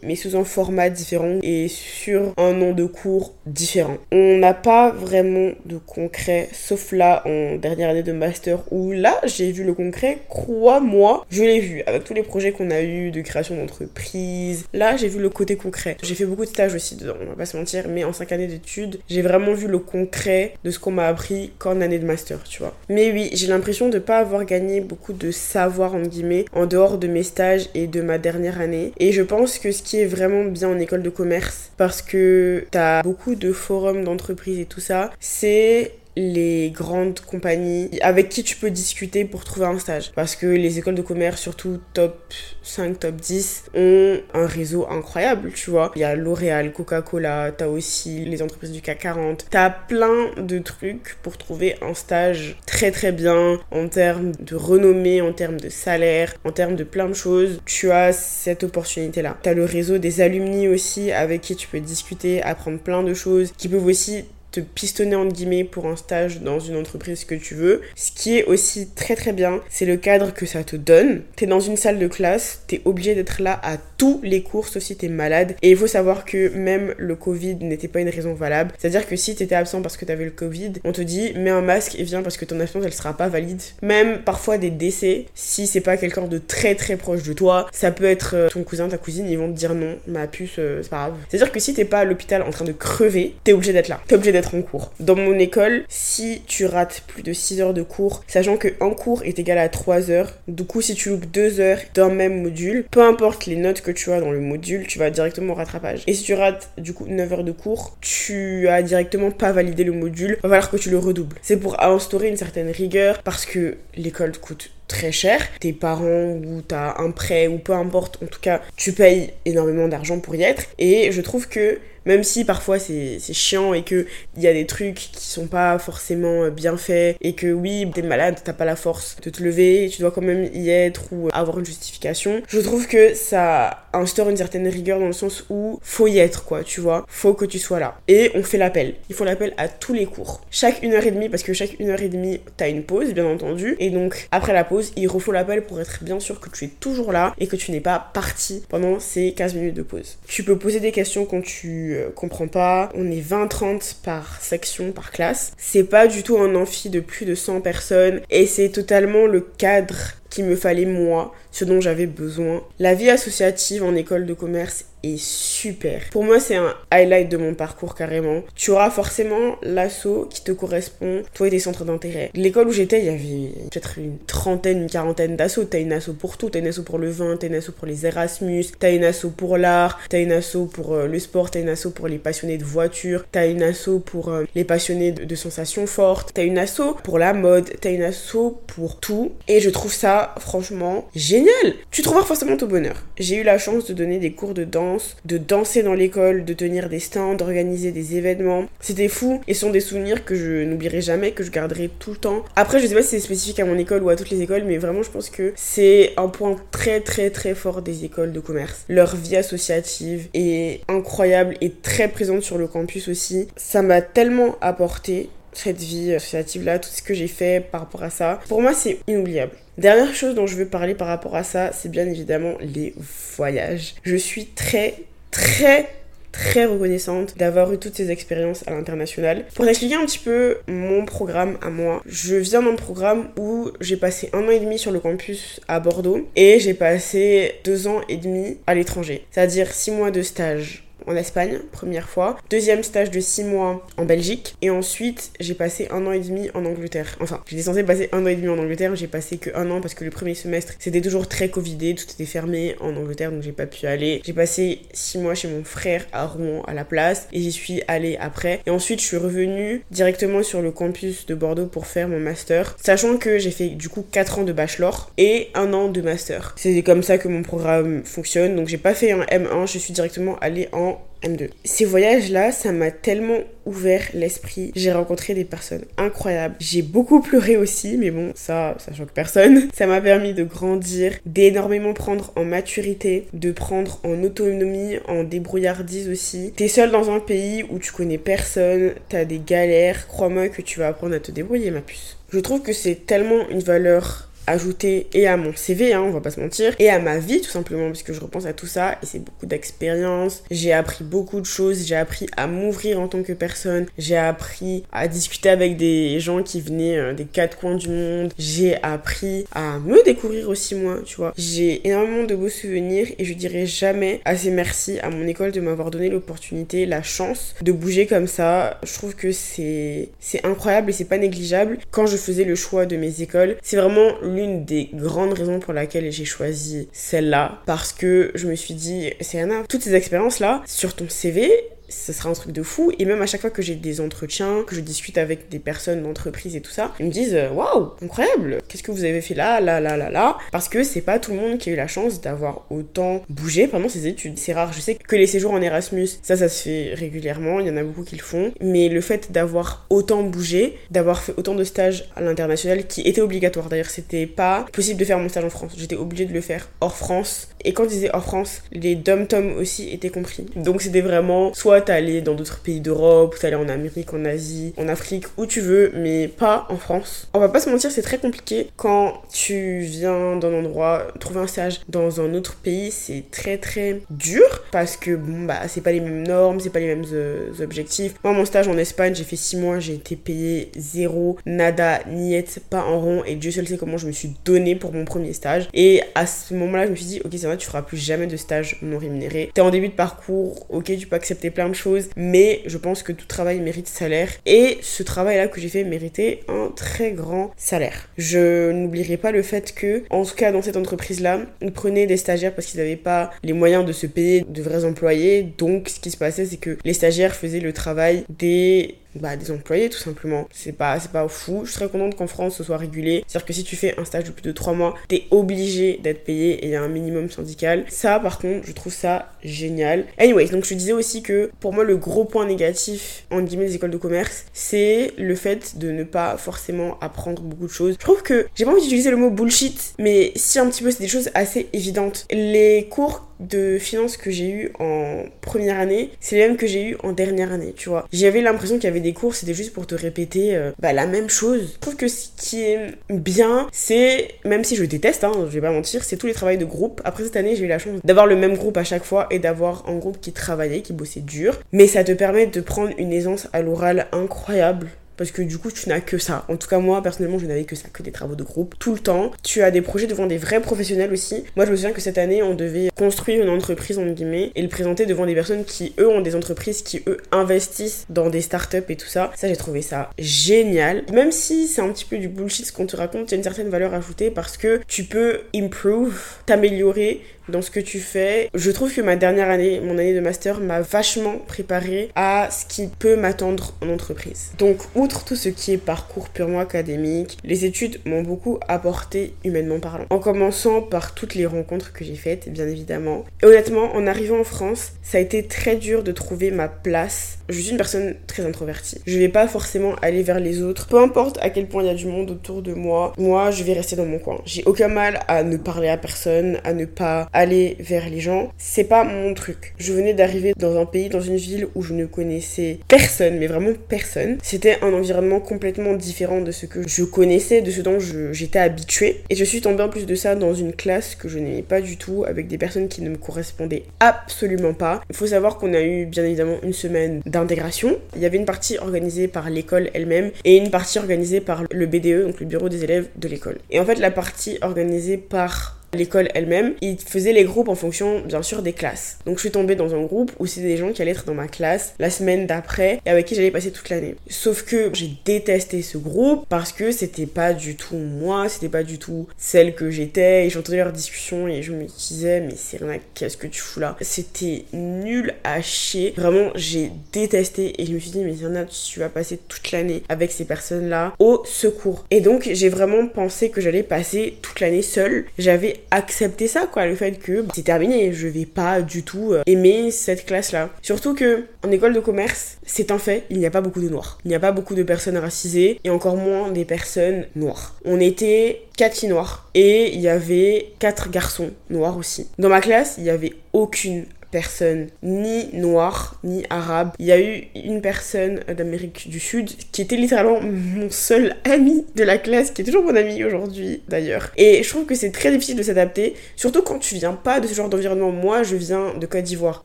mais 0.03 0.15
sous 0.15 0.35
un 0.35 0.43
format 0.43 0.89
différent 0.89 1.39
et 1.41 1.67
sur 1.67 2.33
un 2.37 2.53
nom 2.53 2.73
de 2.73 2.85
cours 2.85 3.33
différent. 3.45 3.97
On 4.11 4.37
n'a 4.37 4.53
pas 4.53 4.91
vraiment 4.91 5.51
de 5.65 5.77
concret, 5.77 6.49
sauf 6.51 6.91
là 6.91 7.23
en 7.25 7.55
dernière 7.55 7.89
année 7.89 8.03
de 8.03 8.11
master 8.11 8.59
où 8.71 8.91
là 8.91 9.19
j'ai 9.25 9.51
vu 9.51 9.63
le 9.63 9.73
concret, 9.73 10.19
crois-moi, 10.29 11.25
je 11.29 11.43
l'ai 11.43 11.59
vu 11.59 11.83
avec 11.85 12.03
tous 12.03 12.13
les 12.13 12.23
projets 12.23 12.51
qu'on 12.51 12.71
a 12.71 12.81
eu 12.81 13.11
de 13.11 13.21
création 13.21 13.55
d'entreprise. 13.55 14.65
Là 14.73 14.97
j'ai 14.97 15.07
vu 15.07 15.19
le 15.19 15.29
côté 15.29 15.55
concret. 15.55 15.97
J'ai 16.03 16.15
fait 16.15 16.25
beaucoup 16.25 16.45
de 16.45 16.49
stages 16.49 16.75
aussi 16.75 16.95
on 17.09 17.25
va 17.25 17.35
pas 17.35 17.45
se 17.45 17.57
mentir, 17.57 17.85
mais 17.87 18.03
en 18.03 18.13
5 18.13 18.31
années 18.31 18.47
d'études, 18.47 18.99
j'ai 19.09 19.21
vraiment 19.21 19.53
vu 19.53 19.67
le 19.67 19.79
concret 19.79 20.53
de 20.63 20.71
ce 20.71 20.79
qu'on 20.79 20.91
m'a 20.91 21.07
appris 21.07 21.51
qu'en 21.59 21.81
année 21.81 21.99
de 21.99 22.05
master, 22.05 22.43
tu 22.43 22.59
vois. 22.59 22.75
Mais 22.89 23.11
oui, 23.11 23.29
j'ai 23.33 23.47
l'impression 23.47 23.89
de 23.89 23.99
pas 23.99 24.19
avoir 24.19 24.45
gagné 24.45 24.81
beaucoup 24.81 25.13
de 25.13 25.31
savoir 25.31 25.95
en 25.95 26.01
guillemets 26.01 26.45
en 26.53 26.65
dehors 26.65 26.97
de 26.97 27.07
mes 27.07 27.23
stages 27.23 27.69
et 27.73 27.87
de 27.87 28.01
ma 28.01 28.17
dernière 28.17 28.59
année. 28.59 28.91
Et 28.97 29.11
je 29.11 29.21
pense 29.21 29.59
que 29.59 29.71
ce 29.71 29.83
qui 29.83 29.99
est 29.99 30.05
vraiment 30.05 30.45
bien 30.45 30.69
en 30.69 30.79
école 30.79 31.03
de 31.03 31.09
commerce, 31.09 31.71
parce 31.77 32.01
que 32.01 32.65
t'as 32.71 33.01
beaucoup 33.01 33.35
de 33.35 33.51
forums 33.51 34.03
d'entreprise 34.03 34.59
et 34.59 34.65
tout 34.65 34.79
ça, 34.79 35.11
c'est 35.19 35.91
les 36.15 36.69
grandes 36.71 37.19
compagnies 37.19 37.89
avec 38.01 38.29
qui 38.29 38.43
tu 38.43 38.55
peux 38.55 38.71
discuter 38.71 39.25
pour 39.25 39.43
trouver 39.43 39.65
un 39.65 39.79
stage. 39.79 40.11
Parce 40.15 40.35
que 40.35 40.45
les 40.45 40.79
écoles 40.79 40.95
de 40.95 41.01
commerce, 41.01 41.41
surtout 41.41 41.79
top 41.93 42.33
5, 42.63 42.99
top 42.99 43.15
10, 43.15 43.65
ont 43.75 44.19
un 44.33 44.47
réseau 44.47 44.87
incroyable, 44.89 45.51
tu 45.53 45.69
vois. 45.69 45.91
Il 45.95 46.01
y 46.01 46.03
a 46.03 46.15
L'Oréal, 46.15 46.71
Coca-Cola, 46.71 47.51
t'as 47.51 47.67
aussi 47.67 48.25
les 48.25 48.41
entreprises 48.41 48.71
du 48.71 48.81
CAC 48.81 48.99
40. 48.99 49.47
T'as 49.49 49.69
plein 49.69 50.31
de 50.37 50.59
trucs 50.59 51.17
pour 51.21 51.37
trouver 51.37 51.75
un 51.81 51.93
stage 51.93 52.57
très 52.65 52.91
très 52.91 53.11
bien 53.11 53.59
en 53.71 53.87
termes 53.87 54.31
de 54.39 54.55
renommée, 54.55 55.21
en 55.21 55.33
termes 55.33 55.59
de 55.59 55.69
salaire, 55.69 56.33
en 56.43 56.51
termes 56.51 56.75
de 56.75 56.83
plein 56.83 57.07
de 57.07 57.13
choses. 57.13 57.61
Tu 57.65 57.91
as 57.91 58.13
cette 58.13 58.63
opportunité-là. 58.63 59.37
T'as 59.41 59.53
le 59.53 59.65
réseau 59.65 59.97
des 59.97 60.21
alumni 60.21 60.67
aussi 60.67 61.11
avec 61.11 61.41
qui 61.41 61.55
tu 61.55 61.67
peux 61.67 61.79
discuter, 61.79 62.41
apprendre 62.41 62.79
plein 62.79 63.03
de 63.03 63.13
choses, 63.13 63.51
qui 63.57 63.67
peuvent 63.67 63.85
aussi 63.85 64.25
pistonner 64.61 65.15
entre 65.15 65.33
guillemets 65.33 65.63
pour 65.63 65.87
un 65.87 65.95
stage 65.95 66.41
dans 66.41 66.59
une 66.59 66.77
entreprise 66.77 67.25
que 67.25 67.35
tu 67.35 67.55
veux. 67.55 67.81
Ce 67.95 68.11
qui 68.11 68.37
est 68.37 68.45
aussi 68.45 68.89
très 68.95 69.15
très 69.15 69.33
bien, 69.33 69.61
c'est 69.69 69.85
le 69.85 69.97
cadre 69.97 70.33
que 70.33 70.45
ça 70.45 70.63
te 70.63 70.75
donne. 70.75 71.21
T'es 71.35 71.45
dans 71.45 71.59
une 71.59 71.77
salle 71.77 71.99
de 71.99 72.07
classe, 72.07 72.63
t'es 72.67 72.81
obligé 72.85 73.15
d'être 73.15 73.41
là 73.41 73.59
à 73.63 73.77
tous 73.97 74.19
les 74.23 74.41
cours 74.41 74.67
sauf 74.67 74.83
si 74.83 74.95
t'es 74.95 75.07
malade. 75.07 75.55
Et 75.61 75.71
il 75.71 75.77
faut 75.77 75.87
savoir 75.87 76.25
que 76.25 76.49
même 76.49 76.93
le 76.97 77.15
Covid 77.15 77.55
n'était 77.55 77.87
pas 77.87 77.99
une 77.99 78.09
raison 78.09 78.33
valable. 78.33 78.71
C'est-à-dire 78.77 79.07
que 79.07 79.15
si 79.15 79.35
t'étais 79.35 79.55
absent 79.55 79.81
parce 79.81 79.97
que 79.97 80.05
t'avais 80.05 80.25
le 80.25 80.31
Covid, 80.31 80.73
on 80.83 80.91
te 80.91 81.01
dit 81.01 81.33
mets 81.35 81.49
un 81.49 81.61
masque 81.61 81.95
et 81.97 82.03
viens 82.03 82.21
parce 82.21 82.37
que 82.37 82.45
ton 82.45 82.59
absence 82.59 82.83
elle 82.85 82.93
sera 82.93 83.15
pas 83.15 83.27
valide. 83.27 83.61
Même 83.81 84.19
parfois 84.19 84.57
des 84.57 84.69
décès, 84.69 85.25
si 85.33 85.67
c'est 85.67 85.81
pas 85.81 85.97
quelqu'un 85.97 86.27
de 86.27 86.37
très 86.37 86.75
très 86.75 86.97
proche 86.97 87.23
de 87.23 87.33
toi, 87.33 87.67
ça 87.71 87.91
peut 87.91 88.05
être 88.05 88.35
euh, 88.35 88.49
ton 88.49 88.63
cousin, 88.63 88.87
ta 88.87 88.97
cousine, 88.97 89.27
ils 89.29 89.37
vont 89.37 89.51
te 89.51 89.57
dire 89.57 89.73
non, 89.73 89.97
ma 90.07 90.27
puce, 90.27 90.55
euh, 90.59 90.81
c'est 90.83 90.89
pas 90.89 90.97
grave. 90.97 91.13
C'est-à-dire 91.29 91.51
que 91.51 91.59
si 91.59 91.73
t'es 91.73 91.85
pas 91.85 91.99
à 91.99 92.05
l'hôpital 92.05 92.41
en 92.41 92.51
train 92.51 92.65
de 92.65 92.71
crever, 92.71 93.35
t'es 93.43 93.53
obligé 93.53 93.73
d'être 93.73 93.87
là. 93.87 94.01
T'es 94.07 94.15
obligé 94.15 94.31
d'être 94.31 94.44
en 94.53 94.61
cours. 94.61 94.91
Dans 94.99 95.15
mon 95.15 95.37
école, 95.39 95.85
si 95.89 96.41
tu 96.47 96.65
rates 96.65 97.03
plus 97.07 97.23
de 97.23 97.33
6 97.33 97.61
heures 97.61 97.73
de 97.73 97.83
cours, 97.83 98.23
sachant 98.27 98.57
que 98.57 98.69
un 98.81 98.91
cours 98.91 99.23
est 99.23 99.39
égal 99.39 99.57
à 99.57 99.69
3 99.69 100.11
heures, 100.11 100.31
du 100.47 100.65
coup 100.65 100.81
si 100.81 100.95
tu 100.95 101.09
loupes 101.09 101.25
2 101.31 101.59
heures 101.59 101.79
d'un 101.93 102.09
même 102.09 102.41
module, 102.41 102.85
peu 102.91 103.01
importe 103.01 103.45
les 103.45 103.55
notes 103.55 103.81
que 103.81 103.91
tu 103.91 104.11
as 104.11 104.19
dans 104.19 104.31
le 104.31 104.39
module, 104.39 104.87
tu 104.87 104.99
vas 104.99 105.09
directement 105.09 105.53
au 105.53 105.55
rattrapage. 105.55 106.03
Et 106.07 106.13
si 106.13 106.23
tu 106.23 106.33
rates 106.33 106.69
du 106.77 106.93
coup 106.93 107.05
9 107.07 107.33
heures 107.33 107.43
de 107.43 107.51
cours, 107.51 107.97
tu 108.01 108.67
as 108.67 108.81
directement 108.81 109.31
pas 109.31 109.51
validé 109.51 109.83
le 109.83 109.91
module, 109.91 110.37
va 110.43 110.49
falloir 110.49 110.69
que 110.69 110.77
tu 110.77 110.89
le 110.89 110.97
redoubles. 110.97 111.37
C'est 111.41 111.57
pour 111.57 111.81
instaurer 111.81 112.29
une 112.29 112.37
certaine 112.37 112.69
rigueur 112.69 113.21
parce 113.23 113.45
que 113.45 113.77
l'école 113.95 114.31
coûte 114.37 114.71
très 114.87 115.11
cher. 115.11 115.41
Tes 115.59 115.73
parents 115.73 116.33
ou 116.33 116.61
t'as 116.61 117.01
un 117.01 117.11
prêt 117.11 117.47
ou 117.47 117.57
peu 117.57 117.73
importe, 117.73 118.21
en 118.23 118.27
tout 118.27 118.39
cas, 118.39 118.61
tu 118.75 118.91
payes 118.91 119.33
énormément 119.45 119.87
d'argent 119.87 120.19
pour 120.19 120.35
y 120.35 120.43
être. 120.43 120.65
Et 120.77 121.11
je 121.11 121.21
trouve 121.21 121.47
que 121.47 121.79
même 122.05 122.23
si 122.23 122.45
parfois 122.45 122.79
c'est 122.79 123.19
chiant 123.33 123.73
et 123.73 123.83
que 123.83 124.05
il 124.37 124.43
y 124.43 124.47
a 124.47 124.53
des 124.53 124.65
trucs 124.65 124.95
qui 124.95 125.25
sont 125.25 125.47
pas 125.47 125.77
forcément 125.79 126.43
euh, 126.43 126.49
bien 126.49 126.77
faits 126.77 127.17
et 127.21 127.33
que 127.33 127.51
oui, 127.51 127.89
t'es 127.93 128.01
malade, 128.01 128.39
t'as 128.43 128.53
pas 128.53 128.65
la 128.65 128.75
force 128.75 129.17
de 129.21 129.29
te 129.29 129.43
lever, 129.43 129.89
tu 129.91 130.01
dois 130.01 130.11
quand 130.11 130.21
même 130.21 130.49
y 130.53 130.69
être 130.69 131.11
ou 131.11 131.29
avoir 131.33 131.59
une 131.59 131.65
justification. 131.65 132.41
Je 132.47 132.59
trouve 132.59 132.87
que 132.87 133.13
ça 133.13 133.85
instaure 133.93 134.29
une 134.29 134.37
certaine 134.37 134.67
rigueur 134.67 134.99
dans 134.99 135.07
le 135.07 135.13
sens 135.13 135.45
où 135.49 135.79
faut 135.81 136.07
y 136.07 136.19
être 136.19 136.45
quoi, 136.45 136.63
tu 136.63 136.81
vois. 136.81 137.05
Faut 137.07 137.33
que 137.33 137.45
tu 137.45 137.59
sois 137.59 137.79
là. 137.79 137.97
Et 138.07 138.31
on 138.35 138.43
fait 138.43 138.57
l'appel. 138.57 138.95
Il 139.09 139.15
faut 139.15 139.25
l'appel 139.25 139.53
à 139.57 139.67
tous 139.67 139.93
les 139.93 140.05
cours. 140.05 140.41
Chaque 140.51 140.83
une 140.83 140.93
heure 140.93 141.05
et 141.05 141.11
demie, 141.11 141.29
parce 141.29 141.43
que 141.43 141.53
chaque 141.53 141.79
une 141.79 141.89
heure 141.89 142.01
et 142.01 142.09
demie, 142.09 142.41
t'as 142.57 142.69
une 142.69 142.83
pause, 142.83 143.13
bien 143.13 143.25
entendu. 143.25 143.75
Et 143.79 143.89
donc, 143.89 144.27
après 144.31 144.53
la 144.53 144.63
pause, 144.63 144.91
il 144.95 145.07
refont 145.07 145.31
l'appel 145.31 145.63
pour 145.65 145.79
être 145.79 146.03
bien 146.03 146.19
sûr 146.19 146.39
que 146.39 146.49
tu 146.49 146.65
es 146.65 146.67
toujours 146.67 147.11
là 147.11 147.33
et 147.39 147.47
que 147.47 147.55
tu 147.55 147.71
n'es 147.71 147.81
pas 147.81 148.11
parti 148.13 148.63
pendant 148.69 148.99
ces 148.99 149.33
15 149.33 149.55
minutes 149.55 149.75
de 149.75 149.83
pause. 149.83 150.17
Tu 150.27 150.43
peux 150.43 150.57
poser 150.57 150.79
des 150.79 150.91
questions 150.91 151.25
quand 151.25 151.41
tu 151.41 151.94
euh, 151.95 152.09
comprends 152.13 152.47
pas. 152.47 152.89
On 152.95 153.09
est 153.09 153.21
20-30 153.21 154.01
par 154.03 154.41
section, 154.41 154.91
par 154.91 155.11
classe. 155.11 155.53
C'est 155.57 155.83
pas 155.83 156.07
du 156.07 156.23
tout 156.23 156.37
un 156.37 156.55
amphi 156.55 156.89
de 156.89 156.99
plus 156.99 157.25
de 157.25 157.35
100 157.35 157.61
personnes 157.61 158.21
et 158.29 158.45
c'est 158.45 158.69
totalement 158.69 159.25
le 159.25 159.41
cadre 159.41 159.95
qu'il 160.29 160.45
me 160.45 160.55
fallait 160.55 160.85
moi, 160.85 161.33
ce 161.51 161.63
dont 161.63 161.79
j'avais 161.79 162.07
besoin. 162.07 162.63
La 162.79 162.93
vie 162.93 163.09
associative 163.09 163.83
en 163.83 163.95
école 163.95 164.25
de 164.25 164.33
commerce 164.33 164.85
super. 165.17 166.01
Pour 166.11 166.23
moi, 166.23 166.39
c'est 166.39 166.55
un 166.55 166.73
highlight 166.91 167.29
de 167.29 167.37
mon 167.37 167.53
parcours 167.53 167.95
carrément. 167.95 168.41
Tu 168.55 168.71
auras 168.71 168.89
forcément 168.89 169.55
l'assaut 169.61 170.27
qui 170.29 170.43
te 170.43 170.51
correspond, 170.51 171.23
toi 171.33 171.47
et 171.47 171.51
tes 171.51 171.59
centres 171.59 171.85
d'intérêt. 171.85 172.31
L'école 172.33 172.67
où 172.67 172.71
j'étais, 172.71 172.99
il 172.99 173.05
y 173.05 173.09
avait 173.09 173.51
peut-être 173.69 173.97
une 173.97 174.17
trentaine, 174.25 174.83
une 174.83 174.89
quarantaine 174.89 175.35
d'assauts. 175.35 175.65
T'as 175.65 175.79
une 175.79 175.93
asso 175.93 176.13
pour 176.17 176.37
tout, 176.37 176.49
t'as 176.49 176.59
une 176.59 176.67
asso 176.67 176.81
pour 176.83 176.97
le 176.97 177.09
vin, 177.09 177.37
t'as 177.37 177.47
une 177.47 177.55
asso 177.55 177.71
pour 177.71 177.87
les 177.87 178.05
Erasmus, 178.05 178.65
t'as 178.79 178.91
une 178.91 179.03
asso 179.03 179.29
pour 179.29 179.57
l'art, 179.57 179.99
t'as 180.09 180.19
une 180.19 180.31
asso 180.31 180.65
pour 180.65 180.93
euh, 180.93 181.07
le 181.07 181.19
sport, 181.19 181.51
t'as 181.51 181.59
une 181.59 181.69
asso 181.69 181.89
pour 181.89 182.07
les 182.07 182.17
passionnés 182.17 182.57
de 182.57 182.63
voiture, 182.63 183.25
t'as 183.31 183.47
une 183.47 183.63
asso 183.63 183.99
pour 183.99 184.29
euh, 184.29 184.45
les 184.55 184.63
passionnés 184.63 185.11
de, 185.11 185.23
de 185.25 185.35
sensations 185.35 185.87
fortes, 185.87 186.31
t'as 186.33 186.43
une 186.43 186.57
asso 186.57 186.95
pour 187.03 187.19
la 187.19 187.33
mode, 187.33 187.69
t'as 187.81 187.91
une 187.91 188.03
asso 188.03 188.61
pour 188.67 188.99
tout. 188.99 189.31
Et 189.47 189.59
je 189.59 189.69
trouve 189.69 189.93
ça 189.93 190.35
franchement, 190.39 191.07
génial. 191.15 191.73
Tu 191.91 192.01
trouveras 192.01 192.25
forcément 192.25 192.57
ton 192.57 192.67
bonheur. 192.67 193.03
J'ai 193.17 193.37
eu 193.37 193.43
la 193.43 193.57
chance 193.57 193.85
de 193.85 193.93
donner 193.93 194.19
des 194.19 194.31
cours 194.31 194.53
de 194.53 194.63
danse, 194.63 194.94
de 195.25 195.37
danser 195.37 195.83
dans 195.83 195.93
l'école, 195.93 196.45
de 196.45 196.53
tenir 196.53 196.89
des 196.89 196.99
stands, 196.99 197.35
d'organiser 197.35 197.91
des 197.91 198.15
événements. 198.17 198.65
C'était 198.79 199.07
fou 199.07 199.41
et 199.47 199.53
sont 199.53 199.69
des 199.69 199.79
souvenirs 199.79 200.25
que 200.25 200.35
je 200.35 200.63
n'oublierai 200.63 201.01
jamais, 201.01 201.31
que 201.31 201.43
je 201.43 201.51
garderai 201.51 201.89
tout 201.99 202.11
le 202.11 202.17
temps. 202.17 202.43
Après, 202.55 202.79
je 202.79 202.87
sais 202.87 202.95
pas 202.95 203.01
si 203.01 203.09
c'est 203.09 203.19
spécifique 203.19 203.59
à 203.59 203.65
mon 203.65 203.77
école 203.77 204.03
ou 204.03 204.09
à 204.09 204.15
toutes 204.15 204.29
les 204.29 204.41
écoles, 204.41 204.63
mais 204.65 204.77
vraiment, 204.77 205.03
je 205.03 205.09
pense 205.09 205.29
que 205.29 205.53
c'est 205.55 206.13
un 206.17 206.27
point 206.27 206.55
très 206.71 207.01
très 207.01 207.29
très 207.29 207.55
fort 207.55 207.81
des 207.81 208.05
écoles 208.05 208.31
de 208.31 208.39
commerce. 208.39 208.85
Leur 208.89 209.15
vie 209.15 209.35
associative 209.35 210.27
est 210.33 210.81
incroyable 210.87 211.55
et 211.61 211.71
très 211.71 212.07
présente 212.07 212.43
sur 212.43 212.57
le 212.57 212.67
campus 212.67 213.07
aussi. 213.07 213.47
Ça 213.55 213.81
m'a 213.81 214.01
tellement 214.01 214.55
apporté 214.61 215.29
cette 215.57 215.81
vie 215.81 216.13
associative-là, 216.13 216.79
tout 216.79 216.89
ce 216.89 217.01
que 217.01 217.13
j'ai 217.13 217.27
fait 217.27 217.63
par 217.71 217.81
rapport 217.81 218.03
à 218.03 218.09
ça. 218.09 218.39
Pour 218.47 218.61
moi, 218.61 218.73
c'est 218.73 218.99
inoubliable. 219.07 219.53
Dernière 219.77 220.13
chose 220.13 220.35
dont 220.35 220.47
je 220.47 220.55
veux 220.55 220.67
parler 220.67 220.95
par 220.95 221.07
rapport 221.07 221.35
à 221.35 221.43
ça, 221.43 221.71
c'est 221.73 221.89
bien 221.89 222.07
évidemment 222.07 222.53
les 222.61 222.93
voyages. 223.35 223.95
Je 224.03 224.15
suis 224.15 224.45
très, 224.45 224.95
très, 225.31 225.89
très 226.31 226.65
reconnaissante 226.65 227.37
d'avoir 227.37 227.71
eu 227.73 227.77
toutes 227.77 227.95
ces 227.95 228.11
expériences 228.11 228.65
à 228.67 228.71
l'international. 228.71 229.45
Pour 229.53 229.65
t'expliquer 229.65 229.95
un 229.95 230.05
petit 230.05 230.19
peu 230.19 230.57
mon 230.67 231.05
programme 231.05 231.57
à 231.61 231.69
moi, 231.69 232.01
je 232.05 232.35
viens 232.35 232.61
d'un 232.61 232.75
programme 232.75 233.29
où 233.37 233.71
j'ai 233.81 233.97
passé 233.97 234.29
un 234.33 234.43
an 234.43 234.49
et 234.49 234.59
demi 234.59 234.79
sur 234.79 234.91
le 234.91 234.99
campus 234.99 235.59
à 235.67 235.79
Bordeaux 235.79 236.27
et 236.35 236.59
j'ai 236.59 236.73
passé 236.73 237.55
deux 237.63 237.87
ans 237.87 238.01
et 238.07 238.17
demi 238.17 238.57
à 238.67 238.75
l'étranger. 238.75 239.25
C'est-à-dire 239.31 239.71
six 239.71 239.91
mois 239.91 240.11
de 240.11 240.21
stage 240.21 240.84
en 241.07 241.15
Espagne, 241.15 241.59
première 241.71 242.09
fois. 242.09 242.37
Deuxième 242.49 242.83
stage 242.83 243.11
de 243.11 243.19
6 243.19 243.43
mois 243.45 243.85
en 243.97 244.05
Belgique. 244.05 244.55
Et 244.61 244.69
ensuite, 244.69 245.31
j'ai 245.39 245.53
passé 245.53 245.87
un 245.91 246.05
an 246.05 246.11
et 246.11 246.19
demi 246.19 246.49
en 246.53 246.65
Angleterre. 246.65 247.17
Enfin, 247.19 247.41
j'étais 247.47 247.63
censée 247.63 247.83
passer 247.83 248.09
un 248.11 248.23
an 248.23 248.27
et 248.27 248.35
demi 248.35 248.49
en 248.49 248.57
Angleterre. 248.57 248.95
J'ai 248.95 249.07
passé 249.07 249.37
que 249.37 249.49
un 249.55 249.69
an 249.71 249.81
parce 249.81 249.93
que 249.93 250.03
le 250.03 250.11
premier 250.11 250.35
semestre, 250.35 250.73
c'était 250.79 251.01
toujours 251.01 251.27
très 251.27 251.49
covidé. 251.49 251.95
Tout 251.95 252.05
était 252.11 252.25
fermé 252.25 252.75
en 252.79 252.95
Angleterre, 252.95 253.31
donc 253.31 253.43
j'ai 253.43 253.51
pas 253.51 253.65
pu 253.65 253.85
aller. 253.85 254.21
J'ai 254.25 254.33
passé 254.33 254.81
6 254.93 255.19
mois 255.19 255.35
chez 255.35 255.47
mon 255.47 255.63
frère 255.63 256.05
à 256.13 256.25
Rouen 256.25 256.63
à 256.67 256.73
la 256.73 256.85
place. 256.85 257.27
Et 257.31 257.41
j'y 257.41 257.51
suis 257.51 257.83
allée 257.87 258.17
après. 258.19 258.61
Et 258.65 258.69
ensuite, 258.69 258.99
je 258.99 259.05
suis 259.05 259.17
revenue 259.17 259.83
directement 259.91 260.43
sur 260.43 260.61
le 260.61 260.71
campus 260.71 261.25
de 261.25 261.35
Bordeaux 261.35 261.67
pour 261.67 261.87
faire 261.87 262.07
mon 262.07 262.19
master. 262.19 262.75
Sachant 262.81 263.17
que 263.17 263.37
j'ai 263.37 263.51
fait 263.51 263.69
du 263.69 263.89
coup 263.89 264.05
4 264.09 264.39
ans 264.39 264.43
de 264.43 264.53
bachelor 264.53 265.11
et 265.17 265.49
un 265.53 265.73
an 265.73 265.89
de 265.89 266.01
master. 266.01 266.55
C'est 266.57 266.81
comme 266.83 267.03
ça 267.03 267.17
que 267.17 267.27
mon 267.27 267.43
programme 267.43 268.03
fonctionne. 268.03 268.55
Donc 268.55 268.67
j'ai 268.67 268.77
pas 268.77 268.93
fait 268.93 269.11
un 269.11 269.23
M1, 269.23 269.71
je 269.71 269.77
suis 269.77 269.93
directement 269.93 270.37
allée 270.39 270.69
en 270.71 270.94
M2. 271.23 271.49
Ces 271.63 271.85
voyages-là, 271.85 272.51
ça 272.51 272.71
m'a 272.71 272.91
tellement 272.91 273.39
ouvert 273.65 274.03
l'esprit. 274.13 274.71
J'ai 274.75 274.91
rencontré 274.91 275.33
des 275.33 275.43
personnes 275.43 275.85
incroyables. 275.97 276.55
J'ai 276.59 276.81
beaucoup 276.81 277.21
pleuré 277.21 277.57
aussi, 277.57 277.97
mais 277.97 278.11
bon, 278.11 278.31
ça, 278.35 278.75
ça 278.77 278.93
choque 278.93 279.11
personne. 279.11 279.69
Ça 279.75 279.87
m'a 279.87 280.01
permis 280.01 280.33
de 280.33 280.43
grandir, 280.43 281.13
d'énormément 281.25 281.93
prendre 281.93 282.31
en 282.35 282.45
maturité, 282.45 283.27
de 283.33 283.51
prendre 283.51 283.99
en 284.03 284.23
autonomie, 284.23 284.97
en 285.07 285.23
débrouillardise 285.23 286.09
aussi. 286.09 286.53
T'es 286.55 286.67
seul 286.67 286.91
dans 286.91 287.09
un 287.09 287.19
pays 287.19 287.65
où 287.69 287.79
tu 287.79 287.91
connais 287.91 288.17
personne, 288.17 288.93
t'as 289.09 289.25
des 289.25 289.39
galères. 289.39 290.07
Crois-moi 290.07 290.49
que 290.49 290.61
tu 290.61 290.79
vas 290.79 290.87
apprendre 290.87 291.15
à 291.15 291.19
te 291.19 291.31
débrouiller, 291.31 291.71
ma 291.71 291.81
puce. 291.81 292.17
Je 292.31 292.39
trouve 292.39 292.61
que 292.61 292.73
c'est 292.73 293.05
tellement 293.05 293.47
une 293.49 293.59
valeur 293.59 294.29
ajouter 294.47 295.07
et 295.13 295.27
à 295.27 295.37
mon 295.37 295.55
CV, 295.55 295.93
hein, 295.93 296.01
on 296.01 296.11
va 296.11 296.21
pas 296.21 296.31
se 296.31 296.39
mentir, 296.39 296.73
et 296.79 296.89
à 296.89 296.99
ma 296.99 297.17
vie 297.17 297.41
tout 297.41 297.49
simplement, 297.49 297.87
parce 297.87 298.03
que 298.03 298.13
je 298.13 298.19
repense 298.19 298.45
à 298.45 298.53
tout 298.53 298.67
ça 298.67 298.93
et 299.01 299.05
c'est 299.05 299.19
beaucoup 299.19 299.45
d'expérience. 299.45 300.43
J'ai 300.51 300.73
appris 300.73 301.03
beaucoup 301.03 301.41
de 301.41 301.45
choses, 301.45 301.85
j'ai 301.85 301.95
appris 301.95 302.27
à 302.37 302.47
m'ouvrir 302.47 302.99
en 302.99 303.07
tant 303.07 303.23
que 303.23 303.33
personne, 303.33 303.85
j'ai 303.97 304.17
appris 304.17 304.83
à 304.91 305.07
discuter 305.07 305.49
avec 305.49 305.77
des 305.77 306.19
gens 306.19 306.43
qui 306.43 306.61
venaient 306.61 306.97
euh, 306.97 307.13
des 307.13 307.25
quatre 307.25 307.57
coins 307.57 307.75
du 307.75 307.89
monde, 307.89 308.33
j'ai 308.37 308.81
appris 308.83 309.45
à 309.53 309.79
me 309.79 310.03
découvrir 310.03 310.49
aussi 310.49 310.75
moi, 310.75 310.99
tu 311.05 311.17
vois. 311.17 311.33
J'ai 311.37 311.87
énormément 311.87 312.23
de 312.23 312.35
beaux 312.35 312.49
souvenirs 312.49 313.07
et 313.17 313.25
je 313.25 313.33
dirais 313.33 313.65
jamais 313.65 314.21
assez 314.25 314.51
merci 314.51 314.99
à 314.99 315.09
mon 315.09 315.27
école 315.27 315.51
de 315.51 315.61
m'avoir 315.61 315.91
donné 315.91 316.09
l'opportunité, 316.09 316.85
la 316.85 317.03
chance 317.03 317.55
de 317.61 317.71
bouger 317.71 318.05
comme 318.05 318.27
ça. 318.27 318.79
Je 318.83 318.93
trouve 318.93 319.15
que 319.15 319.31
c'est 319.31 320.09
c'est 320.19 320.45
incroyable 320.45 320.89
et 320.89 320.93
c'est 320.93 321.05
pas 321.05 321.17
négligeable. 321.17 321.77
Quand 321.91 322.05
je 322.05 322.17
faisais 322.17 322.43
le 322.43 322.55
choix 322.55 322.85
de 322.85 322.97
mes 322.97 323.21
écoles, 323.21 323.57
c'est 323.61 323.77
vraiment 323.77 324.11
l'une 324.35 324.65
des 324.65 324.89
grandes 324.93 325.33
raisons 325.33 325.59
pour 325.59 325.73
laquelle 325.73 326.11
j'ai 326.11 326.25
choisi 326.25 326.87
celle-là. 326.91 327.61
Parce 327.65 327.93
que 327.93 328.31
je 328.35 328.47
me 328.47 328.55
suis 328.55 328.73
dit, 328.73 329.11
Serena, 329.21 329.63
toutes 329.67 329.81
ces 329.81 329.95
expériences-là, 329.95 330.63
sur 330.65 330.95
ton 330.95 331.09
CV, 331.09 331.51
ce 331.89 332.13
sera 332.13 332.29
un 332.29 332.33
truc 332.33 332.51
de 332.51 332.63
fou. 332.63 332.91
Et 332.99 333.05
même 333.05 333.21
à 333.21 333.25
chaque 333.25 333.41
fois 333.41 333.49
que 333.49 333.61
j'ai 333.61 333.75
des 333.75 334.01
entretiens, 334.01 334.63
que 334.65 334.75
je 334.75 334.81
discute 334.81 335.17
avec 335.17 335.49
des 335.49 335.59
personnes 335.59 336.03
d'entreprise 336.03 336.55
et 336.55 336.61
tout 336.61 336.71
ça, 336.71 336.93
ils 336.99 337.05
me 337.05 337.11
disent 337.11 337.37
waouh, 337.53 337.91
incroyable, 338.01 338.59
qu'est-ce 338.67 338.83
que 338.83 338.91
vous 338.91 339.03
avez 339.03 339.21
fait 339.21 339.33
là, 339.33 339.61
là, 339.61 339.79
là, 339.79 339.97
là, 339.97 340.09
là? 340.09 340.37
Parce 340.51 340.69
que 340.69 340.83
c'est 340.83 341.01
pas 341.01 341.19
tout 341.19 341.31
le 341.31 341.37
monde 341.37 341.57
qui 341.57 341.69
a 341.69 341.73
eu 341.73 341.75
la 341.75 341.87
chance 341.87 342.21
d'avoir 342.21 342.65
autant 342.69 343.23
bougé 343.29 343.67
pendant 343.67 343.89
ses 343.89 344.07
études. 344.07 344.37
C'est 344.37 344.53
rare. 344.53 344.73
Je 344.73 344.79
sais 344.79 344.95
que 344.95 345.15
les 345.15 345.27
séjours 345.27 345.51
en 345.51 345.61
Erasmus, 345.61 346.07
ça, 346.21 346.37
ça 346.37 346.49
se 346.49 346.63
fait 346.63 346.93
régulièrement. 346.93 347.59
Il 347.59 347.67
y 347.67 347.69
en 347.69 347.77
a 347.77 347.83
beaucoup 347.83 348.03
qui 348.03 348.15
le 348.15 348.23
font. 348.23 348.51
Mais 348.61 348.89
le 348.89 349.01
fait 349.01 349.31
d'avoir 349.31 349.85
autant 349.89 350.23
bougé, 350.23 350.77
d'avoir 350.91 351.21
fait 351.21 351.33
autant 351.37 351.55
de 351.55 351.63
stages 351.63 352.09
à 352.15 352.21
l'international 352.21 352.87
qui 352.87 353.01
étaient 353.01 353.21
obligatoires. 353.21 353.69
D'ailleurs, 353.69 353.89
c'était 353.89 354.25
pas 354.25 354.65
possible 354.71 354.99
de 354.99 355.05
faire 355.05 355.19
mon 355.19 355.29
stage 355.29 355.45
en 355.45 355.49
France. 355.49 355.73
J'étais 355.77 355.95
obligée 355.95 356.25
de 356.25 356.33
le 356.33 356.41
faire 356.41 356.69
hors 356.81 356.95
France. 356.95 357.49
Et 357.63 357.73
quand 357.73 357.83
je 357.85 357.89
disais 357.89 358.09
hors 358.13 358.23
France, 358.23 358.61
les 358.71 358.95
dom-tom 358.95 359.55
aussi 359.57 359.89
étaient 359.89 360.09
compris. 360.09 360.45
Donc 360.55 360.81
c'était 360.81 361.01
vraiment 361.01 361.53
soit 361.53 361.74
t'aller 361.81 362.21
dans 362.21 362.33
d'autres 362.33 362.59
pays 362.59 362.79
d'Europe, 362.79 363.35
t'aller 363.39 363.55
en 363.55 363.69
Amérique, 363.69 364.13
en 364.13 364.25
Asie, 364.25 364.73
en 364.77 364.87
Afrique, 364.87 365.25
où 365.37 365.45
tu 365.45 365.61
veux, 365.61 365.91
mais 365.95 366.27
pas 366.27 366.67
en 366.69 366.77
France. 366.77 367.29
On 367.33 367.39
va 367.39 367.49
pas 367.49 367.59
se 367.59 367.69
mentir, 367.69 367.91
c'est 367.91 368.01
très 368.01 368.17
compliqué 368.17 368.67
quand 368.75 369.21
tu 369.31 369.79
viens 369.79 370.35
d'un 370.35 370.53
endroit, 370.53 371.07
trouver 371.19 371.39
un 371.39 371.47
stage 371.47 371.81
dans 371.89 372.21
un 372.21 372.33
autre 372.33 372.55
pays, 372.55 372.91
c'est 372.91 373.23
très 373.31 373.57
très 373.57 374.01
dur 374.09 374.45
parce 374.71 374.97
que 374.97 375.15
bon 375.15 375.45
bah 375.45 375.67
c'est 375.67 375.81
pas 375.81 375.91
les 375.91 375.99
mêmes 375.99 376.25
normes, 376.25 376.59
c'est 376.59 376.69
pas 376.69 376.79
les 376.79 376.87
mêmes 376.87 377.05
euh, 377.13 377.51
objectifs. 377.61 378.15
Moi 378.23 378.33
mon 378.33 378.45
stage 378.45 378.67
en 378.67 378.77
Espagne, 378.77 379.15
j'ai 379.15 379.23
fait 379.23 379.35
6 379.35 379.57
mois, 379.57 379.79
j'ai 379.79 379.93
été 379.93 380.15
payé 380.15 380.71
zéro, 380.75 381.37
nada, 381.45 381.99
niette, 382.07 382.59
pas 382.69 382.83
en 382.83 382.99
rond 382.99 383.23
et 383.25 383.35
Dieu 383.35 383.51
seul 383.51 383.67
sait 383.67 383.77
comment 383.77 383.97
je 383.97 384.07
me 384.07 384.11
suis 384.11 384.35
donné 384.45 384.75
pour 384.75 384.93
mon 384.93 385.05
premier 385.05 385.33
stage. 385.33 385.69
Et 385.73 386.01
à 386.15 386.25
ce 386.25 386.53
moment-là, 386.53 386.85
je 386.85 386.91
me 386.91 386.95
suis 386.95 387.05
dit 387.05 387.21
ok 387.23 387.33
ça 387.37 387.47
va, 387.47 387.57
tu 387.57 387.67
feras 387.67 387.81
plus 387.81 387.97
jamais 387.97 388.27
de 388.27 388.37
stage 388.37 388.77
non 388.81 388.97
rémunéré. 388.97 389.51
T'es 389.53 389.61
en 389.61 389.69
début 389.69 389.89
de 389.89 389.93
parcours, 389.93 390.65
ok 390.69 390.95
tu 390.97 391.07
peux 391.07 391.15
accepter 391.15 391.49
plein 391.49 391.64
de 391.69 391.75
choses, 391.75 392.09
mais 392.15 392.61
je 392.65 392.77
pense 392.77 393.03
que 393.03 393.11
tout 393.11 393.25
travail 393.25 393.59
mérite 393.59 393.87
salaire. 393.87 394.29
Et 394.45 394.77
ce 394.81 395.03
travail-là 395.03 395.47
que 395.47 395.59
j'ai 395.59 395.69
fait 395.69 395.83
méritait 395.83 396.41
un 396.47 396.71
très 396.75 397.11
grand 397.11 397.51
salaire. 397.57 398.09
Je 398.17 398.71
n'oublierai 398.71 399.17
pas 399.17 399.31
le 399.31 399.41
fait 399.41 399.73
que, 399.73 400.03
en 400.09 400.23
tout 400.23 400.35
cas 400.35 400.51
dans 400.51 400.61
cette 400.61 400.77
entreprise-là, 400.77 401.41
ils 401.61 401.71
prenaient 401.71 402.07
des 402.07 402.17
stagiaires 402.17 402.53
parce 402.53 402.67
qu'ils 402.67 402.79
n'avaient 402.79 402.95
pas 402.95 403.31
les 403.43 403.53
moyens 403.53 403.85
de 403.85 403.91
se 403.91 404.07
payer 404.07 404.45
de 404.47 404.61
vrais 404.61 404.85
employés. 404.85 405.53
Donc 405.57 405.89
ce 405.89 405.99
qui 405.99 406.11
se 406.11 406.17
passait, 406.17 406.45
c'est 406.45 406.57
que 406.57 406.77
les 406.83 406.93
stagiaires 406.93 407.35
faisaient 407.35 407.59
le 407.59 407.73
travail 407.73 408.25
des 408.29 408.95
bah, 409.19 409.35
des 409.35 409.51
employés 409.51 409.89
tout 409.89 409.97
simplement. 409.97 410.47
C'est 410.51 410.71
pas, 410.71 410.99
c'est 410.99 411.11
pas 411.11 411.27
fou. 411.27 411.61
Je 411.63 411.71
suis 411.71 411.79
très 411.79 411.89
contente 411.89 412.15
qu'en 412.15 412.27
France 412.27 412.57
ce 412.57 412.63
soit 412.63 412.77
régulé. 412.77 413.23
C'est-à-dire 413.27 413.45
que 413.45 413.53
si 413.53 413.63
tu 413.63 413.75
fais 413.75 413.99
un 413.99 414.05
stage 414.05 414.25
de 414.25 414.31
plus 414.31 414.43
de 414.43 414.51
3 414.51 414.73
mois, 414.73 414.95
t'es 415.07 415.23
obligé 415.31 415.99
d'être 416.03 416.23
payé 416.23 416.53
et 416.53 416.65
il 416.65 416.71
y 416.71 416.75
a 416.75 416.81
un 416.81 416.87
minimum 416.87 417.29
syndical. 417.29 417.85
Ça 417.87 418.19
par 418.19 418.39
contre, 418.39 418.67
je 418.67 418.71
trouve 418.71 418.93
ça 418.93 419.31
génial. 419.43 420.05
Anyways, 420.17 420.49
donc 420.49 420.65
je 420.65 420.73
disais 420.73 420.93
aussi 420.93 421.21
que 421.21 421.51
pour 421.59 421.73
moi 421.73 421.83
le 421.83 421.97
gros 421.97 422.25
point 422.25 422.45
négatif 422.45 423.25
en 423.31 423.41
guillemets 423.41 423.65
des 423.65 423.75
écoles 423.75 423.91
de 423.91 423.97
commerce, 423.97 424.45
c'est 424.53 425.11
le 425.17 425.35
fait 425.35 425.77
de 425.77 425.91
ne 425.91 426.03
pas 426.03 426.37
forcément 426.37 426.97
apprendre 427.01 427.41
beaucoup 427.41 427.67
de 427.67 427.71
choses. 427.71 427.93
Je 427.93 427.99
trouve 427.99 428.23
que 428.23 428.47
j'ai 428.55 428.65
pas 428.65 428.71
envie 428.71 428.81
d'utiliser 428.81 429.11
le 429.11 429.17
mot 429.17 429.29
bullshit, 429.29 429.93
mais 429.99 430.31
si 430.35 430.59
un 430.59 430.69
petit 430.69 430.83
peu 430.83 430.91
c'est 430.91 431.01
des 431.01 431.07
choses 431.07 431.29
assez 431.33 431.67
évidentes. 431.73 432.25
Les 432.31 432.87
cours 432.89 433.25
de 433.39 433.77
finance 433.79 434.17
que 434.17 434.31
j'ai 434.31 434.49
eu 434.49 434.71
en 434.79 435.23
première 435.41 435.79
année, 435.79 436.11
c'est 436.19 436.35
les 436.35 436.47
mêmes 436.47 436.57
que 436.57 436.67
j'ai 436.67 436.83
eu 436.83 436.97
en 437.03 437.11
dernière 437.11 437.51
année, 437.51 437.73
tu 437.75 437.89
vois. 437.89 438.07
J'avais 438.11 438.41
l'impression 438.41 438.75
qu'il 438.75 438.85
y 438.85 438.87
avait 438.87 438.99
des 438.99 439.13
cours, 439.13 439.35
c'était 439.35 439.53
juste 439.53 439.73
pour 439.73 439.87
te 439.87 439.95
répéter 439.95 440.55
euh, 440.55 440.71
bah, 440.79 440.93
la 440.93 441.05
même 441.05 441.29
chose. 441.29 441.73
Je 441.75 441.79
trouve 441.79 441.95
que 441.95 442.07
ce 442.07 442.27
qui 442.37 442.63
est 442.63 442.95
bien, 443.09 443.67
c'est, 443.71 444.29
même 444.45 444.63
si 444.63 444.75
je 444.75 444.85
déteste, 444.85 445.23
hein, 445.23 445.33
je 445.47 445.53
vais 445.53 445.61
pas 445.61 445.71
mentir, 445.71 446.03
c'est 446.03 446.17
tous 446.17 446.27
les 446.27 446.33
travails 446.33 446.57
de 446.57 446.65
groupe. 446.65 447.01
Après 447.03 447.23
cette 447.23 447.35
année, 447.35 447.55
j'ai 447.55 447.65
eu 447.65 447.67
la 447.67 447.79
chance 447.79 447.99
d'avoir 448.03 448.27
le 448.27 448.35
même 448.35 448.55
groupe 448.55 448.77
à 448.77 448.83
chaque 448.83 449.03
fois 449.03 449.27
et 449.31 449.39
d'avoir 449.39 449.87
un 449.87 449.95
groupe 449.97 450.19
qui 450.21 450.31
travaillait, 450.31 450.81
qui 450.81 450.93
bossait 450.93 451.21
dur. 451.21 451.59
Mais 451.71 451.87
ça 451.87 452.03
te 452.03 452.11
permet 452.11 452.47
de 452.47 452.61
prendre 452.61 452.91
une 452.97 453.13
aisance 453.13 453.47
à 453.53 453.61
l'oral 453.61 454.07
incroyable 454.11 454.89
parce 455.17 455.31
que 455.31 455.41
du 455.41 455.57
coup 455.57 455.71
tu 455.71 455.89
n'as 455.89 455.99
que 455.99 456.17
ça. 456.17 456.45
En 456.49 456.57
tout 456.57 456.67
cas 456.67 456.79
moi 456.79 457.01
personnellement 457.01 457.39
je 457.39 457.45
n'avais 457.45 457.65
que 457.65 457.75
ça, 457.75 457.87
que 457.91 458.03
des 458.03 458.11
travaux 458.11 458.35
de 458.35 458.43
groupe 458.43 458.75
tout 458.79 458.93
le 458.93 458.99
temps. 458.99 459.31
Tu 459.43 459.61
as 459.61 459.71
des 459.71 459.81
projets 459.81 460.07
devant 460.07 460.27
des 460.27 460.37
vrais 460.37 460.61
professionnels 460.61 461.11
aussi. 461.11 461.43
Moi 461.55 461.65
je 461.65 461.71
me 461.71 461.75
souviens 461.75 461.91
que 461.91 462.01
cette 462.01 462.17
année 462.17 462.43
on 462.43 462.53
devait 462.53 462.89
construire 462.95 463.43
une 463.43 463.49
entreprise 463.49 463.97
en 463.97 464.05
guillemets 464.05 464.51
et 464.55 464.61
le 464.61 464.69
présenter 464.69 465.05
devant 465.05 465.25
des 465.25 465.35
personnes 465.35 465.65
qui 465.65 465.93
eux 465.99 466.07
ont 466.07 466.21
des 466.21 466.35
entreprises 466.35 466.81
qui 466.81 467.03
eux 467.07 467.17
investissent 467.31 468.05
dans 468.09 468.29
des 468.29 468.41
startups 468.41 468.83
et 468.89 468.95
tout 468.95 469.07
ça. 469.07 469.31
Ça 469.35 469.47
j'ai 469.47 469.57
trouvé 469.57 469.81
ça 469.81 470.09
génial. 470.17 471.03
Même 471.11 471.31
si 471.31 471.67
c'est 471.67 471.81
un 471.81 471.89
petit 471.89 472.05
peu 472.05 472.17
du 472.17 472.27
bullshit 472.27 472.65
ce 472.65 472.71
qu'on 472.71 472.85
te 472.85 472.95
raconte, 472.95 473.31
il 473.31 473.31
y 473.31 473.35
a 473.35 473.37
une 473.37 473.43
certaine 473.43 473.69
valeur 473.69 473.93
ajoutée 473.93 474.31
parce 474.31 474.57
que 474.57 474.81
tu 474.87 475.03
peux 475.03 475.41
improve, 475.55 476.19
t'améliorer 476.45 477.21
dans 477.49 477.61
ce 477.61 477.71
que 477.71 477.79
tu 477.79 477.99
fais. 477.99 478.49
Je 478.53 478.71
trouve 478.71 478.93
que 478.93 479.01
ma 479.01 479.15
dernière 479.15 479.49
année, 479.49 479.79
mon 479.79 479.97
année 479.97 480.13
de 480.13 480.19
master, 480.19 480.59
m'a 480.59 480.81
vachement 480.81 481.37
préparé 481.47 482.09
à 482.15 482.49
ce 482.51 482.65
qui 482.65 482.87
peut 482.87 483.15
m'attendre 483.15 483.73
en 483.81 483.89
entreprise. 483.89 484.51
Donc, 484.57 484.77
outre 484.95 485.23
tout 485.25 485.35
ce 485.35 485.49
qui 485.49 485.73
est 485.73 485.77
parcours 485.77 486.29
purement 486.29 486.59
académique, 486.59 487.37
les 487.43 487.65
études 487.65 487.99
m'ont 488.05 488.23
beaucoup 488.23 488.59
apporté 488.67 489.33
humainement 489.43 489.79
parlant. 489.79 490.05
En 490.09 490.19
commençant 490.19 490.81
par 490.81 491.13
toutes 491.13 491.35
les 491.35 491.45
rencontres 491.45 491.93
que 491.93 492.03
j'ai 492.03 492.15
faites, 492.15 492.49
bien 492.49 492.67
évidemment. 492.67 493.25
Et 493.41 493.45
honnêtement, 493.45 493.93
en 493.95 494.07
arrivant 494.07 494.39
en 494.39 494.43
France, 494.43 494.93
ça 495.03 495.17
a 495.17 495.21
été 495.21 495.43
très 495.43 495.75
dur 495.75 496.03
de 496.03 496.11
trouver 496.11 496.51
ma 496.51 496.67
place 496.67 497.39
je 497.49 497.59
suis 497.59 497.71
une 497.71 497.77
personne 497.77 498.15
très 498.27 498.45
introvertie. 498.45 499.01
Je 499.05 499.17
vais 499.17 499.29
pas 499.29 499.47
forcément 499.47 499.95
aller 500.01 500.23
vers 500.23 500.39
les 500.39 500.61
autres. 500.61 500.87
Peu 500.87 500.99
importe 500.99 501.37
à 501.41 501.49
quel 501.49 501.67
point 501.67 501.83
il 501.83 501.87
y 501.87 501.89
a 501.89 501.95
du 501.95 502.07
monde 502.07 502.31
autour 502.31 502.61
de 502.61 502.73
moi, 502.73 503.13
moi 503.17 503.51
je 503.51 503.63
vais 503.63 503.73
rester 503.73 503.95
dans 503.95 504.05
mon 504.05 504.19
coin. 504.19 504.41
J'ai 504.45 504.63
aucun 504.65 504.87
mal 504.87 505.19
à 505.27 505.43
ne 505.43 505.57
parler 505.57 505.89
à 505.89 505.97
personne, 505.97 506.59
à 506.63 506.73
ne 506.73 506.85
pas 506.85 507.29
aller 507.33 507.77
vers 507.79 508.09
les 508.09 508.19
gens. 508.19 508.51
C'est 508.57 508.85
pas 508.85 509.03
mon 509.03 509.33
truc. 509.33 509.73
Je 509.77 509.93
venais 509.93 510.13
d'arriver 510.13 510.53
dans 510.57 510.79
un 510.79 510.85
pays, 510.85 511.09
dans 511.09 511.21
une 511.21 511.35
ville 511.35 511.67
où 511.75 511.81
je 511.81 511.93
ne 511.93 512.05
connaissais 512.05 512.79
personne, 512.87 513.37
mais 513.37 513.47
vraiment 513.47 513.73
personne. 513.87 514.37
C'était 514.41 514.79
un 514.81 514.93
environnement 514.93 515.39
complètement 515.39 515.93
différent 515.93 516.41
de 516.41 516.51
ce 516.51 516.65
que 516.65 516.87
je 516.87 517.03
connaissais, 517.03 517.61
de 517.61 517.71
ce 517.71 517.81
dont 517.81 517.99
j'étais 518.31 518.59
habituée. 518.59 519.21
Et 519.29 519.35
je 519.35 519.43
suis 519.43 519.61
tombée 519.61 519.83
en 519.83 519.89
plus 519.89 520.05
de 520.05 520.15
ça 520.15 520.35
dans 520.35 520.53
une 520.53 520.73
classe 520.73 521.15
que 521.15 521.27
je 521.27 521.39
n'aimais 521.39 521.61
pas 521.61 521.81
du 521.81 521.97
tout, 521.97 522.23
avec 522.27 522.47
des 522.47 522.57
personnes 522.57 522.87
qui 522.87 523.01
ne 523.01 523.09
me 523.09 523.17
correspondaient 523.17 523.83
absolument 523.99 524.73
pas. 524.73 525.01
Il 525.09 525.15
faut 525.15 525.27
savoir 525.27 525.57
qu'on 525.57 525.73
a 525.73 525.81
eu 525.81 526.05
bien 526.05 526.23
évidemment 526.23 526.57
une 526.63 526.73
semaine 526.73 527.21
d'intégration. 527.39 527.97
Il 528.15 528.21
y 528.21 528.25
avait 528.25 528.37
une 528.37 528.45
partie 528.45 528.77
organisée 528.77 529.27
par 529.27 529.49
l'école 529.49 529.89
elle-même 529.93 530.31
et 530.43 530.57
une 530.57 530.71
partie 530.71 530.99
organisée 530.99 531.41
par 531.41 531.63
le 531.69 531.85
BDE, 531.85 532.27
donc 532.27 532.39
le 532.39 532.45
bureau 532.45 532.69
des 532.69 532.83
élèves 532.83 533.07
de 533.15 533.27
l'école. 533.27 533.57
Et 533.69 533.79
en 533.79 533.85
fait, 533.85 533.95
la 533.95 534.11
partie 534.11 534.57
organisée 534.61 535.17
par 535.17 535.77
l'école 535.95 536.29
elle-même, 536.35 536.73
ils 536.81 536.97
faisaient 536.99 537.33
les 537.33 537.43
groupes 537.43 537.69
en 537.69 537.75
fonction, 537.75 538.21
bien 538.21 538.41
sûr, 538.41 538.61
des 538.61 538.73
classes. 538.73 539.17
Donc 539.25 539.37
je 539.37 539.41
suis 539.41 539.51
tombée 539.51 539.75
dans 539.75 539.95
un 539.95 540.01
groupe 540.03 540.31
où 540.39 540.45
c'était 540.45 540.67
des 540.67 540.77
gens 540.77 540.91
qui 540.91 541.01
allaient 541.01 541.11
être 541.11 541.25
dans 541.25 541.33
ma 541.33 541.47
classe 541.47 541.93
la 541.99 542.09
semaine 542.09 542.45
d'après 542.45 542.99
et 543.05 543.09
avec 543.09 543.25
qui 543.25 543.35
j'allais 543.35 543.51
passer 543.51 543.71
toute 543.71 543.89
l'année. 543.89 544.15
Sauf 544.29 544.63
que 544.63 544.91
j'ai 544.93 545.11
détesté 545.25 545.81
ce 545.81 545.97
groupe 545.97 546.45
parce 546.49 546.71
que 546.71 546.91
c'était 546.91 547.25
pas 547.25 547.53
du 547.53 547.75
tout 547.75 547.95
moi, 547.95 548.49
c'était 548.49 548.69
pas 548.69 548.83
du 548.83 548.99
tout 548.99 549.27
celle 549.37 549.75
que 549.75 549.89
j'étais 549.89 550.45
et 550.45 550.49
j'entendais 550.49 550.77
leurs 550.77 550.91
discussions 550.91 551.47
et 551.47 551.63
je 551.63 551.71
me 551.71 551.85
disais 551.85 552.41
mais 552.41 552.55
Serena, 552.55 552.95
qu'est-ce 553.13 553.37
que 553.37 553.47
tu 553.47 553.61
fous 553.61 553.79
là? 553.79 553.95
C'était 554.01 554.65
nul 554.73 555.33
à 555.43 555.61
chier. 555.61 556.13
Vraiment, 556.17 556.51
j'ai 556.55 556.91
détesté 557.11 557.81
et 557.81 557.85
je 557.85 557.93
me 557.93 557.99
suis 557.99 558.11
dit 558.11 558.23
mais 558.23 558.35
Serena, 558.35 558.65
tu 558.65 558.99
vas 558.99 559.09
passer 559.09 559.39
toute 559.47 559.71
l'année 559.71 560.03
avec 560.09 560.31
ces 560.31 560.45
personnes-là 560.45 561.13
au 561.19 561.43
secours. 561.45 562.05
Et 562.11 562.21
donc 562.21 562.49
j'ai 562.51 562.69
vraiment 562.69 563.07
pensé 563.07 563.49
que 563.49 563.61
j'allais 563.61 563.83
passer 563.83 564.37
toute 564.41 564.59
l'année 564.59 564.81
seule. 564.81 565.25
J'avais 565.37 565.81
accepter 565.91 566.47
ça, 566.47 566.67
quoi, 566.71 566.85
le 566.85 566.95
fait 566.95 567.13
que 567.13 567.45
c'est 567.53 567.63
terminé, 567.63 568.13
je 568.13 568.27
vais 568.27 568.45
pas 568.45 568.81
du 568.81 569.03
tout 569.03 569.33
euh, 569.33 569.43
aimer 569.45 569.91
cette 569.91 570.25
classe-là. 570.25 570.69
Surtout 570.81 571.13
que 571.13 571.45
en 571.63 571.71
école 571.71 571.93
de 571.93 571.99
commerce, 571.99 572.57
c'est 572.65 572.91
un 572.91 572.97
fait, 572.97 573.23
il 573.29 573.39
n'y 573.39 573.45
a 573.45 573.51
pas 573.51 573.61
beaucoup 573.61 573.81
de 573.81 573.89
noirs. 573.89 574.17
Il 574.25 574.29
n'y 574.29 574.35
a 574.35 574.39
pas 574.39 574.51
beaucoup 574.51 574.75
de 574.75 574.83
personnes 574.83 575.17
racisées 575.17 575.79
et 575.83 575.89
encore 575.89 576.17
moins 576.17 576.51
des 576.51 576.65
personnes 576.65 577.25
noires. 577.35 577.75
On 577.85 577.99
était 577.99 578.63
quatre 578.77 578.95
filles 578.97 579.09
noires 579.09 579.49
et 579.53 579.93
il 579.93 580.01
y 580.01 580.09
avait 580.09 580.73
quatre 580.79 581.09
garçons 581.09 581.51
noirs 581.69 581.97
aussi. 581.97 582.27
Dans 582.37 582.49
ma 582.49 582.61
classe, 582.61 582.95
il 582.97 583.05
y 583.05 583.09
avait 583.09 583.33
aucune 583.53 584.05
personne 584.35 584.87
ni 585.01 585.47
noire 585.53 586.19
ni 586.25 586.43
arabe. 586.49 586.91
Il 586.99 587.05
y 587.05 587.13
a 587.13 587.21
eu 587.21 587.45
une 587.55 587.79
personne 587.81 588.41
d'Amérique 588.53 589.09
du 589.09 589.21
Sud 589.21 589.49
qui 589.71 589.81
était 589.81 589.95
littéralement 589.95 590.41
mon 590.41 590.89
seul 590.89 591.37
ami 591.45 591.85
de 591.95 592.03
la 592.03 592.17
classe, 592.17 592.51
qui 592.51 592.61
est 592.61 592.65
toujours 592.65 592.83
mon 592.83 592.97
ami 592.97 593.23
aujourd'hui 593.23 593.81
d'ailleurs. 593.87 594.33
Et 594.35 594.61
je 594.61 594.67
trouve 594.67 594.85
que 594.85 594.93
c'est 594.93 595.11
très 595.11 595.31
difficile 595.31 595.55
de 595.55 595.63
s'adapter, 595.63 596.15
surtout 596.35 596.63
quand 596.63 596.79
tu 596.79 596.95
viens 596.95 597.13
pas 597.13 597.39
de 597.39 597.47
ce 597.47 597.53
genre 597.53 597.69
d'environnement. 597.69 598.11
Moi, 598.11 598.43
je 598.43 598.57
viens 598.57 598.93
de 598.99 599.05
Côte 599.05 599.23
d'Ivoire, 599.23 599.63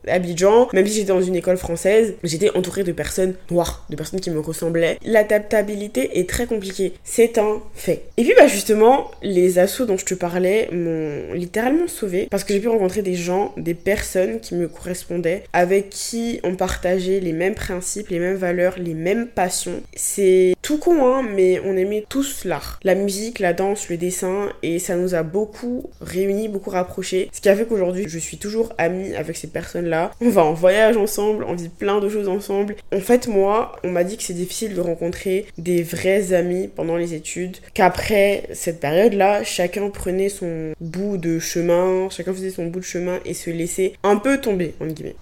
Abidjan, 0.07 0.69
même 0.71 0.87
si 0.87 0.93
j'étais 0.93 1.07
dans 1.07 1.21
une 1.21 1.35
école 1.35 1.57
française, 1.57 2.13
j'étais 2.23 2.55
entourée 2.55 2.85
de 2.85 2.93
personnes 2.93 3.33
noires, 3.49 3.85
de 3.89 3.97
personnes 3.97 4.21
qui 4.21 4.31
me 4.31 4.39
ressemblaient. 4.39 4.97
L'adaptabilité 5.03 6.17
est 6.17 6.29
très 6.29 6.45
compliquée, 6.45 6.93
c'est 7.03 7.37
un 7.37 7.61
fait. 7.73 8.03
Et 8.15 8.23
puis 8.23 8.33
bah 8.37 8.47
justement, 8.47 9.11
les 9.21 9.59
assauts 9.59 9.85
dont 9.85 9.97
je 9.97 10.05
te 10.05 10.13
parlais 10.13 10.69
m'ont 10.71 11.33
littéralement 11.33 11.89
sauvé 11.89 12.29
parce 12.31 12.45
que 12.45 12.53
j'ai 12.53 12.61
pu 12.61 12.69
rencontrer 12.69 13.01
des 13.01 13.15
gens, 13.15 13.53
des 13.57 13.73
personnes 13.73 14.39
qui 14.39 14.55
me 14.55 14.60
correspondait, 14.67 15.43
avec 15.53 15.89
qui 15.89 16.39
on 16.43 16.55
partageait 16.55 17.19
les 17.19 17.33
mêmes 17.33 17.55
principes, 17.55 18.09
les 18.09 18.19
mêmes 18.19 18.35
valeurs, 18.35 18.75
les 18.77 18.93
mêmes 18.93 19.27
passions. 19.27 19.81
C'est 19.95 20.55
tout 20.61 20.77
con, 20.77 21.05
hein, 21.05 21.23
mais 21.23 21.59
on 21.65 21.77
aimait 21.77 22.05
tous 22.07 22.45
l'art. 22.45 22.79
La 22.83 22.95
musique, 22.95 23.39
la 23.39 23.53
danse, 23.53 23.89
le 23.89 23.97
dessin, 23.97 24.49
et 24.63 24.79
ça 24.79 24.95
nous 24.95 25.15
a 25.15 25.23
beaucoup 25.23 25.89
réunis, 26.01 26.47
beaucoup 26.47 26.69
rapprochés. 26.69 27.29
Ce 27.33 27.41
qui 27.41 27.49
a 27.49 27.55
fait 27.55 27.65
qu'aujourd'hui, 27.65 28.05
je 28.07 28.19
suis 28.19 28.37
toujours 28.37 28.73
amie 28.77 29.15
avec 29.15 29.37
ces 29.37 29.47
personnes-là. 29.47 30.11
On 30.21 30.29
va 30.29 30.43
en 30.43 30.53
voyage 30.53 30.97
ensemble, 30.97 31.43
on 31.47 31.55
vit 31.55 31.69
plein 31.69 31.99
de 31.99 32.09
choses 32.09 32.27
ensemble. 32.27 32.75
En 32.93 32.99
fait, 32.99 33.27
moi, 33.27 33.75
on 33.83 33.91
m'a 33.91 34.03
dit 34.03 34.17
que 34.17 34.23
c'est 34.23 34.33
difficile 34.33 34.73
de 34.73 34.81
rencontrer 34.81 35.45
des 35.57 35.83
vrais 35.83 36.33
amis 36.33 36.67
pendant 36.67 36.97
les 36.97 37.13
études, 37.13 37.57
qu'après 37.73 38.43
cette 38.53 38.79
période-là, 38.79 39.43
chacun 39.43 39.89
prenait 39.89 40.29
son 40.29 40.73
bout 40.79 41.17
de 41.17 41.39
chemin, 41.39 42.09
chacun 42.09 42.33
faisait 42.33 42.49
son 42.49 42.67
bout 42.67 42.79
de 42.79 42.85
chemin 42.85 43.19
et 43.25 43.33
se 43.33 43.49
laissait 43.49 43.93
un 44.03 44.17
peu 44.17 44.39
tomber 44.39 44.50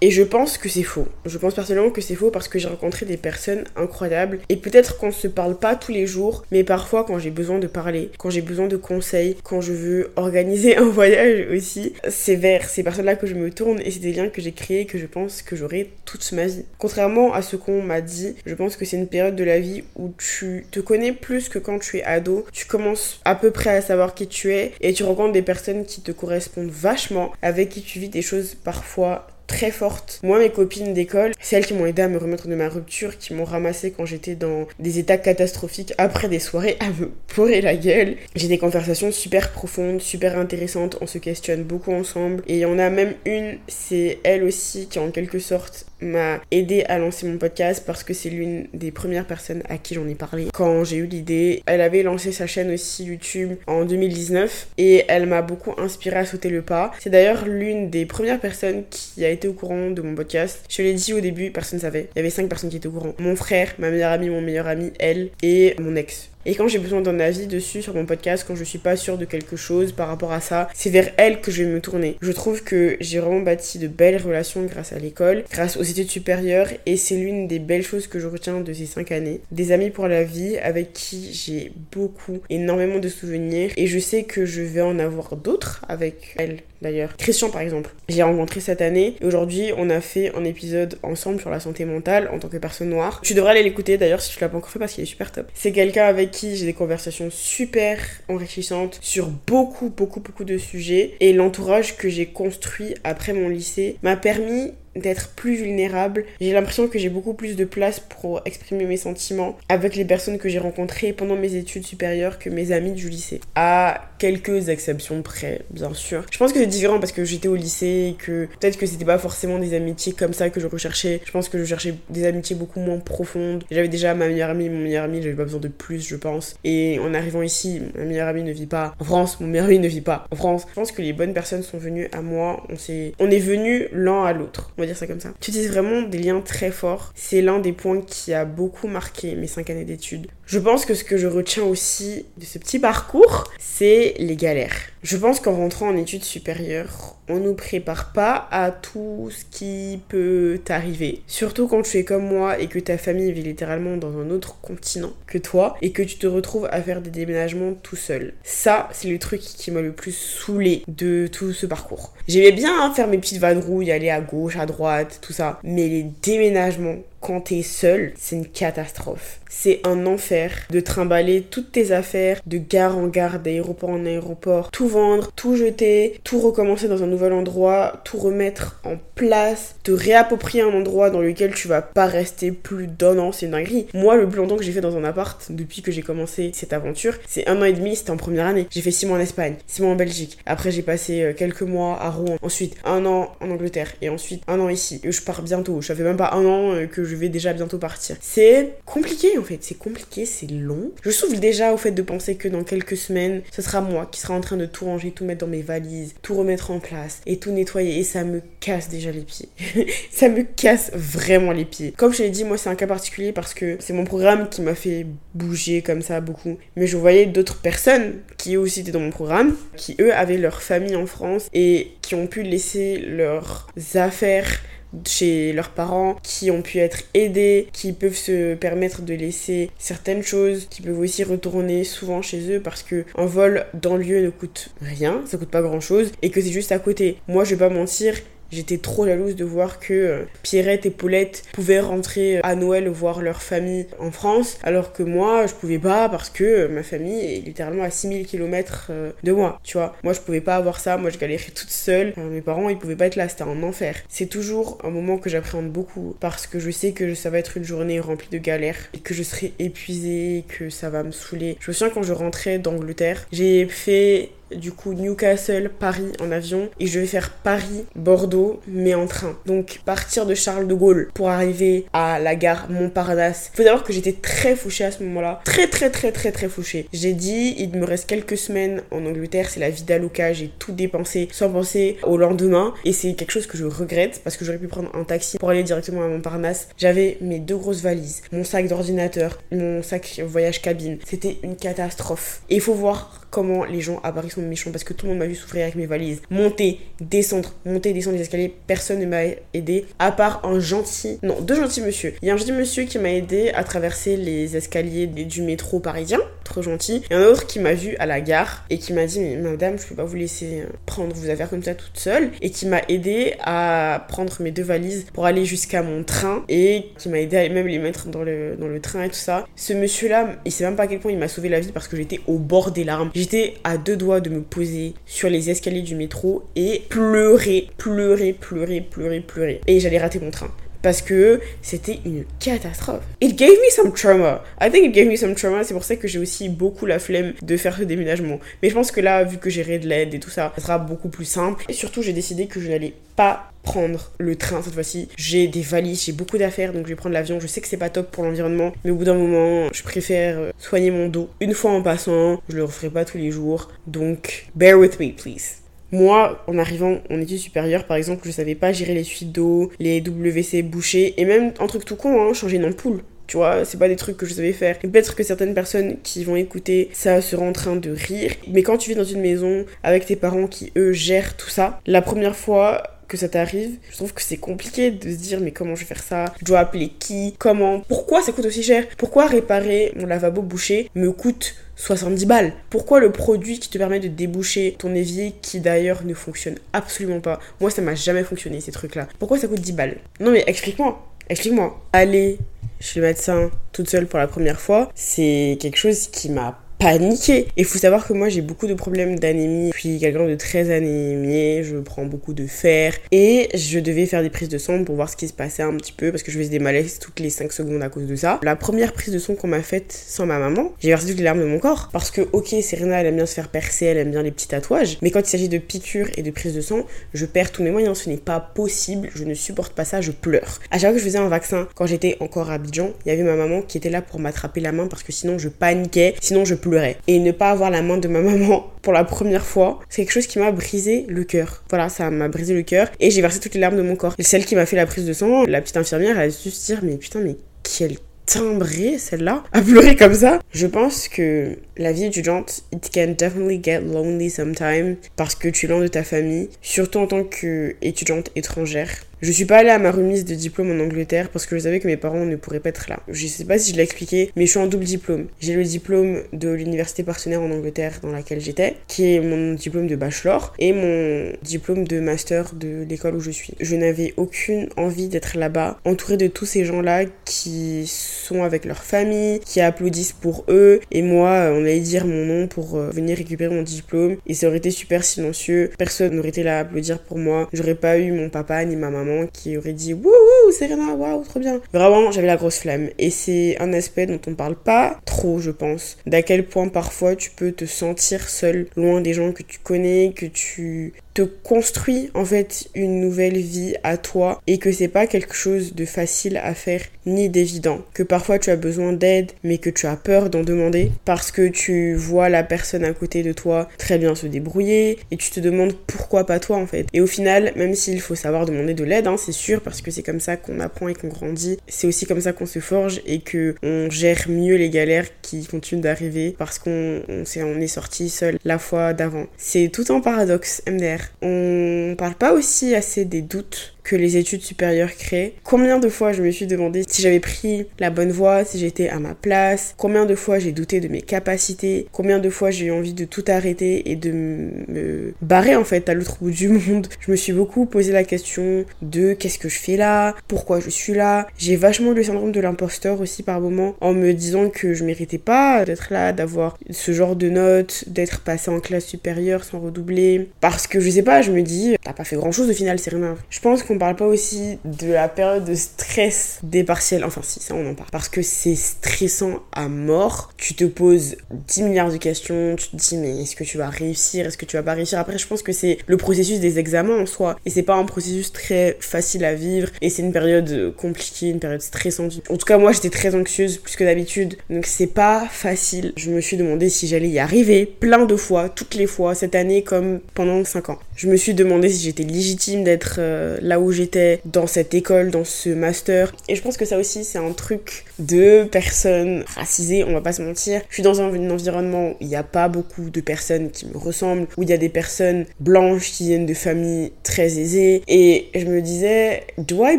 et 0.00 0.10
je 0.10 0.22
pense 0.22 0.58
que 0.58 0.68
c'est 0.68 0.82
faux. 0.82 1.06
Je 1.24 1.38
pense 1.38 1.54
personnellement 1.54 1.90
que 1.90 2.00
c'est 2.00 2.14
faux 2.14 2.30
parce 2.30 2.48
que 2.48 2.58
j'ai 2.58 2.68
rencontré 2.68 3.06
des 3.06 3.16
personnes 3.16 3.64
incroyables. 3.76 4.40
Et 4.48 4.56
peut-être 4.56 4.98
qu'on 4.98 5.12
se 5.12 5.28
parle 5.28 5.58
pas 5.58 5.76
tous 5.76 5.92
les 5.92 6.06
jours, 6.06 6.44
mais 6.50 6.64
parfois 6.64 7.04
quand 7.04 7.18
j'ai 7.18 7.30
besoin 7.30 7.58
de 7.58 7.66
parler, 7.66 8.10
quand 8.18 8.30
j'ai 8.30 8.42
besoin 8.42 8.68
de 8.68 8.76
conseils, 8.76 9.36
quand 9.42 9.60
je 9.60 9.72
veux 9.72 10.12
organiser 10.16 10.76
un 10.76 10.88
voyage 10.88 11.46
aussi, 11.52 11.94
c'est 12.08 12.36
vers 12.36 12.68
ces 12.68 12.82
personnes-là 12.82 13.16
que 13.16 13.26
je 13.26 13.34
me 13.34 13.50
tourne 13.50 13.80
et 13.84 13.90
c'est 13.90 14.00
des 14.00 14.12
liens 14.12 14.28
que 14.28 14.40
j'ai 14.40 14.52
créés 14.52 14.86
que 14.86 14.98
je 14.98 15.06
pense 15.06 15.42
que 15.42 15.56
j'aurai 15.56 15.90
toute 16.04 16.32
ma 16.32 16.46
vie. 16.46 16.64
Contrairement 16.78 17.32
à 17.32 17.42
ce 17.42 17.56
qu'on 17.56 17.82
m'a 17.82 18.00
dit, 18.00 18.34
je 18.46 18.54
pense 18.54 18.76
que 18.76 18.84
c'est 18.84 18.96
une 18.96 19.08
période 19.08 19.36
de 19.36 19.44
la 19.44 19.60
vie 19.60 19.84
où 19.96 20.12
tu 20.18 20.66
te 20.70 20.80
connais 20.80 21.12
plus 21.12 21.48
que 21.48 21.58
quand 21.58 21.78
tu 21.78 21.98
es 21.98 22.02
ado. 22.02 22.46
Tu 22.52 22.66
commences 22.66 23.20
à 23.24 23.34
peu 23.34 23.50
près 23.50 23.70
à 23.70 23.80
savoir 23.80 24.14
qui 24.14 24.26
tu 24.26 24.52
es 24.52 24.72
et 24.80 24.92
tu 24.92 25.02
rencontres 25.02 25.32
des 25.32 25.42
personnes 25.42 25.84
qui 25.84 26.00
te 26.00 26.12
correspondent 26.12 26.70
vachement, 26.70 27.32
avec 27.42 27.68
qui 27.68 27.82
tu 27.82 27.98
vis 27.98 28.08
des 28.08 28.22
choses 28.22 28.54
parfois 28.54 29.19
très 29.50 29.72
forte. 29.72 30.20
Moi, 30.22 30.38
mes 30.38 30.50
copines 30.50 30.94
d'école, 30.94 31.32
celles 31.40 31.66
qui 31.66 31.74
m'ont 31.74 31.84
aidé 31.84 32.02
à 32.02 32.08
me 32.08 32.18
remettre 32.18 32.46
de 32.46 32.54
ma 32.54 32.68
rupture, 32.68 33.18
qui 33.18 33.34
m'ont 33.34 33.44
ramassé 33.44 33.90
quand 33.90 34.06
j'étais 34.06 34.36
dans 34.36 34.68
des 34.78 35.00
états 35.00 35.18
catastrophiques 35.18 35.92
après 35.98 36.28
des 36.28 36.38
soirées 36.38 36.76
à 36.78 36.88
me 36.90 37.10
pourrir 37.26 37.64
la 37.64 37.74
gueule. 37.74 38.16
J'ai 38.36 38.46
des 38.46 38.58
conversations 38.58 39.10
super 39.10 39.50
profondes, 39.50 40.00
super 40.00 40.38
intéressantes, 40.38 40.98
on 41.00 41.08
se 41.08 41.18
questionne 41.18 41.64
beaucoup 41.64 41.92
ensemble. 41.92 42.44
Et 42.46 42.54
il 42.54 42.60
y 42.60 42.64
en 42.64 42.78
a 42.78 42.90
même 42.90 43.14
une, 43.24 43.58
c'est 43.66 44.20
elle 44.22 44.44
aussi 44.44 44.86
qui 44.86 45.00
en 45.00 45.10
quelque 45.10 45.40
sorte 45.40 45.86
m'a 46.00 46.40
aidé 46.50 46.84
à 46.84 46.98
lancer 46.98 47.26
mon 47.26 47.38
podcast 47.38 47.84
parce 47.86 48.02
que 48.02 48.14
c'est 48.14 48.30
l'une 48.30 48.66
des 48.74 48.90
premières 48.90 49.26
personnes 49.26 49.62
à 49.68 49.78
qui 49.78 49.94
j'en 49.94 50.08
ai 50.08 50.14
parlé 50.14 50.48
quand 50.52 50.84
j'ai 50.84 50.96
eu 50.96 51.06
l'idée. 51.06 51.62
Elle 51.66 51.80
avait 51.80 52.02
lancé 52.02 52.32
sa 52.32 52.46
chaîne 52.46 52.72
aussi 52.72 53.04
YouTube 53.04 53.52
en 53.66 53.84
2019 53.84 54.68
et 54.78 55.04
elle 55.08 55.26
m'a 55.26 55.42
beaucoup 55.42 55.72
inspiré 55.78 56.16
à 56.16 56.24
sauter 56.24 56.48
le 56.48 56.62
pas. 56.62 56.92
C'est 56.98 57.10
d'ailleurs 57.10 57.46
l'une 57.46 57.90
des 57.90 58.06
premières 58.06 58.40
personnes 58.40 58.84
qui 58.90 59.24
a 59.24 59.30
été 59.30 59.48
au 59.48 59.52
courant 59.52 59.90
de 59.90 60.02
mon 60.02 60.14
podcast. 60.14 60.64
Je 60.68 60.82
l'ai 60.82 60.94
dit 60.94 61.12
au 61.12 61.20
début, 61.20 61.50
personne 61.50 61.78
ne 61.78 61.82
savait. 61.82 62.08
Il 62.14 62.18
y 62.18 62.20
avait 62.20 62.30
cinq 62.30 62.48
personnes 62.48 62.70
qui 62.70 62.76
étaient 62.76 62.88
au 62.88 62.92
courant. 62.92 63.14
Mon 63.18 63.36
frère, 63.36 63.74
ma 63.78 63.90
meilleure 63.90 64.12
amie, 64.12 64.30
mon 64.30 64.40
meilleur 64.40 64.66
ami, 64.66 64.92
elle 64.98 65.30
et 65.42 65.74
mon 65.78 65.96
ex. 65.96 66.30
Et 66.46 66.54
quand 66.54 66.68
j'ai 66.68 66.78
besoin 66.78 67.02
d'un 67.02 67.20
avis 67.20 67.46
dessus 67.46 67.82
sur 67.82 67.94
mon 67.94 68.06
podcast, 68.06 68.44
quand 68.46 68.56
je 68.56 68.64
suis 68.64 68.78
pas 68.78 68.96
sûre 68.96 69.18
de 69.18 69.26
quelque 69.26 69.56
chose 69.56 69.92
par 69.92 70.08
rapport 70.08 70.32
à 70.32 70.40
ça, 70.40 70.68
c'est 70.74 70.88
vers 70.90 71.10
elle 71.18 71.40
que 71.40 71.50
je 71.50 71.62
vais 71.62 71.70
me 71.70 71.80
tourner. 71.80 72.16
Je 72.22 72.32
trouve 72.32 72.64
que 72.64 72.96
j'ai 73.00 73.18
vraiment 73.18 73.40
bâti 73.40 73.78
de 73.78 73.88
belles 73.88 74.22
relations 74.22 74.64
grâce 74.64 74.92
à 74.92 74.98
l'école, 74.98 75.44
grâce 75.50 75.76
aux 75.76 75.82
études 75.82 76.10
supérieures, 76.10 76.68
et 76.86 76.96
c'est 76.96 77.16
l'une 77.16 77.46
des 77.46 77.58
belles 77.58 77.82
choses 77.82 78.06
que 78.06 78.18
je 78.18 78.26
retiens 78.26 78.60
de 78.60 78.72
ces 78.72 78.86
cinq 78.86 79.12
années. 79.12 79.40
Des 79.50 79.72
amis 79.72 79.90
pour 79.90 80.08
la 80.08 80.24
vie 80.24 80.56
avec 80.58 80.94
qui 80.94 81.32
j'ai 81.32 81.72
beaucoup, 81.92 82.40
énormément 82.48 82.98
de 82.98 83.08
souvenirs, 83.08 83.70
et 83.76 83.86
je 83.86 83.98
sais 83.98 84.22
que 84.22 84.46
je 84.46 84.62
vais 84.62 84.80
en 84.80 84.98
avoir 84.98 85.36
d'autres 85.36 85.84
avec 85.88 86.34
elle 86.38 86.60
d'ailleurs. 86.82 87.16
Christian 87.16 87.50
par 87.50 87.60
exemple, 87.60 87.90
j'ai 88.08 88.22
rencontré 88.22 88.60
cette 88.60 88.80
année 88.80 89.16
et 89.20 89.24
aujourd'hui 89.24 89.72
on 89.76 89.90
a 89.90 90.00
fait 90.00 90.34
un 90.34 90.44
épisode 90.44 90.98
ensemble 91.02 91.40
sur 91.40 91.50
la 91.50 91.60
santé 91.60 91.84
mentale 91.84 92.30
en 92.32 92.38
tant 92.38 92.48
que 92.48 92.56
personne 92.56 92.90
noire. 92.90 93.20
Tu 93.22 93.34
devrais 93.34 93.52
aller 93.52 93.62
l'écouter 93.62 93.98
d'ailleurs 93.98 94.20
si 94.20 94.32
tu 94.32 94.40
l'as 94.40 94.48
pas 94.48 94.58
encore 94.58 94.70
fait 94.70 94.78
parce 94.78 94.92
qu'il 94.92 95.02
est 95.02 95.06
super 95.06 95.32
top. 95.32 95.48
C'est 95.54 95.72
quelqu'un 95.72 96.04
avec 96.04 96.30
qui 96.30 96.56
j'ai 96.56 96.66
des 96.66 96.72
conversations 96.72 97.28
super 97.30 97.98
enrichissantes 98.28 98.98
sur 99.00 99.28
beaucoup 99.46 99.90
beaucoup 99.90 100.20
beaucoup 100.20 100.44
de 100.44 100.58
sujets 100.58 101.14
et 101.20 101.32
l'entourage 101.32 101.96
que 101.96 102.08
j'ai 102.08 102.26
construit 102.26 102.94
après 103.04 103.32
mon 103.32 103.48
lycée 103.48 103.96
m'a 104.02 104.16
permis 104.16 104.72
d'être 104.96 105.30
plus 105.34 105.54
vulnérable. 105.54 106.24
J'ai 106.40 106.52
l'impression 106.52 106.88
que 106.88 106.98
j'ai 106.98 107.08
beaucoup 107.08 107.34
plus 107.34 107.56
de 107.56 107.64
place 107.64 108.00
pour 108.00 108.42
exprimer 108.44 108.84
mes 108.84 108.96
sentiments 108.96 109.56
avec 109.68 109.94
les 109.94 110.04
personnes 110.04 110.38
que 110.38 110.48
j'ai 110.48 110.58
rencontrées 110.58 111.12
pendant 111.12 111.36
mes 111.36 111.54
études 111.54 111.86
supérieures 111.86 112.38
que 112.38 112.50
mes 112.50 112.72
amis 112.72 112.92
du 112.92 113.08
lycée. 113.08 113.40
À 113.54 114.09
quelques 114.20 114.68
exceptions 114.68 115.22
près, 115.22 115.62
bien 115.70 115.92
sûr. 115.94 116.24
Je 116.30 116.38
pense 116.38 116.52
que 116.52 116.60
c'est 116.60 116.66
différent 116.66 117.00
parce 117.00 117.10
que 117.10 117.24
j'étais 117.24 117.48
au 117.48 117.56
lycée 117.56 118.14
que 118.18 118.46
peut-être 118.60 118.78
que 118.78 118.86
c'était 118.86 119.04
pas 119.04 119.18
forcément 119.18 119.58
des 119.58 119.74
amitiés 119.74 120.12
comme 120.12 120.32
ça 120.32 120.50
que 120.50 120.60
je 120.60 120.66
recherchais. 120.66 121.20
Je 121.24 121.32
pense 121.32 121.48
que 121.48 121.58
je 121.58 121.64
cherchais 121.64 121.94
des 122.10 122.26
amitiés 122.26 122.54
beaucoup 122.54 122.80
moins 122.80 122.98
profondes. 122.98 123.64
J'avais 123.70 123.88
déjà 123.88 124.14
ma 124.14 124.28
meilleure 124.28 124.50
amie, 124.50 124.68
mon 124.68 124.78
meilleur 124.78 125.04
ami, 125.04 125.22
j'avais 125.22 125.34
pas 125.34 125.44
besoin 125.44 125.60
de 125.60 125.68
plus, 125.68 126.06
je 126.06 126.16
pense. 126.16 126.54
Et 126.62 127.00
en 127.00 127.14
arrivant 127.14 127.42
ici, 127.42 127.80
ma 127.96 128.04
meilleure 128.04 128.28
amie 128.28 128.44
ne 128.44 128.52
vit 128.52 128.66
pas 128.66 128.94
en 129.00 129.04
France, 129.04 129.40
mon 129.40 129.48
meilleur 129.48 129.66
ami 129.66 129.80
ne 129.80 129.88
vit 129.88 130.02
pas 130.02 130.26
en 130.30 130.36
France. 130.36 130.66
Je 130.68 130.74
pense 130.74 130.92
que 130.92 131.02
les 131.02 131.12
bonnes 131.12 131.34
personnes 131.34 131.62
sont 131.62 131.78
venues 131.78 132.08
à 132.12 132.22
moi, 132.22 132.62
on 132.68 132.76
s'est 132.76 133.14
on 133.18 133.30
est 133.30 133.38
venus 133.38 133.88
l'un 133.92 134.24
à 134.24 134.32
l'autre 134.32 134.60
on 134.76 134.82
va 134.82 134.86
dire 134.86 134.96
ça 134.96 135.06
comme 135.06 135.20
ça. 135.20 135.30
Tu 135.40 135.50
utilises 135.50 135.70
vraiment 135.70 136.02
des 136.02 136.18
liens 136.18 136.40
très 136.40 136.70
forts. 136.70 137.12
C'est 137.14 137.42
l'un 137.42 137.58
des 137.58 137.72
points 137.72 138.00
qui 138.00 138.32
a 138.32 138.44
beaucoup 138.44 138.88
marqué 138.88 139.34
mes 139.34 139.46
5 139.46 139.70
années 139.70 139.84
d'études. 139.84 140.28
Je 140.50 140.58
pense 140.58 140.84
que 140.84 140.94
ce 140.94 141.04
que 141.04 141.16
je 141.16 141.28
retiens 141.28 141.62
aussi 141.62 142.26
de 142.36 142.44
ce 142.44 142.58
petit 142.58 142.80
parcours, 142.80 143.44
c'est 143.60 144.14
les 144.18 144.34
galères. 144.34 144.74
Je 145.04 145.16
pense 145.16 145.38
qu'en 145.38 145.54
rentrant 145.54 145.86
en 145.86 145.96
études 145.96 146.24
supérieures, 146.24 147.14
on 147.28 147.36
nous 147.36 147.54
prépare 147.54 148.12
pas 148.12 148.48
à 148.50 148.72
tout 148.72 149.30
ce 149.30 149.44
qui 149.48 150.00
peut 150.08 150.58
t'arriver. 150.64 151.22
Surtout 151.28 151.68
quand 151.68 151.82
tu 151.82 151.98
es 151.98 152.04
comme 152.04 152.26
moi 152.26 152.58
et 152.58 152.66
que 152.66 152.80
ta 152.80 152.98
famille 152.98 153.30
vit 153.30 153.44
littéralement 153.44 153.96
dans 153.96 154.18
un 154.18 154.28
autre 154.30 154.60
continent 154.60 155.12
que 155.28 155.38
toi 155.38 155.76
et 155.82 155.92
que 155.92 156.02
tu 156.02 156.16
te 156.16 156.26
retrouves 156.26 156.68
à 156.72 156.82
faire 156.82 157.00
des 157.00 157.10
déménagements 157.10 157.74
tout 157.74 157.94
seul. 157.94 158.34
Ça, 158.42 158.88
c'est 158.90 159.08
le 159.08 159.20
truc 159.20 159.40
qui 159.42 159.70
m'a 159.70 159.82
le 159.82 159.92
plus 159.92 160.16
saoulé 160.16 160.82
de 160.88 161.28
tout 161.28 161.52
ce 161.52 161.66
parcours. 161.66 162.12
J'aimais 162.26 162.50
bien 162.50 162.72
hein, 162.82 162.92
faire 162.92 163.06
mes 163.06 163.18
petites 163.18 163.38
vadrouilles, 163.38 163.92
aller 163.92 164.10
à 164.10 164.20
gauche, 164.20 164.56
à 164.56 164.66
droite, 164.66 165.20
tout 165.22 165.32
ça. 165.32 165.60
Mais 165.62 165.88
les 165.88 166.06
déménagements, 166.22 166.96
quand 167.20 167.40
t'es 167.42 167.62
seul, 167.62 168.12
c'est 168.16 168.36
une 168.36 168.46
catastrophe. 168.46 169.40
C'est 169.48 169.80
un 169.84 170.06
enfer 170.06 170.52
de 170.70 170.80
trimballer 170.80 171.42
toutes 171.42 171.72
tes 171.72 171.92
affaires 171.92 172.40
de 172.46 172.58
gare 172.58 172.96
en 172.96 173.08
gare, 173.08 173.40
d'aéroport 173.40 173.90
en 173.90 174.06
aéroport, 174.06 174.70
tout 174.70 174.88
vendre, 174.88 175.32
tout 175.34 175.56
jeter, 175.56 176.20
tout 176.24 176.40
recommencer 176.40 176.88
dans 176.88 177.02
un 177.02 177.06
nouvel 177.06 177.32
endroit, 177.32 178.00
tout 178.04 178.16
remettre 178.16 178.80
en 178.84 178.96
place, 179.14 179.74
te 179.82 179.90
réapproprier 179.90 180.62
un 180.62 180.72
endroit 180.72 181.10
dans 181.10 181.20
lequel 181.20 181.52
tu 181.52 181.68
vas 181.68 181.82
pas 181.82 182.06
rester 182.06 182.52
plus 182.52 182.86
d'un 182.86 183.18
an, 183.18 183.32
c'est 183.32 183.46
une 183.46 183.52
dinguerie. 183.52 183.86
Moi, 183.92 184.16
le 184.16 184.28
plus 184.28 184.38
longtemps 184.38 184.56
que 184.56 184.62
j'ai 184.62 184.72
fait 184.72 184.80
dans 184.80 184.96
un 184.96 185.04
appart 185.04 185.50
depuis 185.50 185.82
que 185.82 185.92
j'ai 185.92 186.02
commencé 186.02 186.52
cette 186.54 186.72
aventure, 186.72 187.14
c'est 187.26 187.48
un 187.48 187.60
an 187.60 187.64
et 187.64 187.72
demi, 187.72 187.96
c'était 187.96 188.10
en 188.10 188.16
première 188.16 188.46
année. 188.46 188.66
J'ai 188.70 188.80
fait 188.80 188.90
six 188.90 189.06
mois 189.06 189.18
en 189.18 189.20
Espagne, 189.20 189.56
six 189.66 189.82
mois 189.82 189.90
en 189.90 189.96
Belgique. 189.96 190.38
Après, 190.46 190.70
j'ai 190.70 190.82
passé 190.82 191.22
euh, 191.22 191.32
quelques 191.32 191.62
mois 191.62 192.00
à 192.00 192.10
Rouen. 192.10 192.36
Ensuite, 192.42 192.76
un 192.84 193.04
an 193.04 193.32
en 193.40 193.50
Angleterre. 193.50 193.92
Et 194.00 194.08
ensuite, 194.08 194.42
un 194.46 194.60
an 194.60 194.68
ici. 194.68 195.00
Je 195.04 195.20
pars 195.20 195.42
bientôt. 195.42 195.82
Ça 195.82 195.94
fait 195.94 196.02
même 196.02 196.16
pas 196.16 196.30
un 196.32 196.44
an 196.44 196.72
euh, 196.72 196.86
que 196.86 197.04
je 197.04 197.09
vais 197.14 197.28
déjà 197.28 197.52
bientôt 197.52 197.78
partir. 197.78 198.16
C'est 198.20 198.74
compliqué 198.84 199.38
en 199.38 199.42
fait, 199.42 199.58
c'est 199.60 199.78
compliqué, 199.78 200.26
c'est 200.26 200.50
long. 200.50 200.92
Je 201.02 201.10
souffle 201.10 201.38
déjà 201.38 201.72
au 201.72 201.76
fait 201.76 201.90
de 201.90 202.02
penser 202.02 202.36
que 202.36 202.48
dans 202.48 202.64
quelques 202.64 202.96
semaines, 202.96 203.42
ce 203.50 203.62
sera 203.62 203.80
moi 203.80 204.08
qui 204.10 204.20
sera 204.20 204.34
en 204.34 204.40
train 204.40 204.56
de 204.56 204.66
tout 204.66 204.84
ranger, 204.84 205.10
tout 205.10 205.24
mettre 205.24 205.40
dans 205.40 205.50
mes 205.50 205.62
valises, 205.62 206.14
tout 206.22 206.34
remettre 206.34 206.70
en 206.70 206.80
place 206.80 207.20
et 207.26 207.38
tout 207.38 207.50
nettoyer 207.50 207.98
et 207.98 208.04
ça 208.04 208.24
me 208.24 208.40
casse 208.60 208.88
déjà 208.88 209.10
les 209.10 209.22
pieds. 209.22 209.48
ça 210.10 210.28
me 210.28 210.42
casse 210.42 210.90
vraiment 210.94 211.52
les 211.52 211.64
pieds. 211.64 211.92
Comme 211.96 212.12
je 212.12 212.22
l'ai 212.22 212.30
dit, 212.30 212.44
moi 212.44 212.58
c'est 212.58 212.70
un 212.70 212.74
cas 212.74 212.86
particulier 212.86 213.32
parce 213.32 213.54
que 213.54 213.76
c'est 213.80 213.92
mon 213.92 214.04
programme 214.04 214.48
qui 214.48 214.62
m'a 214.62 214.74
fait 214.74 215.06
bouger 215.34 215.82
comme 215.82 216.02
ça 216.02 216.20
beaucoup. 216.20 216.58
Mais 216.76 216.86
je 216.86 216.96
voyais 216.96 217.26
d'autres 217.26 217.60
personnes 217.60 218.20
qui 218.36 218.54
eux 218.54 218.60
aussi 218.60 218.80
étaient 218.80 218.92
dans 218.92 219.00
mon 219.00 219.10
programme, 219.10 219.56
qui 219.76 219.96
eux 220.00 220.14
avaient 220.14 220.38
leur 220.38 220.62
famille 220.62 220.96
en 220.96 221.06
France 221.06 221.48
et 221.52 221.92
qui 222.02 222.14
ont 222.14 222.26
pu 222.26 222.42
laisser 222.42 222.98
leurs 222.98 223.68
affaires 223.94 224.60
chez 225.06 225.52
leurs 225.52 225.70
parents, 225.70 226.16
qui 226.22 226.50
ont 226.50 226.62
pu 226.62 226.78
être 226.78 227.02
aidés, 227.14 227.68
qui 227.72 227.92
peuvent 227.92 228.16
se 228.16 228.54
permettre 228.54 229.02
de 229.02 229.14
laisser 229.14 229.70
certaines 229.78 230.22
choses, 230.22 230.66
qui 230.68 230.82
peuvent 230.82 230.98
aussi 230.98 231.24
retourner 231.24 231.84
souvent 231.84 232.22
chez 232.22 232.50
eux 232.50 232.60
parce 232.60 232.82
que 232.82 233.04
un 233.16 233.26
vol 233.26 233.66
dans 233.74 233.96
le 233.96 234.02
lieu 234.02 234.22
ne 234.22 234.30
coûte 234.30 234.70
rien, 234.80 235.22
ça 235.26 235.38
coûte 235.38 235.50
pas 235.50 235.62
grand 235.62 235.80
chose 235.80 236.12
et 236.22 236.30
que 236.30 236.40
c'est 236.40 236.52
juste 236.52 236.72
à 236.72 236.78
côté. 236.78 237.18
Moi, 237.28 237.44
je 237.44 237.50
vais 237.50 237.68
pas 237.68 237.72
mentir, 237.72 238.14
J'étais 238.52 238.78
trop 238.78 239.06
jalouse 239.06 239.36
de 239.36 239.44
voir 239.44 239.78
que 239.78 239.94
euh, 239.94 240.24
Pierrette 240.42 240.86
et 240.86 240.90
Paulette 240.90 241.44
pouvaient 241.52 241.80
rentrer 241.80 242.38
euh, 242.38 242.40
à 242.42 242.54
Noël 242.54 242.88
voir 242.88 243.22
leur 243.22 243.42
famille 243.42 243.86
en 243.98 244.10
France, 244.10 244.58
alors 244.62 244.92
que 244.92 245.02
moi, 245.02 245.46
je 245.46 245.54
pouvais 245.54 245.78
pas 245.78 246.08
parce 246.08 246.30
que 246.30 246.44
euh, 246.44 246.68
ma 246.68 246.82
famille 246.82 247.20
est 247.20 247.40
littéralement 247.40 247.84
à 247.84 247.90
6000 247.90 248.26
km 248.26 248.90
de 249.22 249.32
moi, 249.32 249.60
tu 249.62 249.78
vois. 249.78 249.96
Moi, 250.02 250.12
je 250.12 250.20
pouvais 250.20 250.40
pas 250.40 250.56
avoir 250.56 250.80
ça, 250.80 250.96
moi, 250.96 251.10
je 251.10 251.18
galérais 251.18 251.50
toute 251.54 251.70
seule. 251.70 252.12
mes 252.16 252.40
parents, 252.40 252.68
ils 252.68 252.78
pouvaient 252.78 252.96
pas 252.96 253.06
être 253.06 253.16
là, 253.16 253.28
c'était 253.28 253.42
un 253.42 253.62
enfer. 253.62 253.96
C'est 254.08 254.26
toujours 254.26 254.78
un 254.84 254.90
moment 254.90 255.18
que 255.18 255.30
j'appréhende 255.30 255.70
beaucoup 255.70 256.16
parce 256.20 256.46
que 256.46 256.58
je 256.58 256.70
sais 256.70 256.92
que 256.92 257.14
ça 257.14 257.30
va 257.30 257.38
être 257.38 257.56
une 257.56 257.64
journée 257.64 258.00
remplie 258.00 258.28
de 258.30 258.38
galères 258.38 258.76
et 258.94 258.98
que 258.98 259.14
je 259.14 259.22
serai 259.22 259.52
épuisée, 259.58 260.44
que 260.48 260.70
ça 260.70 260.90
va 260.90 261.02
me 261.02 261.12
saouler. 261.12 261.56
Je 261.60 261.70
me 261.70 261.74
souviens 261.74 261.92
quand 261.92 262.02
je 262.02 262.12
rentrais 262.12 262.58
d'Angleterre, 262.58 263.26
j'ai 263.32 263.66
fait 263.66 264.30
du 264.54 264.72
coup 264.72 264.94
Newcastle, 264.94 265.70
Paris 265.78 266.12
en 266.20 266.30
avion 266.30 266.68
et 266.78 266.86
je 266.86 267.00
vais 267.00 267.06
faire 267.06 267.30
Paris, 267.30 267.84
Bordeaux 267.94 268.60
mais 268.66 268.94
en 268.94 269.06
train. 269.06 269.36
Donc 269.46 269.80
partir 269.84 270.26
de 270.26 270.34
Charles 270.34 270.66
de 270.66 270.74
Gaulle 270.74 271.10
pour 271.14 271.28
arriver 271.28 271.86
à 271.92 272.18
la 272.18 272.34
gare 272.34 272.70
Montparnasse. 272.70 273.50
Faut 273.54 273.62
savoir 273.62 273.84
que 273.84 273.92
j'étais 273.92 274.12
très 274.12 274.56
fauchée 274.56 274.84
à 274.84 274.90
ce 274.90 275.02
moment-là. 275.04 275.40
Très 275.44 275.66
très 275.66 275.90
très 275.90 276.12
très 276.12 276.32
très 276.32 276.48
fauchée. 276.48 276.88
J'ai 276.92 277.12
dit 277.12 277.54
il 277.58 277.76
me 277.76 277.84
reste 277.84 278.08
quelques 278.08 278.36
semaines 278.36 278.82
en 278.90 279.04
Angleterre, 279.04 279.48
c'est 279.50 279.60
la 279.60 279.70
vie 279.70 279.82
d'Aluca, 279.82 280.32
j'ai 280.32 280.50
tout 280.58 280.72
dépensé 280.72 281.28
sans 281.32 281.50
penser 281.50 281.98
au 282.02 282.16
lendemain 282.16 282.74
et 282.84 282.92
c'est 282.92 283.14
quelque 283.14 283.32
chose 283.32 283.46
que 283.46 283.56
je 283.56 283.64
regrette 283.64 284.20
parce 284.22 284.36
que 284.36 284.44
j'aurais 284.44 284.58
pu 284.58 284.68
prendre 284.68 284.90
un 284.94 285.04
taxi 285.04 285.38
pour 285.38 285.50
aller 285.50 285.62
directement 285.62 286.04
à 286.04 286.08
Montparnasse. 286.08 286.68
J'avais 286.76 287.18
mes 287.20 287.38
deux 287.38 287.56
grosses 287.56 287.82
valises, 287.82 288.22
mon 288.32 288.44
sac 288.44 288.68
d'ordinateur, 288.68 289.40
mon 289.52 289.82
sac 289.82 290.20
voyage 290.26 290.62
cabine. 290.62 290.98
C'était 291.04 291.38
une 291.42 291.56
catastrophe. 291.56 292.42
Et 292.48 292.56
il 292.56 292.60
faut 292.60 292.74
voir 292.74 293.19
comment 293.30 293.64
les 293.64 293.80
gens 293.80 294.00
à 294.02 294.12
Paris 294.12 294.30
sont 294.30 294.42
méchants 294.42 294.70
parce 294.70 294.84
que 294.84 294.92
tout 294.92 295.06
le 295.06 295.10
monde 295.12 295.20
m'a 295.20 295.26
vu 295.26 295.34
souffrir 295.34 295.62
avec 295.62 295.76
mes 295.76 295.86
valises. 295.86 296.20
Monter, 296.30 296.80
descendre, 297.00 297.52
monter, 297.64 297.92
descendre 297.92 298.16
les 298.16 298.22
escaliers, 298.22 298.54
personne 298.66 298.98
ne 298.98 299.06
m'a 299.06 299.22
aidé 299.54 299.86
à 299.98 300.12
part 300.12 300.44
un 300.44 300.60
gentil, 300.60 301.18
non, 301.22 301.40
deux 301.40 301.54
gentils 301.54 301.80
monsieur. 301.80 302.14
Il 302.22 302.28
y 302.28 302.30
a 302.30 302.34
un 302.34 302.36
gentil 302.36 302.52
monsieur 302.52 302.84
qui 302.84 302.98
m'a 302.98 303.12
aidé 303.12 303.50
à 303.50 303.64
traverser 303.64 304.16
les 304.16 304.56
escaliers 304.56 305.06
du 305.06 305.42
métro 305.42 305.80
parisien, 305.80 306.20
gentil. 306.62 307.02
Et 307.10 307.14
un 307.14 307.24
autre 307.24 307.46
qui 307.46 307.58
m'a 307.58 307.74
vu 307.74 307.96
à 307.98 308.06
la 308.06 308.20
gare 308.20 308.64
et 308.70 308.78
qui 308.78 308.92
m'a 308.92 309.06
dit 309.06 309.20
mais 309.20 309.36
madame, 309.36 309.78
je 309.78 309.86
peux 309.86 309.94
pas 309.94 310.04
vous 310.04 310.16
laisser 310.16 310.64
prendre 310.86 311.14
vos 311.14 311.30
affaires 311.30 311.48
comme 311.48 311.62
ça 311.62 311.74
toute 311.74 311.98
seule 311.98 312.30
et 312.40 312.50
qui 312.50 312.66
m'a 312.66 312.82
aidé 312.88 313.34
à 313.40 314.04
prendre 314.08 314.32
mes 314.40 314.50
deux 314.50 314.62
valises 314.62 315.06
pour 315.12 315.26
aller 315.26 315.44
jusqu'à 315.44 315.82
mon 315.82 316.02
train 316.02 316.44
et 316.48 316.86
qui 316.98 317.08
m'a 317.08 317.20
aidé 317.20 317.36
à 317.36 317.48
même 317.48 317.66
les 317.66 317.78
mettre 317.78 318.08
dans 318.08 318.22
le, 318.22 318.56
dans 318.56 318.68
le 318.68 318.80
train 318.80 319.04
et 319.04 319.08
tout 319.08 319.14
ça. 319.14 319.46
Ce 319.56 319.72
monsieur 319.72 320.08
là, 320.08 320.36
il 320.44 320.52
sait 320.52 320.64
même 320.64 320.76
pas 320.76 320.84
à 320.84 320.86
quel 320.86 321.00
point 321.00 321.12
il 321.12 321.18
m'a 321.18 321.28
sauvé 321.28 321.48
la 321.48 321.60
vie 321.60 321.72
parce 321.72 321.88
que 321.88 321.96
j'étais 321.96 322.20
au 322.26 322.38
bord 322.38 322.72
des 322.72 322.84
larmes. 322.84 323.10
J'étais 323.14 323.54
à 323.64 323.76
deux 323.76 323.96
doigts 323.96 324.20
de 324.20 324.30
me 324.30 324.42
poser 324.42 324.94
sur 325.06 325.28
les 325.28 325.50
escaliers 325.50 325.82
du 325.82 325.94
métro 325.94 326.44
et 326.56 326.82
pleurer, 326.88 327.68
pleurer, 327.78 328.32
pleurer, 328.32 328.80
pleurer, 328.80 329.20
pleurer. 329.20 329.60
Et 329.66 329.80
j'allais 329.80 329.98
rater 329.98 330.18
mon 330.18 330.30
train 330.30 330.50
parce 330.82 331.02
que 331.02 331.40
c'était 331.62 332.00
une 332.04 332.24
catastrophe. 332.38 333.02
It 333.20 333.36
gave 333.36 333.50
me 333.50 333.70
some 333.70 333.92
trauma. 333.92 334.42
I 334.60 334.70
think 334.70 334.86
it 334.86 334.92
gave 334.92 335.08
me 335.08 335.16
some 335.16 335.34
trauma. 335.34 335.64
C'est 335.64 335.74
pour 335.74 335.84
ça 335.84 335.96
que 335.96 336.08
j'ai 336.08 336.18
aussi 336.18 336.48
beaucoup 336.48 336.86
la 336.86 336.98
flemme 336.98 337.34
de 337.42 337.56
faire 337.56 337.76
ce 337.76 337.82
déménagement. 337.82 338.40
Mais 338.62 338.70
je 338.70 338.74
pense 338.74 338.90
que 338.90 339.00
là, 339.00 339.24
vu 339.24 339.38
que 339.38 339.50
j'ai 339.50 339.64
de 339.78 339.86
l'aide 339.86 340.14
et 340.14 340.20
tout 340.20 340.30
ça, 340.30 340.52
ça 340.56 340.62
sera 340.62 340.78
beaucoup 340.78 341.08
plus 341.08 341.24
simple. 341.24 341.64
Et 341.68 341.72
surtout, 341.72 342.02
j'ai 342.02 342.12
décidé 342.12 342.46
que 342.46 342.60
je 342.60 342.68
n'allais 342.68 342.94
pas 343.16 343.50
prendre 343.62 344.10
le 344.18 344.36
train 344.36 344.62
cette 344.62 344.74
fois-ci. 344.74 345.08
J'ai 345.16 345.46
des 345.46 345.60
valises, 345.60 346.04
j'ai 346.04 346.12
beaucoup 346.12 346.38
d'affaires, 346.38 346.72
donc 346.72 346.84
je 346.84 346.88
vais 346.88 346.96
prendre 346.96 347.12
l'avion. 347.12 347.40
Je 347.40 347.46
sais 347.46 347.60
que 347.60 347.68
c'est 347.68 347.76
pas 347.76 347.90
top 347.90 348.10
pour 348.10 348.24
l'environnement, 348.24 348.72
mais 348.84 348.90
au 348.90 348.96
bout 348.96 349.04
d'un 349.04 349.14
moment, 349.14 349.68
je 349.72 349.82
préfère 349.82 350.38
euh, 350.38 350.50
soigner 350.58 350.90
mon 350.90 351.08
dos 351.08 351.28
une 351.40 351.54
fois 351.54 351.72
en 351.72 351.82
passant. 351.82 352.40
Je 352.48 352.56
le 352.56 352.64
referai 352.64 352.90
pas 352.90 353.04
tous 353.04 353.18
les 353.18 353.30
jours, 353.30 353.70
donc 353.86 354.46
bear 354.54 354.78
with 354.78 354.98
me, 354.98 355.12
please. 355.12 355.59
Moi, 355.92 356.42
en 356.46 356.58
arrivant 356.58 356.98
en 357.10 357.20
études 357.20 357.38
supérieures, 357.38 357.84
par 357.84 357.96
exemple, 357.96 358.22
je 358.24 358.30
savais 358.30 358.54
pas 358.54 358.72
gérer 358.72 358.94
les 358.94 359.04
suites 359.04 359.32
d'eau, 359.32 359.70
les 359.78 360.00
WC 360.00 360.62
bouchés, 360.62 361.14
et 361.16 361.24
même 361.24 361.52
un 361.58 361.66
truc 361.66 361.84
tout 361.84 361.96
con, 361.96 362.20
hein, 362.20 362.32
changer 362.32 362.56
une 362.56 362.64
ampoule. 362.64 363.02
Tu 363.26 363.36
vois, 363.36 363.64
c'est 363.64 363.78
pas 363.78 363.86
des 363.86 363.94
trucs 363.94 364.16
que 364.16 364.26
je 364.26 364.34
savais 364.34 364.52
faire. 364.52 364.76
peut-être 364.80 365.14
que 365.14 365.22
certaines 365.22 365.54
personnes 365.54 365.98
qui 366.02 366.24
vont 366.24 366.34
écouter 366.34 366.90
ça 366.92 367.20
seront 367.20 367.50
en 367.50 367.52
train 367.52 367.76
de 367.76 367.90
rire. 367.90 368.32
Mais 368.48 368.64
quand 368.64 368.76
tu 368.76 368.90
vis 368.90 368.96
dans 368.96 369.04
une 369.04 369.20
maison 369.20 369.64
avec 369.84 370.04
tes 370.04 370.16
parents 370.16 370.48
qui, 370.48 370.72
eux, 370.76 370.92
gèrent 370.92 371.36
tout 371.36 371.48
ça, 371.48 371.80
la 371.86 372.02
première 372.02 372.34
fois 372.34 372.82
que 373.06 373.16
ça 373.16 373.28
t'arrive, 373.28 373.76
je 373.90 373.96
trouve 373.96 374.14
que 374.14 374.22
c'est 374.22 374.36
compliqué 374.36 374.90
de 374.90 375.10
se 375.10 375.16
dire 375.16 375.40
mais 375.40 375.50
comment 375.50 375.76
je 375.76 375.80
vais 375.80 375.86
faire 375.86 376.02
ça? 376.02 376.26
Je 376.40 376.44
dois 376.44 376.60
appeler 376.60 376.90
qui? 376.98 377.34
Comment? 377.38 377.80
Pourquoi 377.80 378.22
ça 378.22 378.32
coûte 378.32 378.46
aussi 378.46 378.62
cher? 378.62 378.84
Pourquoi 378.98 379.26
réparer 379.26 379.92
mon 379.96 380.06
lavabo 380.06 380.42
bouché 380.42 380.88
me 380.94 381.12
coûte 381.12 381.54
70 381.80 382.26
balles. 382.26 382.52
Pourquoi 382.68 383.00
le 383.00 383.10
produit 383.10 383.58
qui 383.58 383.70
te 383.70 383.78
permet 383.78 384.00
de 384.00 384.08
déboucher 384.08 384.76
ton 384.78 384.94
évier, 384.94 385.34
qui 385.40 385.60
d'ailleurs 385.60 386.04
ne 386.04 386.12
fonctionne 386.12 386.56
absolument 386.74 387.20
pas, 387.20 387.40
moi 387.58 387.70
ça 387.70 387.80
m'a 387.80 387.94
jamais 387.94 388.22
fonctionné 388.22 388.60
ces 388.60 388.70
trucs-là, 388.70 389.08
pourquoi 389.18 389.38
ça 389.38 389.48
coûte 389.48 389.60
10 389.60 389.72
balles? 389.72 389.96
Non 390.20 390.30
mais 390.30 390.44
explique-moi, 390.46 391.10
explique-moi. 391.30 391.80
Aller 391.94 392.38
chez 392.80 393.00
le 393.00 393.06
médecin 393.06 393.50
toute 393.72 393.88
seule 393.88 394.06
pour 394.06 394.18
la 394.18 394.26
première 394.26 394.60
fois, 394.60 394.90
c'est 394.94 395.56
quelque 395.58 395.76
chose 395.76 396.08
qui 396.08 396.28
m'a 396.28 396.58
paniquer. 396.80 397.46
Il 397.58 397.66
faut 397.66 397.78
savoir 397.78 398.06
que 398.06 398.14
moi 398.14 398.30
j'ai 398.30 398.40
beaucoup 398.40 398.66
de 398.66 398.72
problèmes 398.72 399.18
d'anémie. 399.18 399.70
Je 399.74 399.80
suis 399.80 399.98
quelqu'un 399.98 400.26
de 400.26 400.34
très 400.34 400.70
anémié, 400.74 401.62
je 401.62 401.76
prends 401.76 402.06
beaucoup 402.06 402.32
de 402.32 402.46
fer 402.46 402.96
et 403.12 403.50
je 403.54 403.78
devais 403.78 404.06
faire 404.06 404.22
des 404.22 404.30
prises 404.30 404.48
de 404.48 404.56
sang 404.56 404.82
pour 404.84 404.94
voir 404.94 405.10
ce 405.10 405.16
qui 405.16 405.28
se 405.28 405.34
passait 405.34 405.62
un 405.62 405.76
petit 405.76 405.92
peu 405.92 406.10
parce 406.10 406.22
que 406.22 406.32
je 406.32 406.38
faisais 406.38 406.48
des 406.48 406.58
malaises 406.58 406.98
toutes 406.98 407.20
les 407.20 407.28
5 407.28 407.52
secondes 407.52 407.82
à 407.82 407.90
cause 407.90 408.06
de 408.06 408.16
ça. 408.16 408.40
La 408.42 408.56
première 408.56 408.94
prise 408.94 409.12
de 409.12 409.18
son 409.18 409.34
qu'on 409.34 409.48
m'a 409.48 409.60
faite 409.60 409.92
sans 409.92 410.24
ma 410.24 410.38
maman, 410.38 410.72
j'ai 410.78 410.88
versé 410.88 411.08
toutes 411.08 411.18
les 411.18 411.24
larmes 411.24 411.40
de 411.40 411.44
mon 411.44 411.58
corps 411.58 411.90
parce 411.92 412.10
que 412.10 412.22
ok 412.32 412.54
Serena 412.62 413.00
elle 413.02 413.08
aime 413.08 413.16
bien 413.16 413.26
se 413.26 413.34
faire 413.34 413.48
percer, 413.48 413.84
elle 413.84 413.98
aime 413.98 414.10
bien 414.10 414.22
les 414.22 414.30
petits 414.30 414.48
tatouages, 414.48 414.96
mais 415.02 415.10
quand 415.10 415.20
il 415.20 415.26
s'agit 415.28 415.50
de 415.50 415.58
piqûres 415.58 416.08
et 416.16 416.22
de 416.22 416.30
prises 416.30 416.54
de 416.54 416.62
sang, 416.62 416.86
je 417.12 417.26
perds 417.26 417.52
tous 417.52 417.62
mes 417.62 417.70
moyens, 417.70 417.98
ce 417.98 418.08
n'est 418.08 418.16
pas 418.16 418.40
possible, 418.40 419.10
je 419.14 419.24
ne 419.24 419.34
supporte 419.34 419.74
pas 419.74 419.84
ça, 419.84 420.00
je 420.00 420.12
pleure. 420.12 420.60
À 420.70 420.78
chaque 420.78 420.90
fois 420.90 420.92
que 420.92 420.98
je 420.98 421.04
faisais 421.04 421.18
un 421.18 421.28
vaccin, 421.28 421.68
quand 421.74 421.84
j'étais 421.84 422.16
encore 422.20 422.50
à 422.50 422.54
Abidjan, 422.54 422.92
il 423.04 423.10
y 423.10 423.12
avait 423.12 423.22
ma 423.22 423.36
maman 423.36 423.60
qui 423.60 423.76
était 423.76 423.90
là 423.90 424.00
pour 424.00 424.18
m'attraper 424.18 424.60
la 424.60 424.72
main 424.72 424.86
parce 424.86 425.02
que 425.02 425.12
sinon 425.12 425.36
je 425.38 425.50
paniquais, 425.50 426.14
sinon 426.22 426.46
je 426.46 426.54
pleurais 426.54 426.69
Et 427.06 427.18
ne 427.18 427.32
pas 427.32 427.50
avoir 427.50 427.70
la 427.70 427.82
main 427.82 427.98
de 427.98 428.08
ma 428.08 428.20
maman 428.30 428.70
pour 428.82 428.92
la 428.92 429.04
première 429.04 429.44
fois, 429.44 429.80
c'est 429.88 430.02
quelque 430.02 430.12
chose 430.12 430.26
qui 430.26 430.38
m'a 430.38 430.52
brisé 430.52 431.06
le 431.08 431.24
cœur. 431.24 431.62
Voilà, 431.68 431.88
ça 431.88 432.10
m'a 432.10 432.28
brisé 432.28 432.54
le 432.54 432.62
cœur 432.62 432.90
et 433.00 433.10
j'ai 433.10 433.22
versé 433.22 433.40
toutes 433.40 433.54
les 433.54 433.60
larmes 433.60 433.76
de 433.76 433.82
mon 433.82 433.96
corps. 433.96 434.14
Et 434.18 434.22
celle 434.22 434.44
qui 434.44 434.54
m'a 434.54 434.66
fait 434.66 434.76
la 434.76 434.86
prise 434.86 435.04
de 435.04 435.12
sang, 435.12 435.44
la 435.44 435.60
petite 435.60 435.76
infirmière, 435.76 436.18
elle 436.18 436.30
a 436.30 436.32
juste 436.32 436.66
dire 436.66 436.80
mais 436.82 436.96
putain 436.96 437.20
mais 437.20 437.36
quel 437.62 437.96
timbré 438.26 438.98
celle-là 438.98 439.42
à 439.52 439.60
pleurer 439.60 439.96
comme 439.96 440.14
ça. 440.14 440.38
Je 440.52 440.66
pense 440.66 441.08
que 441.08 441.56
la 441.76 441.92
vie 441.92 442.04
étudiante, 442.04 442.62
it 442.72 442.90
can 442.92 443.14
definitely 443.18 443.60
get 443.62 443.80
lonely 443.80 444.30
sometimes 444.30 444.96
parce 445.16 445.34
que 445.34 445.48
tu 445.48 445.66
es 445.66 445.68
loin 445.68 445.80
de 445.80 445.88
ta 445.88 446.04
famille, 446.04 446.48
surtout 446.62 446.98
en 446.98 447.06
tant 447.06 447.24
qu'étudiante 447.24 448.30
étrangère. 448.36 448.90
Je 449.22 449.32
suis 449.32 449.44
pas 449.44 449.58
allée 449.58 449.68
à 449.68 449.78
ma 449.78 449.90
remise 449.90 450.24
de 450.24 450.34
diplôme 450.34 450.70
en 450.70 450.82
Angleterre 450.82 451.28
parce 451.28 451.44
que 451.44 451.54
je 451.54 451.64
savais 451.64 451.78
que 451.78 451.86
mes 451.86 451.98
parents 451.98 452.24
ne 452.24 452.36
pourraient 452.36 452.60
pas 452.60 452.70
être 452.70 452.88
là. 452.88 453.00
Je 453.06 453.26
sais 453.26 453.44
pas 453.44 453.58
si 453.58 453.72
je 453.72 453.76
l'ai 453.76 453.82
expliqué, 453.82 454.30
mais 454.34 454.46
je 454.46 454.52
suis 454.52 454.58
en 454.58 454.66
double 454.66 454.84
diplôme. 454.84 455.26
J'ai 455.40 455.54
le 455.54 455.62
diplôme 455.62 456.22
de 456.32 456.48
l'université 456.48 457.02
partenaire 457.02 457.42
en 457.42 457.50
Angleterre 457.50 457.98
dans 458.00 458.12
laquelle 458.12 458.40
j'étais, 458.40 458.76
qui 458.88 459.14
est 459.14 459.20
mon 459.20 459.52
diplôme 459.52 459.88
de 459.88 459.96
bachelor, 459.96 460.54
et 460.58 460.72
mon 460.72 461.32
diplôme 461.42 461.86
de 461.86 462.00
master 462.00 462.54
de 462.54 462.86
l'école 462.88 463.14
où 463.14 463.20
je 463.20 463.30
suis. 463.30 463.52
Je 463.60 463.76
n'avais 463.76 464.14
aucune 464.16 464.70
envie 464.78 465.08
d'être 465.08 465.36
là-bas, 465.36 465.78
entourée 465.84 466.16
de 466.16 466.26
tous 466.26 466.46
ces 466.46 466.64
gens-là 466.64 467.04
qui 467.26 467.84
sont 467.86 468.42
avec 468.42 468.64
leur 468.64 468.82
famille, 468.82 469.40
qui 469.40 469.60
applaudissent 469.60 470.12
pour 470.12 470.46
eux, 470.48 470.80
et 470.92 471.02
moi, 471.02 471.50
on 471.52 471.60
allait 471.60 471.80
dire 471.80 472.06
mon 472.06 472.24
nom 472.24 472.48
pour 472.48 472.76
euh, 472.76 472.88
venir 472.88 473.18
récupérer 473.18 473.54
mon 473.54 473.62
diplôme, 473.62 474.16
et 474.26 474.32
ça 474.32 474.46
aurait 474.46 474.56
été 474.56 474.70
super 474.70 475.04
silencieux. 475.04 475.72
Personne 475.76 476.14
n'aurait 476.14 476.30
été 476.30 476.42
là 476.42 476.56
à 476.56 476.60
applaudir 476.60 477.00
pour 477.00 477.18
moi. 477.18 477.50
J'aurais 477.52 477.74
pas 477.74 477.98
eu 477.98 478.12
mon 478.12 478.30
papa 478.30 478.64
ni 478.64 478.76
ma 478.76 478.88
maman 478.88 479.09
qui 479.32 479.56
aurait 479.56 479.72
dit 479.72 479.94
wouhou 479.94 480.52
Serena 480.52 480.94
waouh 480.94 481.24
trop 481.24 481.40
bien. 481.40 481.60
Vraiment 481.72 482.10
j'avais 482.10 482.26
la 482.26 482.36
grosse 482.36 482.58
flamme 482.58 482.88
et 482.98 483.10
c'est 483.10 483.56
un 483.60 483.72
aspect 483.72 484.06
dont 484.06 484.20
on 484.26 484.34
parle 484.34 484.56
pas 484.56 484.98
trop 485.04 485.38
je 485.38 485.50
pense. 485.50 485.96
D'à 486.06 486.22
quel 486.22 486.46
point 486.46 486.68
parfois 486.68 487.16
tu 487.16 487.30
peux 487.30 487.52
te 487.52 487.64
sentir 487.64 488.28
seul 488.28 488.66
loin 488.76 489.00
des 489.00 489.12
gens 489.12 489.32
que 489.32 489.42
tu 489.42 489.58
connais 489.58 490.12
que 490.14 490.26
tu 490.26 490.92
te 491.20 491.24
construis 491.24 492.10
en 492.14 492.24
fait 492.24 492.68
une 492.74 492.98
nouvelle 492.98 493.36
vie 493.36 493.74
à 493.82 493.98
toi 493.98 494.40
et 494.46 494.56
que 494.56 494.72
c'est 494.72 494.88
pas 494.88 495.06
quelque 495.06 495.34
chose 495.34 495.74
de 495.74 495.84
facile 495.84 496.38
à 496.38 496.54
faire 496.54 496.80
ni 497.04 497.28
d'évident. 497.28 497.82
Que 497.92 498.02
parfois 498.02 498.38
tu 498.38 498.48
as 498.48 498.56
besoin 498.56 498.94
d'aide 498.94 499.32
mais 499.44 499.58
que 499.58 499.68
tu 499.68 499.86
as 499.86 499.96
peur 499.96 500.30
d'en 500.30 500.42
demander 500.42 500.90
parce 501.04 501.30
que 501.30 501.48
tu 501.48 501.94
vois 501.94 502.30
la 502.30 502.42
personne 502.42 502.84
à 502.84 502.94
côté 502.94 503.22
de 503.22 503.32
toi 503.32 503.68
très 503.76 503.98
bien 503.98 504.14
se 504.14 504.26
débrouiller 504.26 504.98
et 505.10 505.18
tu 505.18 505.30
te 505.30 505.40
demandes 505.40 505.74
pourquoi 505.86 506.24
pas 506.24 506.40
toi 506.40 506.56
en 506.56 506.66
fait. 506.66 506.86
Et 506.94 507.02
au 507.02 507.06
final 507.06 507.52
même 507.54 507.74
s'il 507.74 508.00
faut 508.00 508.14
savoir 508.14 508.46
demander 508.46 508.72
de 508.72 508.84
l'aide 508.84 509.06
hein, 509.06 509.16
c'est 509.18 509.32
sûr 509.32 509.60
parce 509.60 509.82
que 509.82 509.90
c'est 509.90 510.02
comme 510.02 510.20
ça 510.20 510.38
qu'on 510.38 510.58
apprend 510.58 510.88
et 510.88 510.94
qu'on 510.94 511.08
grandit 511.08 511.58
c'est 511.68 511.86
aussi 511.86 512.06
comme 512.06 512.22
ça 512.22 512.32
qu'on 512.32 512.46
se 512.46 512.60
forge 512.60 513.02
et 513.04 513.20
que 513.20 513.54
on 513.62 513.90
gère 513.90 514.24
mieux 514.28 514.56
les 514.56 514.70
galères 514.70 515.06
qui 515.20 515.46
continuent 515.46 515.82
d'arriver 515.82 516.34
parce 516.38 516.58
qu'on 516.58 517.02
on, 517.08 517.24
on 517.36 517.60
est 517.60 517.66
sorti 517.66 518.08
seul 518.08 518.38
la 518.44 518.58
fois 518.58 518.94
d'avant. 518.94 519.26
C'est 519.36 519.68
tout 519.68 519.84
un 519.92 520.00
paradoxe 520.00 520.62
MDR 520.66 521.09
on 521.22 521.94
parle 521.98 522.14
pas 522.14 522.32
aussi 522.32 522.74
assez 522.74 523.04
des 523.04 523.22
doutes 523.22 523.74
que 523.90 523.96
les 523.96 524.16
études 524.16 524.42
supérieures 524.42 524.94
créent. 524.94 525.34
Combien 525.42 525.80
de 525.80 525.88
fois 525.88 526.12
je 526.12 526.22
me 526.22 526.30
suis 526.30 526.46
demandé 526.46 526.84
si 526.86 527.02
j'avais 527.02 527.18
pris 527.18 527.66
la 527.80 527.90
bonne 527.90 528.12
voie, 528.12 528.44
si 528.44 528.56
j'étais 528.60 528.88
à 528.88 529.00
ma 529.00 529.16
place, 529.16 529.74
combien 529.76 530.06
de 530.06 530.14
fois 530.14 530.38
j'ai 530.38 530.52
douté 530.52 530.78
de 530.78 530.86
mes 530.86 531.02
capacités, 531.02 531.88
combien 531.90 532.20
de 532.20 532.30
fois 532.30 532.52
j'ai 532.52 532.66
eu 532.66 532.70
envie 532.70 532.94
de 532.94 533.04
tout 533.04 533.24
arrêter 533.26 533.90
et 533.90 533.96
de 533.96 534.12
me 534.12 535.12
barrer 535.22 535.56
en 535.56 535.64
fait 535.64 535.88
à 535.88 535.94
l'autre 535.94 536.18
bout 536.20 536.30
du 536.30 536.48
monde. 536.48 536.86
Je 537.00 537.10
me 537.10 537.16
suis 537.16 537.32
beaucoup 537.32 537.66
posé 537.66 537.90
la 537.90 538.04
question 538.04 538.64
de 538.80 539.12
qu'est-ce 539.12 539.40
que 539.40 539.48
je 539.48 539.58
fais 539.58 539.76
là, 539.76 540.14
pourquoi 540.28 540.60
je 540.60 540.70
suis 540.70 540.94
là? 540.94 541.26
J'ai 541.36 541.56
vachement 541.56 541.90
le 541.90 542.04
syndrome 542.04 542.30
de 542.30 542.40
l'imposteur 542.40 543.00
aussi 543.00 543.24
par 543.24 543.40
moment 543.40 543.74
en 543.80 543.92
me 543.92 544.12
disant 544.12 544.50
que 544.50 544.72
je 544.72 544.84
méritais 544.84 545.18
pas 545.18 545.64
d'être 545.64 545.88
là, 545.90 546.12
d'avoir 546.12 546.56
ce 546.70 546.92
genre 546.92 547.16
de 547.16 547.28
notes, 547.28 547.86
d'être 547.88 548.20
passé 548.20 548.52
en 548.52 548.60
classe 548.60 548.86
supérieure 548.86 549.42
sans 549.42 549.58
redoubler. 549.58 550.28
Parce 550.40 550.68
que 550.68 550.78
je 550.78 550.90
sais 550.90 551.02
pas, 551.02 551.22
je 551.22 551.32
me 551.32 551.42
dis, 551.42 551.74
t'as 551.82 551.92
pas 551.92 552.04
fait 552.04 552.14
grand 552.14 552.30
chose 552.30 552.48
au 552.48 552.54
final, 552.54 552.78
c'est 552.78 552.90
rien. 552.90 553.16
Je 553.30 553.40
pense 553.40 553.64
qu'on 553.64 553.79
parle 553.80 553.96
pas 553.96 554.06
aussi 554.06 554.58
de 554.64 554.92
la 554.92 555.08
période 555.08 555.44
de 555.44 555.54
stress 555.54 556.38
des 556.42 556.62
partiels. 556.62 557.04
Enfin, 557.04 557.22
si, 557.24 557.40
ça, 557.40 557.54
on 557.54 557.70
en 557.70 557.74
parle. 557.74 557.90
Parce 557.90 558.08
que 558.08 558.22
c'est 558.22 558.54
stressant 558.54 559.40
à 559.52 559.68
mort. 559.68 560.32
Tu 560.36 560.54
te 560.54 560.64
poses 560.64 561.16
10 561.30 561.62
milliards 561.62 561.90
de 561.90 561.96
questions. 561.96 562.54
Tu 562.56 562.68
te 562.68 562.76
dis, 562.76 562.96
mais 562.96 563.22
est-ce 563.22 563.34
que 563.34 563.44
tu 563.44 563.58
vas 563.58 563.68
réussir? 563.68 564.26
Est-ce 564.26 564.38
que 564.38 564.44
tu 564.44 564.56
vas 564.56 564.62
pas 564.62 564.74
réussir? 564.74 564.98
Après, 564.98 565.18
je 565.18 565.26
pense 565.26 565.42
que 565.42 565.52
c'est 565.52 565.78
le 565.86 565.96
processus 565.96 566.38
des 566.38 566.58
examens 566.58 567.00
en 567.00 567.06
soi. 567.06 567.36
Et 567.46 567.50
c'est 567.50 567.62
pas 567.62 567.74
un 567.74 567.84
processus 567.84 568.32
très 568.32 568.76
facile 568.80 569.24
à 569.24 569.34
vivre. 569.34 569.70
Et 569.80 569.90
c'est 569.90 570.02
une 570.02 570.12
période 570.12 570.74
compliquée, 570.76 571.30
une 571.30 571.40
période 571.40 571.62
stressante. 571.62 572.20
En 572.28 572.36
tout 572.36 572.46
cas, 572.46 572.58
moi, 572.58 572.72
j'étais 572.72 572.90
très 572.90 573.14
anxieuse, 573.14 573.58
plus 573.58 573.76
que 573.76 573.84
d'habitude. 573.84 574.36
Donc, 574.50 574.66
c'est 574.66 574.86
pas 574.86 575.26
facile. 575.30 575.92
Je 575.96 576.10
me 576.10 576.20
suis 576.20 576.36
demandé 576.36 576.68
si 576.68 576.86
j'allais 576.86 577.08
y 577.08 577.18
arriver 577.18 577.66
plein 577.66 578.04
de 578.04 578.16
fois, 578.16 578.48
toutes 578.48 578.74
les 578.74 578.86
fois, 578.86 579.14
cette 579.14 579.34
année 579.34 579.62
comme 579.62 580.00
pendant 580.14 580.44
5 580.44 580.68
ans. 580.68 580.78
Je 581.00 581.08
me 581.08 581.16
suis 581.16 581.32
demandé 581.32 581.70
si 581.70 581.82
j'étais 581.82 582.02
légitime 582.02 582.62
d'être 582.62 582.96
euh, 582.98 583.38
là 583.40 583.58
où 583.58 583.72
j'étais, 583.72 584.20
dans 584.26 584.46
cette 584.46 584.74
école, 584.74 585.10
dans 585.10 585.24
ce 585.24 585.48
master. 585.48 586.12
Et 586.28 586.36
je 586.36 586.42
pense 586.42 586.58
que 586.58 586.66
ça 586.66 586.76
aussi, 586.76 587.04
c'est 587.04 587.16
un 587.16 587.32
truc 587.32 587.86
de 587.98 588.44
personnes 588.44 589.24
racisées, 589.34 589.82
on 589.82 589.94
va 589.94 590.02
pas 590.02 590.12
se 590.12 590.20
mentir. 590.20 590.60
Je 590.68 590.74
suis 590.74 590.82
dans 590.82 591.00
un, 591.00 591.30
environnement 591.30 591.92
où 591.92 591.96
il 592.02 592.08
n'y 592.08 592.16
a 592.16 592.22
pas 592.22 592.48
beaucoup 592.48 592.90
de 592.90 593.00
personnes 593.00 593.50
qui 593.50 593.64
me 593.64 593.78
ressemblent, 593.78 594.26
où 594.36 594.42
il 594.42 594.50
y 594.50 594.52
a 594.52 594.58
des 594.58 594.68
personnes 594.68 595.24
blanches 595.38 595.90
qui 595.90 596.08
viennent 596.08 596.26
de 596.26 596.34
familles 596.34 596.92
très 597.02 597.38
aisées. 597.38 597.82
Et 597.88 598.26
je 598.34 598.44
me 598.44 598.60
disais, 598.60 599.22
do 599.38 599.64
I 599.64 599.78